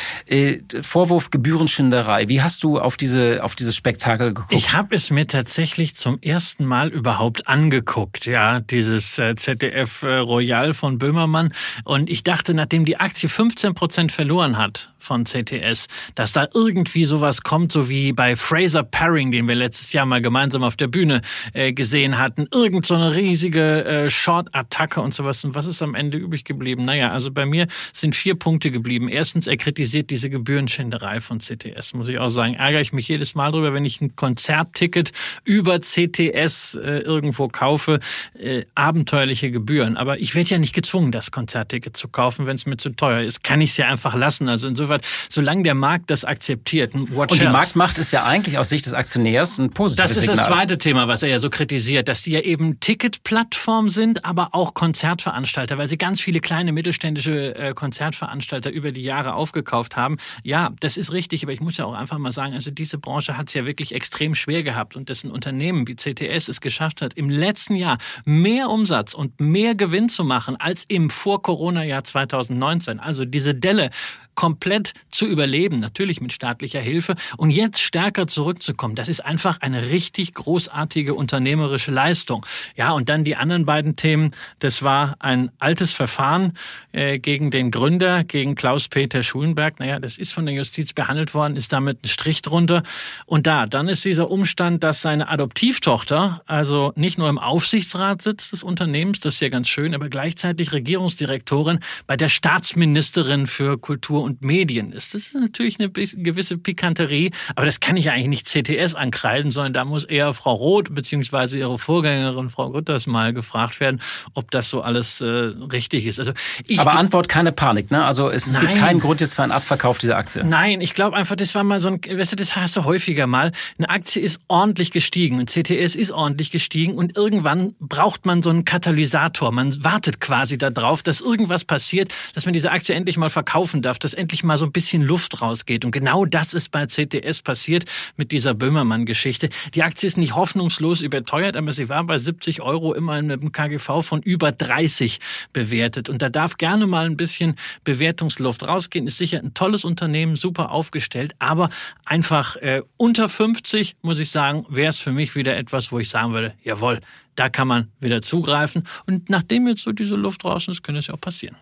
Vorwurf 0.81 1.31
Gebührenschinderei. 1.31 2.29
Wie 2.29 2.41
hast 2.41 2.65
du 2.65 2.79
auf 2.79 2.97
diese 2.97 3.45
auf 3.45 3.55
dieses 3.55 3.77
Spektakel 3.77 4.29
geguckt? 4.29 4.53
Ich 4.53 4.73
habe 4.73 4.95
es 4.95 5.11
mir 5.11 5.27
tatsächlich 5.27 5.95
zum 5.95 6.19
ersten 6.23 6.65
Mal 6.65 6.89
überhaupt 6.89 7.49
angeguckt, 7.49 8.25
ja, 8.25 8.61
dieses 8.61 9.15
ZDF 9.15 10.03
Royal 10.03 10.73
von 10.73 10.97
Böhmermann 10.99 11.53
und 11.85 12.09
ich 12.09 12.25
dachte, 12.25 12.55
nachdem 12.55 12.87
die 12.87 12.97
Aktie 12.99 13.29
15 13.29 13.75
Prozent 13.75 14.13
verloren 14.13 14.57
hat 14.57 14.91
von 14.99 15.25
CTS, 15.25 15.87
dass 16.15 16.33
da 16.33 16.49
irgendwie 16.53 17.05
sowas 17.05 17.43
kommt, 17.43 17.73
so 17.73 17.89
wie 17.89 18.13
bei 18.13 18.37
Fraser 18.37 18.83
Paring, 18.83 19.31
den 19.31 19.47
wir 19.47 19.55
letztes 19.55 19.93
Jahr 19.93 20.05
mal 20.05 20.21
gemeinsam 20.21 20.65
auf 20.65 20.77
der 20.77 20.89
Bühne 20.89 21.21
äh, 21.53 21.73
gesehen 21.73 22.19
hatten. 22.19 22.47
Irgend 22.53 22.87
so 22.87 22.95
eine 22.95 23.15
riesige 23.15 23.85
äh, 23.85 24.11
Short-Attacke 24.11 25.01
und 25.01 25.15
sowas. 25.15 25.45
Und 25.45 25.55
was 25.55 25.67
ist 25.67 25.83
am 25.83 25.95
Ende 25.95 26.19
übrig 26.19 26.45
geblieben? 26.45 26.85
Naja, 26.85 27.13
also 27.13 27.31
bei 27.31 27.47
mir 27.47 27.67
sind 27.93 28.15
vier 28.15 28.35
Punkte 28.35 28.71
geblieben. 28.71 29.09
Erstens, 29.09 29.47
er 29.47 29.57
kritisiert 29.57 30.11
diese 30.11 30.31
Gebührenschinderei 30.31 31.21
von 31.21 31.39
CTS, 31.39 31.95
muss 31.95 32.09
ich 32.09 32.19
auch 32.19 32.29
sagen. 32.31 32.55
Ärgere 32.55 32.81
ich 32.81 32.93
mich 32.93 33.09
jedes 33.09 33.35
Mal 33.35 33.53
drüber, 33.53 33.73
wenn 33.73 33.85
ich 33.85 34.01
ein 34.01 34.17
Konzertticket 34.17 35.13
über 35.45 35.81
CTS 35.81 36.75
äh, 36.75 36.99
irgendwo 36.99 37.49
kaufe. 37.49 38.01
Äh, 38.39 38.65
abenteuerliche 38.75 39.51
Gebühren. 39.51 39.97
Aber 39.97 40.19
ich 40.21 40.35
werde 40.35 40.51
ja 40.51 40.59
nicht 40.59 40.75
gezwungen, 40.75 41.13
das 41.13 41.31
Konzertticket 41.31 41.97
zu 41.97 42.09
kaufen, 42.09 42.47
wenn 42.47 42.57
es 42.57 42.67
mir 42.67 42.77
zu 42.77 42.91
teuer 42.91 43.21
ist. 43.23 43.43
Kann 43.43 43.61
ich 43.61 43.71
es 43.71 43.77
ja 43.77 43.89
einfach 43.89 44.15
lassen. 44.15 44.49
Also 44.49 44.69
insofern, 44.69 45.01
solange 45.29 45.63
der 45.63 45.75
Markt 45.75 46.11
das 46.11 46.25
akzeptiert. 46.25 46.95
und 46.95 47.11
die 47.43 47.47
Marktmacht 47.47 47.99
ist 47.99 48.13
ja 48.13 48.25
eigentlich 48.25 48.59
aus 48.59 48.69
Sicht 48.69 48.87
des 48.87 48.93
Aktionärs 48.93 49.59
ein 49.59 49.71
positives 49.71 50.11
Das 50.11 50.17
ist 50.17 50.21
Signal. 50.25 50.37
das 50.37 50.47
zweite 50.47 50.79
Thema 50.79 51.09
was 51.09 51.16
er 51.23 51.29
ja 51.29 51.39
so 51.39 51.51
kritisiert, 51.51 52.09
dass 52.09 52.23
die 52.23 52.33
ja 52.33 52.41
eben 52.41 52.81
Ticketplattform 52.81 53.89
sind, 53.89 54.25
aber 54.25 54.49
auch 54.53 54.75
Konzertveranstalter, 54.75 55.79
weil 55.79 55.89
sie 55.89 55.99
ganz 55.99 56.21
viele 56.21 56.41
kleine 56.41 56.73
mittelständische 56.73 57.55
äh, 57.55 57.75
Konzertveranstalter 57.75 58.71
über 58.71 58.93
die 58.93 59.03
Jahre 59.03 59.35
aufgekauft 59.35 59.97
haben. 59.97 60.17
Ja, 60.43 60.73
das 60.81 60.97
ist 60.97 61.13
richtig, 61.13 61.43
aber 61.43 61.53
ich 61.53 61.61
muss 61.61 61.77
ja 61.77 61.85
auch 61.85 61.95
einfach 61.95 62.19
mal 62.19 62.33
sagen, 62.33 62.55
also 62.55 62.71
diese 62.71 62.99
Branche 62.99 63.37
hat 63.37 63.49
es 63.49 63.55
ja 63.55 63.67
wirklich 63.67 63.95
extrem 63.95 64.35
schwer 64.35 64.63
gehabt 64.63 64.97
und 64.97 65.09
dessen 65.09 65.31
Unternehmen 65.31 65.87
wie 65.89 65.97
CTS 65.97 66.49
es 66.49 66.61
geschafft 66.61 67.03
hat, 67.03 67.15
im 67.15 67.31
letzten 67.31 67.77
Jahr 67.77 67.99
mehr 68.25 68.71
Umsatz 68.71 69.15
und 69.15 69.41
mehr 69.41 69.75
Gewinn 69.75 70.09
zu 70.09 70.25
machen 70.25 70.57
als 70.57 70.85
im 70.89 71.11
Vor-Corona-Jahr 71.11 72.05
2019. 72.05 73.01
Also 73.01 73.25
diese 73.25 73.55
Delle 73.55 73.91
komplett 74.37 74.93
zu 75.11 75.27
überleben, 75.27 75.81
natürlich 75.81 76.21
mit 76.21 76.33
staatlicher 76.33 76.81
Hilfe 76.81 77.17
und 77.37 77.51
jetzt 77.51 77.81
stärker 77.81 78.29
zurückzukommen. 78.29 78.95
Das 78.95 79.09
ist 79.09 79.21
einfach 79.21 79.61
eine 79.61 79.91
richtig 79.91 80.35
großartige 80.35 81.15
unternehmerische 81.15 81.91
Leistung. 81.91 82.47
Ja, 82.77 82.93
und 82.93 83.09
dann 83.09 83.25
die 83.25 83.35
anderen 83.35 83.67
beiden 83.67 83.97
Themen. 83.97 84.31
Das 84.61 84.85
war 84.85 85.17
ein 85.19 85.51
altes 85.59 85.93
Verfahren 85.93 86.53
äh, 86.93 87.19
gegen 87.19 87.51
den 87.51 87.71
Gründer, 87.71 88.23
gegen 88.23 88.55
Klaus-Peter 88.55 89.25
Schulenberg. 89.25 89.81
Naja, 89.81 89.99
das 89.99 90.19
ist 90.19 90.33
von 90.33 90.47
der 90.47 90.55
Justiz 90.55 90.93
behandelt 90.93 91.35
worden, 91.35 91.57
ist 91.57 91.73
damit 91.73 92.05
ein 92.05 92.09
Strich 92.09 92.43
drunter. 92.43 92.85
Und 93.25 93.47
da, 93.47 93.67
dann 93.67 93.89
ist 93.89 94.05
dieser 94.05 94.31
Umstand, 94.31 94.85
dass 94.85 95.03
seine 95.03 95.29
Adoptivtochter 95.29 96.43
also 96.47 96.93
nicht 96.97 97.19
nur 97.19 97.29
im 97.29 97.39
Aufsichtsrat 97.39 98.23
sitzt 98.23 98.53
des 98.53 98.63
Unternehmens, 98.63 99.21
das 99.21 99.35
ist 99.35 99.41
ja 99.41 99.49
ganz 99.49 99.69
schön, 99.69 99.95
aber 99.95 100.09
gleichzeitig 100.09 100.73
Regierungsdirektorin 100.73 101.81
bei 102.07 102.17
der 102.17 102.29
Staatsministerin 102.29 103.47
für 103.47 103.79
Kultur 103.79 104.23
und 104.27 104.43
Medien 104.43 104.93
ist. 104.93 105.15
Das 105.15 105.23
ist 105.23 105.35
natürlich 105.35 105.79
eine 105.79 105.89
gewisse 105.89 106.59
Pikanterie, 106.59 107.31
aber 107.55 107.65
das 107.65 107.79
kann 107.79 107.97
ich 107.97 108.11
eigentlich 108.11 108.27
nicht 108.27 108.49
CTS 108.49 108.97
ankreiden, 108.97 109.53
sondern 109.53 109.73
da 109.73 109.85
muss 109.85 110.05
eher 110.05 110.35
Frau 110.35 110.55
Roth 110.55 110.93
beziehungsweise 110.93 111.57
ihre 111.59 111.79
Vorgängerin 111.79 112.51
Frau 112.51 112.71
Gutters 112.71 113.07
mal 113.07 113.33
gefragt 113.33 113.79
werden, 113.79 114.01
ob 114.35 114.51
das 114.51 114.69
so 114.69 114.83
alles 114.83 115.21
äh, 115.21 115.27
richtig 115.27 116.07
ist. 116.07 116.19
Also 116.19 116.33
ich, 116.67 116.81
aber 116.81 116.95
Antwort 116.95 117.29
keine 117.29 117.53
Panik, 117.53 117.93
ne? 117.93 118.05
Also 118.05 118.29
es, 118.29 118.49
es 118.49 118.59
gibt 118.59 118.75
keinen 118.75 118.99
Grund 118.99 119.21
jetzt 119.21 119.35
für 119.35 119.45
einen 119.45 119.53
Abverkauf 119.53 119.99
dieser 119.99 120.17
Aktie. 120.17 120.45
Nein, 120.45 120.81
ich 120.81 120.95
glaube 120.95 121.17
einfach, 121.17 121.37
das 121.37 121.55
war 121.55 121.63
mal 121.63 121.79
so 121.79 121.89
ein, 121.89 122.01
weißt 122.03 122.33
du, 122.33 122.37
das 122.37 122.57
hast 122.57 122.77
du 122.77 122.85
häufiger 122.85 123.29
mal. 123.29 123.53
Eine 123.79 123.91
Aktie 123.91 124.21
ist 124.21 124.41
ordentlich 124.49 124.91
gestiegen, 124.91 125.39
ein 125.39 125.47
CTS 125.47 125.95
ist 125.95 126.11
ordentlich 126.11 126.51
gestiegen 126.51 126.95
und 126.95 127.17
irgendwann 127.17 127.75
braucht 127.79 128.27
man 128.27 128.43
so 128.43 128.51
einen 128.51 128.65
Katalysator. 128.65 129.53
Man 129.53 129.85
wartet 129.85 130.21
quasi 130.21 130.59
darauf, 130.59 131.05
dass 131.05 131.21
irgendwas 131.21 131.65
passiert, 131.65 132.13
dass 132.35 132.45
man 132.45 132.55
diese 132.55 132.73
Aktie 132.73 132.95
endlich 132.95 133.17
mal 133.17 133.31
verkaufen 133.31 133.83
darf, 133.83 134.01
dass 134.01 134.15
endlich 134.17 134.45
mal 134.45 134.59
so 134.59 134.65
ein 134.65 134.73
bisschen 134.73 135.03
Luft 135.03 135.41
rausgeht. 135.41 135.85
Und 135.85 135.91
genau 135.91 136.25
das 136.25 136.55
ist 136.55 136.71
bei 136.71 136.87
CTS 136.87 137.43
passiert 137.43 137.85
mit 138.17 138.33
dieser 138.33 138.55
Böhmermann-Geschichte. 138.55 139.49
Die 139.75 139.83
Aktie 139.83 140.07
ist 140.07 140.17
nicht 140.17 140.35
hoffnungslos 140.35 141.01
überteuert, 141.01 141.57
aber 141.57 141.73
sie 141.73 141.89
war 141.89 142.05
bei 142.05 142.19
70 142.19 142.63
Euro 142.63 142.95
immerhin 142.95 143.27
mit 143.27 143.41
einem 143.41 143.53
KGV 143.53 144.03
von 144.03 144.23
über 144.23 144.53
30 144.53 145.21
bewertet. 145.53 146.09
Und 146.09 146.23
da 146.23 146.29
darf 146.29 146.57
gerne 146.57 146.87
mal 146.87 147.07
ein 147.07 147.17
bisschen 147.17 147.57
Bewertungsluft 147.85 148.67
rausgehen. 148.67 149.07
Ist 149.07 149.19
sicher 149.19 149.39
ein 149.39 149.55
tolles 149.55 149.85
Unternehmen, 149.85 150.37
super 150.37 150.71
aufgestellt, 150.71 151.35
aber 151.39 151.71
einfach 152.05 152.57
äh, 152.57 152.83
unter 152.97 153.29
50, 153.29 153.97
muss 154.03 154.19
ich 154.19 154.31
sagen, 154.31 154.67
wäre 154.69 154.91
es 154.91 154.99
für 154.99 155.13
mich 155.13 155.35
wieder 155.35 155.57
etwas, 155.57 155.93
wo 155.93 155.99
ich 155.99 156.09
sagen 156.09 156.33
würde, 156.33 156.55
jawohl, 156.63 157.01
da 157.37 157.49
kann 157.49 157.69
man 157.69 157.91
wieder 158.01 158.23
zugreifen. 158.23 158.87
Und 159.07 159.31
nachdem 159.31 159.69
jetzt 159.69 159.83
so 159.83 159.93
diese 159.93 160.17
Luft 160.17 160.43
draußen 160.43 160.73
ist, 160.73 160.83
könnte 160.83 161.01
es 161.01 161.07
ja 161.07 161.15
auch 161.15 161.21
passieren. 161.21 161.57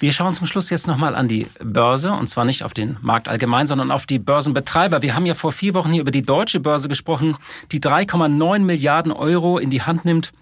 Wir 0.00 0.12
schauen 0.12 0.32
zum 0.32 0.46
Schluss 0.46 0.70
jetzt 0.70 0.86
nochmal 0.86 1.16
an 1.16 1.26
die 1.26 1.48
Börse 1.60 2.12
und 2.12 2.28
zwar 2.28 2.44
nicht 2.44 2.62
auf 2.62 2.72
den 2.72 2.96
Markt 3.00 3.28
allgemein, 3.28 3.66
sondern 3.66 3.90
auf 3.90 4.06
die 4.06 4.20
Börsenbetreiber. 4.20 5.02
Wir 5.02 5.16
haben 5.16 5.26
ja 5.26 5.34
vor 5.34 5.50
vier 5.50 5.74
Wochen 5.74 5.90
hier 5.90 6.02
über 6.02 6.12
die 6.12 6.22
deutsche 6.22 6.60
Börse 6.60 6.88
gesprochen, 6.88 7.36
die 7.72 7.80
3,9 7.80 8.60
Milliarden 8.60 9.10
Euro 9.10 9.58
in 9.58 9.70
die 9.70 9.82
Hand 9.82 10.04
nimmt, 10.04 10.32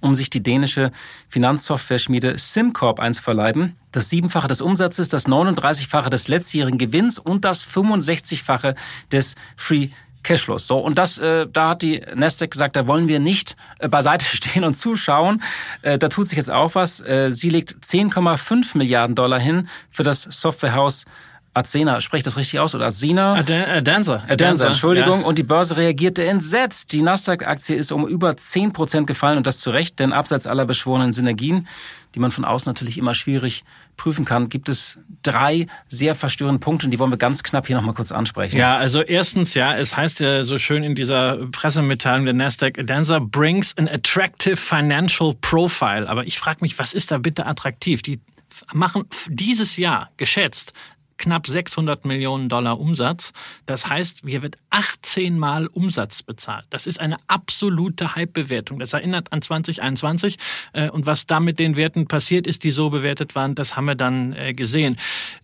um 0.00 0.14
sich 0.14 0.30
die 0.30 0.42
dänische 0.42 0.92
Finanzsoftware-Schmiede 1.28 2.38
SimCorp 2.38 3.00
einzuverleiben. 3.00 3.76
Das 3.92 4.08
Siebenfache 4.08 4.48
des 4.48 4.62
Umsatzes, 4.62 5.10
das 5.10 5.26
39-fache 5.26 6.08
des 6.08 6.28
letztjährigen 6.28 6.78
Gewinns 6.78 7.18
und 7.18 7.44
das 7.44 7.66
65-fache 7.66 8.76
des 9.10 9.34
Free 9.56 9.88
Cashflows. 10.22 10.66
So, 10.66 10.78
und 10.78 10.98
das, 10.98 11.18
äh, 11.18 11.46
da 11.52 11.70
hat 11.70 11.82
die 11.82 12.02
Nasdaq 12.14 12.50
gesagt, 12.50 12.76
da 12.76 12.86
wollen 12.86 13.08
wir 13.08 13.20
nicht 13.20 13.56
äh, 13.78 13.88
beiseite 13.88 14.24
stehen 14.36 14.64
und 14.64 14.74
zuschauen. 14.74 15.42
Äh, 15.82 15.98
da 15.98 16.08
tut 16.08 16.28
sich 16.28 16.36
jetzt 16.36 16.50
auch 16.50 16.74
was. 16.74 17.00
Äh, 17.00 17.32
sie 17.32 17.48
legt 17.48 17.72
10,5 17.84 18.78
Milliarden 18.78 19.14
Dollar 19.14 19.38
hin 19.38 19.68
für 19.90 20.02
das 20.02 20.22
Softwarehaus 20.22 21.04
Azena, 21.54 22.00
spricht 22.00 22.26
das 22.26 22.36
richtig 22.36 22.60
aus? 22.60 22.74
Oder 22.74 22.86
Azena? 22.86 23.34
Adanza. 23.34 24.22
Adanza, 24.26 24.68
Entschuldigung. 24.68 25.20
Ja. 25.20 25.26
Und 25.26 25.38
die 25.38 25.42
Börse 25.42 25.76
reagierte 25.76 26.24
entsetzt. 26.24 26.92
Die 26.92 27.02
Nasdaq-Aktie 27.02 27.76
ist 27.76 27.92
um 27.92 28.08
über 28.08 28.36
10 28.36 28.72
Prozent 28.72 29.06
gefallen 29.06 29.36
und 29.36 29.46
das 29.46 29.60
zu 29.60 29.70
Recht, 29.70 30.00
denn 30.00 30.12
abseits 30.12 30.46
aller 30.46 30.64
beschworenen 30.64 31.12
Synergien, 31.12 31.68
die 32.14 32.20
man 32.20 32.30
von 32.30 32.46
außen 32.46 32.70
natürlich 32.70 32.96
immer 32.96 33.14
schwierig 33.14 33.64
prüfen 33.98 34.24
kann, 34.24 34.48
gibt 34.48 34.70
es 34.70 34.98
drei 35.22 35.66
sehr 35.86 36.14
verstörende 36.14 36.58
Punkte 36.58 36.86
und 36.86 36.90
die 36.90 36.98
wollen 36.98 37.10
wir 37.10 37.18
ganz 37.18 37.42
knapp 37.42 37.66
hier 37.66 37.76
nochmal 37.76 37.94
kurz 37.94 38.12
ansprechen. 38.12 38.56
Ja, 38.56 38.78
also 38.78 39.02
erstens, 39.02 39.52
ja, 39.52 39.76
es 39.76 39.94
heißt 39.94 40.20
ja 40.20 40.44
so 40.44 40.56
schön 40.56 40.82
in 40.82 40.94
dieser 40.94 41.36
Pressemitteilung 41.48 42.24
der 42.24 42.34
Nasdaq, 42.34 42.78
Adanza 42.78 43.18
brings 43.18 43.76
an 43.76 43.88
attractive 43.88 44.56
financial 44.56 45.34
profile. 45.42 46.08
Aber 46.08 46.26
ich 46.26 46.38
frage 46.38 46.58
mich, 46.62 46.78
was 46.78 46.94
ist 46.94 47.10
da 47.10 47.18
bitte 47.18 47.44
attraktiv? 47.44 48.00
Die 48.00 48.20
machen 48.72 49.04
dieses 49.28 49.76
Jahr 49.76 50.10
geschätzt 50.16 50.72
knapp 51.22 51.46
600 51.46 52.04
Millionen 52.04 52.48
Dollar 52.48 52.78
Umsatz. 52.78 53.32
Das 53.66 53.88
heißt, 53.88 54.22
hier 54.26 54.42
wird 54.42 54.56
18 54.70 55.38
Mal 55.38 55.68
Umsatz 55.68 56.22
bezahlt. 56.22 56.66
Das 56.70 56.86
ist 56.86 57.00
eine 57.00 57.16
absolute 57.28 58.16
Hype-Bewertung. 58.16 58.80
Das 58.80 58.92
erinnert 58.92 59.32
an 59.32 59.40
2021. 59.40 60.36
Äh, 60.72 60.90
und 60.90 61.06
was 61.06 61.26
da 61.26 61.40
mit 61.40 61.58
den 61.58 61.76
Werten 61.76 62.08
passiert 62.08 62.46
ist, 62.46 62.64
die 62.64 62.72
so 62.72 62.90
bewertet 62.90 63.34
waren, 63.34 63.54
das 63.54 63.76
haben 63.76 63.84
wir 63.84 63.94
dann 63.94 64.32
äh, 64.32 64.52
gesehen. 64.52 64.98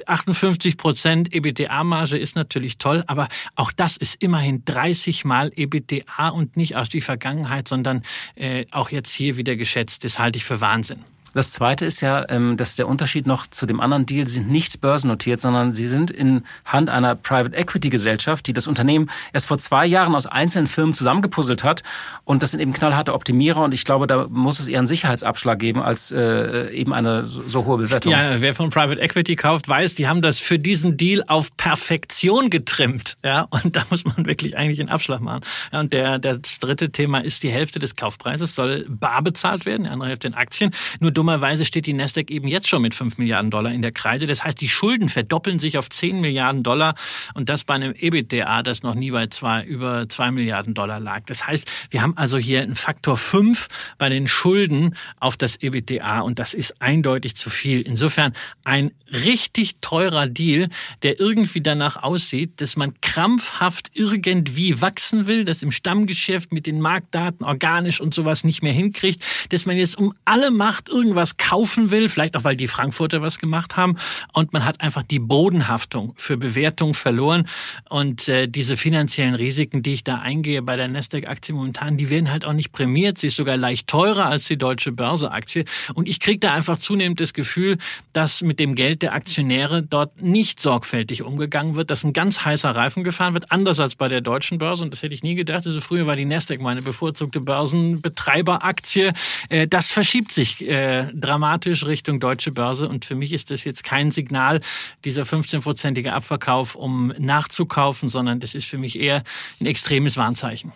58 0.06 0.76
Prozent 0.76 1.32
EBITDA-Marge 1.32 2.18
ist 2.18 2.34
natürlich 2.34 2.78
toll, 2.78 3.04
aber 3.06 3.28
auch 3.54 3.70
das 3.70 3.96
ist 3.96 4.20
immerhin 4.20 4.64
30 4.64 5.24
Mal 5.24 5.52
EBITDA 5.54 6.28
und 6.30 6.56
nicht 6.56 6.76
aus 6.76 6.88
die 6.88 7.00
Vergangenheit, 7.00 7.68
sondern 7.68 8.02
äh, 8.34 8.66
auch 8.72 8.90
jetzt 8.90 9.12
hier 9.12 9.36
wieder 9.36 9.54
geschätzt. 9.54 10.04
Das 10.04 10.18
halte 10.18 10.38
ich 10.38 10.44
für 10.44 10.60
Wahnsinn. 10.60 11.04
Das 11.38 11.52
Zweite 11.52 11.84
ist 11.84 12.00
ja, 12.00 12.24
ähm, 12.30 12.56
dass 12.56 12.74
der 12.74 12.88
Unterschied 12.88 13.28
noch 13.28 13.46
zu 13.46 13.64
dem 13.64 13.78
anderen 13.78 14.06
Deal, 14.06 14.26
sie 14.26 14.40
sind 14.40 14.50
nicht 14.50 14.80
börsennotiert, 14.80 15.38
sondern 15.38 15.72
sie 15.72 15.86
sind 15.86 16.10
in 16.10 16.42
Hand 16.64 16.90
einer 16.90 17.14
Private 17.14 17.54
Equity 17.54 17.90
Gesellschaft, 17.90 18.48
die 18.48 18.52
das 18.52 18.66
Unternehmen 18.66 19.08
erst 19.32 19.46
vor 19.46 19.56
zwei 19.58 19.86
Jahren 19.86 20.16
aus 20.16 20.26
einzelnen 20.26 20.66
Firmen 20.66 20.94
zusammengepuzzelt 20.94 21.62
hat. 21.62 21.84
Und 22.24 22.42
das 22.42 22.50
sind 22.50 22.58
eben 22.58 22.72
knallharte 22.72 23.14
Optimierer. 23.14 23.62
Und 23.62 23.72
ich 23.72 23.84
glaube, 23.84 24.08
da 24.08 24.26
muss 24.28 24.58
es 24.58 24.66
eher 24.66 24.78
einen 24.78 24.88
Sicherheitsabschlag 24.88 25.60
geben 25.60 25.80
als 25.80 26.10
äh, 26.10 26.72
eben 26.72 26.92
eine 26.92 27.24
so 27.26 27.66
hohe 27.66 27.78
Bewertung. 27.78 28.10
Ja, 28.10 28.40
wer 28.40 28.52
von 28.56 28.70
Private 28.70 29.00
Equity 29.00 29.36
kauft, 29.36 29.68
weiß, 29.68 29.94
die 29.94 30.08
haben 30.08 30.22
das 30.22 30.40
für 30.40 30.58
diesen 30.58 30.96
Deal 30.96 31.22
auf 31.28 31.56
Perfektion 31.56 32.50
getrimmt. 32.50 33.16
Ja, 33.24 33.42
und 33.50 33.76
da 33.76 33.84
muss 33.90 34.04
man 34.04 34.26
wirklich 34.26 34.56
eigentlich 34.56 34.80
einen 34.80 34.88
Abschlag 34.88 35.20
machen. 35.20 35.44
Ja, 35.72 35.78
und 35.78 35.92
der, 35.92 36.18
das 36.18 36.58
dritte 36.58 36.90
Thema 36.90 37.20
ist, 37.20 37.44
die 37.44 37.50
Hälfte 37.50 37.78
des 37.78 37.94
Kaufpreises 37.94 38.56
soll 38.56 38.86
bar 38.88 39.22
bezahlt 39.22 39.66
werden, 39.66 39.84
die 39.84 39.90
andere 39.90 40.08
Hälfte 40.08 40.26
in 40.26 40.34
Aktien. 40.34 40.72
Nur 40.98 41.12
dummerweise 41.28 41.66
steht 41.66 41.84
die 41.84 41.92
Nasdaq 41.92 42.30
eben 42.30 42.48
jetzt 42.48 42.68
schon 42.68 42.80
mit 42.80 42.94
5 42.94 43.18
Milliarden 43.18 43.50
Dollar 43.50 43.70
in 43.70 43.82
der 43.82 43.92
Kreide. 43.92 44.26
Das 44.26 44.44
heißt, 44.44 44.58
die 44.62 44.68
Schulden 44.68 45.10
verdoppeln 45.10 45.58
sich 45.58 45.76
auf 45.76 45.90
10 45.90 46.22
Milliarden 46.22 46.62
Dollar 46.62 46.94
und 47.34 47.50
das 47.50 47.64
bei 47.64 47.74
einem 47.74 47.92
EBITDA, 47.94 48.62
das 48.62 48.82
noch 48.82 48.94
nie 48.94 49.10
bei 49.10 49.26
zwei, 49.26 49.62
über 49.62 50.08
2 50.08 50.30
Milliarden 50.30 50.72
Dollar 50.72 51.00
lag. 51.00 51.24
Das 51.26 51.46
heißt, 51.46 51.70
wir 51.90 52.00
haben 52.00 52.16
also 52.16 52.38
hier 52.38 52.62
einen 52.62 52.76
Faktor 52.76 53.18
5 53.18 53.68
bei 53.98 54.08
den 54.08 54.26
Schulden 54.26 54.96
auf 55.20 55.36
das 55.36 55.56
EBITDA 55.56 56.20
und 56.20 56.38
das 56.38 56.54
ist 56.54 56.80
eindeutig 56.80 57.36
zu 57.36 57.50
viel. 57.50 57.82
Insofern 57.82 58.32
ein 58.64 58.92
richtig 59.12 59.76
teurer 59.82 60.28
Deal, 60.28 60.70
der 61.02 61.20
irgendwie 61.20 61.60
danach 61.60 62.02
aussieht, 62.02 62.62
dass 62.62 62.76
man 62.76 62.98
krampfhaft 63.02 63.90
irgendwie 63.92 64.80
wachsen 64.80 65.26
will, 65.26 65.44
das 65.44 65.62
im 65.62 65.72
Stammgeschäft 65.72 66.52
mit 66.52 66.66
den 66.66 66.80
Marktdaten 66.80 67.44
organisch 67.44 68.00
und 68.00 68.14
sowas 68.14 68.44
nicht 68.44 68.62
mehr 68.62 68.72
hinkriegt, 68.72 69.22
dass 69.50 69.66
man 69.66 69.76
jetzt 69.76 69.98
um 69.98 70.14
alle 70.24 70.50
Macht 70.50 70.88
irgendwie 70.88 71.07
irgendwas 71.08 71.38
kaufen 71.38 71.90
will, 71.90 72.10
vielleicht 72.10 72.36
auch 72.36 72.44
weil 72.44 72.54
die 72.54 72.68
Frankfurter 72.68 73.22
was 73.22 73.38
gemacht 73.38 73.78
haben 73.78 73.96
und 74.34 74.52
man 74.52 74.64
hat 74.64 74.82
einfach 74.82 75.02
die 75.02 75.18
Bodenhaftung 75.18 76.12
für 76.16 76.36
Bewertung 76.36 76.92
verloren 76.92 77.48
und 77.88 78.28
äh, 78.28 78.46
diese 78.46 78.76
finanziellen 78.76 79.34
Risiken, 79.34 79.82
die 79.82 79.94
ich 79.94 80.04
da 80.04 80.18
eingehe 80.18 80.60
bei 80.60 80.76
der 80.76 80.88
Nasdaq-Aktie 80.88 81.54
momentan, 81.54 81.96
die 81.96 82.10
werden 82.10 82.30
halt 82.30 82.44
auch 82.44 82.52
nicht 82.52 82.72
prämiert. 82.72 83.16
Sie 83.16 83.28
ist 83.28 83.36
sogar 83.36 83.56
leicht 83.56 83.88
teurer 83.88 84.26
als 84.26 84.46
die 84.46 84.58
deutsche 84.58 84.92
Börseaktie 84.92 85.64
und 85.94 86.08
ich 86.08 86.20
kriege 86.20 86.40
da 86.40 86.52
einfach 86.52 86.78
zunehmend 86.78 87.20
das 87.20 87.32
Gefühl, 87.32 87.78
dass 88.12 88.42
mit 88.42 88.60
dem 88.60 88.74
Geld 88.74 89.00
der 89.00 89.14
Aktionäre 89.14 89.82
dort 89.82 90.20
nicht 90.20 90.60
sorgfältig 90.60 91.22
umgegangen 91.22 91.74
wird, 91.74 91.90
dass 91.90 92.04
ein 92.04 92.12
ganz 92.12 92.44
heißer 92.44 92.70
Reifen 92.70 93.02
gefahren 93.02 93.32
wird, 93.32 93.50
anders 93.50 93.80
als 93.80 93.94
bei 93.94 94.08
der 94.08 94.20
deutschen 94.20 94.58
Börse 94.58 94.84
und 94.84 94.92
das 94.92 95.02
hätte 95.02 95.14
ich 95.14 95.22
nie 95.22 95.36
gedacht. 95.36 95.66
Also 95.66 95.80
früher 95.80 96.06
war 96.06 96.16
die 96.16 96.26
Nasdaq 96.26 96.60
meine 96.60 96.82
bevorzugte 96.82 97.40
Börsenbetreiberaktie. 97.40 99.12
Äh, 99.48 99.66
das 99.68 99.90
verschiebt 99.90 100.32
sich 100.32 100.68
äh, 100.98 101.12
dramatisch 101.14 101.86
Richtung 101.86 102.20
deutsche 102.20 102.52
Börse. 102.52 102.88
Und 102.88 103.04
für 103.04 103.14
mich 103.14 103.32
ist 103.32 103.50
das 103.50 103.64
jetzt 103.64 103.84
kein 103.84 104.10
Signal, 104.10 104.60
dieser 105.04 105.22
15-prozentige 105.22 106.10
Abverkauf, 106.10 106.74
um 106.74 107.12
nachzukaufen, 107.18 108.08
sondern 108.08 108.40
das 108.40 108.54
ist 108.54 108.66
für 108.66 108.78
mich 108.78 108.98
eher 108.98 109.22
ein 109.60 109.66
extremes 109.66 110.16
Warnzeichen. 110.16 110.72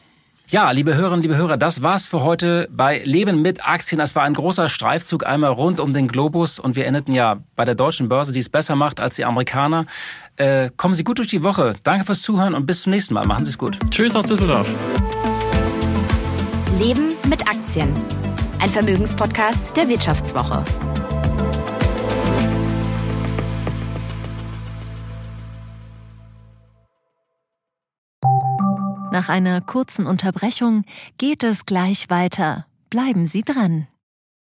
Ja, 0.53 0.71
liebe 0.71 0.95
Hörerinnen, 0.95 1.23
liebe 1.23 1.37
Hörer, 1.37 1.57
das 1.57 1.83
war's 1.83 2.07
für 2.07 2.23
heute 2.23 2.69
bei 2.71 2.99
Leben 3.05 3.41
mit 3.41 3.67
Aktien. 3.67 3.99
Das 3.99 4.15
war 4.15 4.25
ein 4.25 4.35
großer 4.35 4.69
Streifzug 4.69 5.25
einmal 5.25 5.51
rund 5.51 5.81
um 5.81 5.95
den 5.95 6.09
Globus 6.09 6.59
und 6.59 6.77
wir 6.77 6.85
endeten 6.85 7.15
ja 7.15 7.43
bei 7.57 7.65
der 7.65 7.75
deutschen 7.75 8.11
Börse, 8.11 8.35
die 8.35 8.41
es 8.41 8.51
besser 8.51 8.77
macht 8.77 9.01
als 9.01 9.17
die 9.17 9.25
Amerikaner. 9.25 9.87
Äh, 10.37 10.69
kommen 10.77 10.95
Sie 10.95 11.05
gut 11.05 11.19
durch 11.19 11.29
die 11.29 11.43
Woche. 11.43 11.75
Danke 11.85 12.05
fürs 12.05 12.21
Zuhören 12.21 12.55
und 12.55 12.67
bis 12.67 12.83
zum 12.83 12.93
nächsten 12.93 13.15
Mal. 13.15 13.27
Machen 13.27 13.47
Sie 13.47 13.51
es 13.51 13.57
gut. 13.57 13.79
Tschüss 13.91 14.15
aus 14.15 14.27
Düsseldorf. 14.27 14.69
Leben 16.79 17.13
mit 17.31 17.49
Aktien 17.49 17.89
ein 18.63 18.69
Vermögenspodcast 18.69 19.77
der 19.77 19.89
Wirtschaftswoche. 19.89 20.65
Nach 29.11 29.29
einer 29.29 29.61
kurzen 29.63 30.07
Unterbrechung 30.07 30.85
geht 31.19 31.43
es 31.43 31.67
gleich 31.67 32.09
weiter. 32.09 32.67
Bleiben 32.89 33.27
Sie 33.27 33.43
dran. 33.43 33.89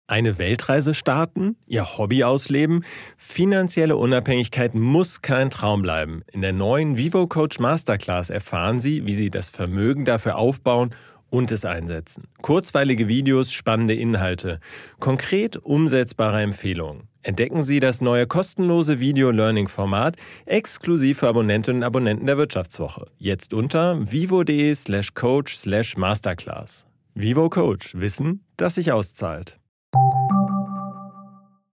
Eine 0.09 0.37
Weltreise 0.37 0.93
starten, 0.93 1.57
Ihr 1.65 1.97
Hobby 1.97 2.23
ausleben, 2.23 2.85
finanzielle 3.17 3.97
Unabhängigkeit 3.97 4.73
muss 4.73 5.21
kein 5.21 5.49
Traum 5.49 5.81
bleiben. 5.81 6.21
In 6.31 6.39
der 6.41 6.53
neuen 6.53 6.95
VivoCoach 6.95 7.59
Masterclass 7.59 8.29
erfahren 8.29 8.79
Sie, 8.79 9.05
wie 9.05 9.15
Sie 9.15 9.29
das 9.29 9.49
Vermögen 9.49 10.05
dafür 10.05 10.37
aufbauen 10.37 10.95
und 11.29 11.51
es 11.51 11.65
einsetzen. 11.65 12.23
Kurzweilige 12.41 13.07
Videos, 13.07 13.51
spannende 13.51 13.93
Inhalte, 13.93 14.59
konkret 14.99 15.57
umsetzbare 15.57 16.41
Empfehlungen. 16.41 17.07
Entdecken 17.21 17.63
Sie 17.63 17.79
das 17.79 17.99
neue 17.99 18.25
kostenlose 18.25 18.99
Video-Learning-Format 18.99 20.15
exklusiv 20.45 21.19
für 21.19 21.27
Abonnentinnen 21.27 21.81
und 21.81 21.85
Abonnenten 21.85 22.25
der 22.25 22.37
Wirtschaftswoche. 22.37 23.07
Jetzt 23.17 23.53
unter 23.53 23.99
vivo.de 24.11 24.73
slash 24.73 25.13
coach 25.13 25.57
slash 25.57 25.97
masterclass. 25.97 26.85
Vivo 27.13 27.49
Coach. 27.49 27.95
Wissen, 27.95 28.45
das 28.57 28.75
sich 28.75 28.91
auszahlt. 28.91 29.59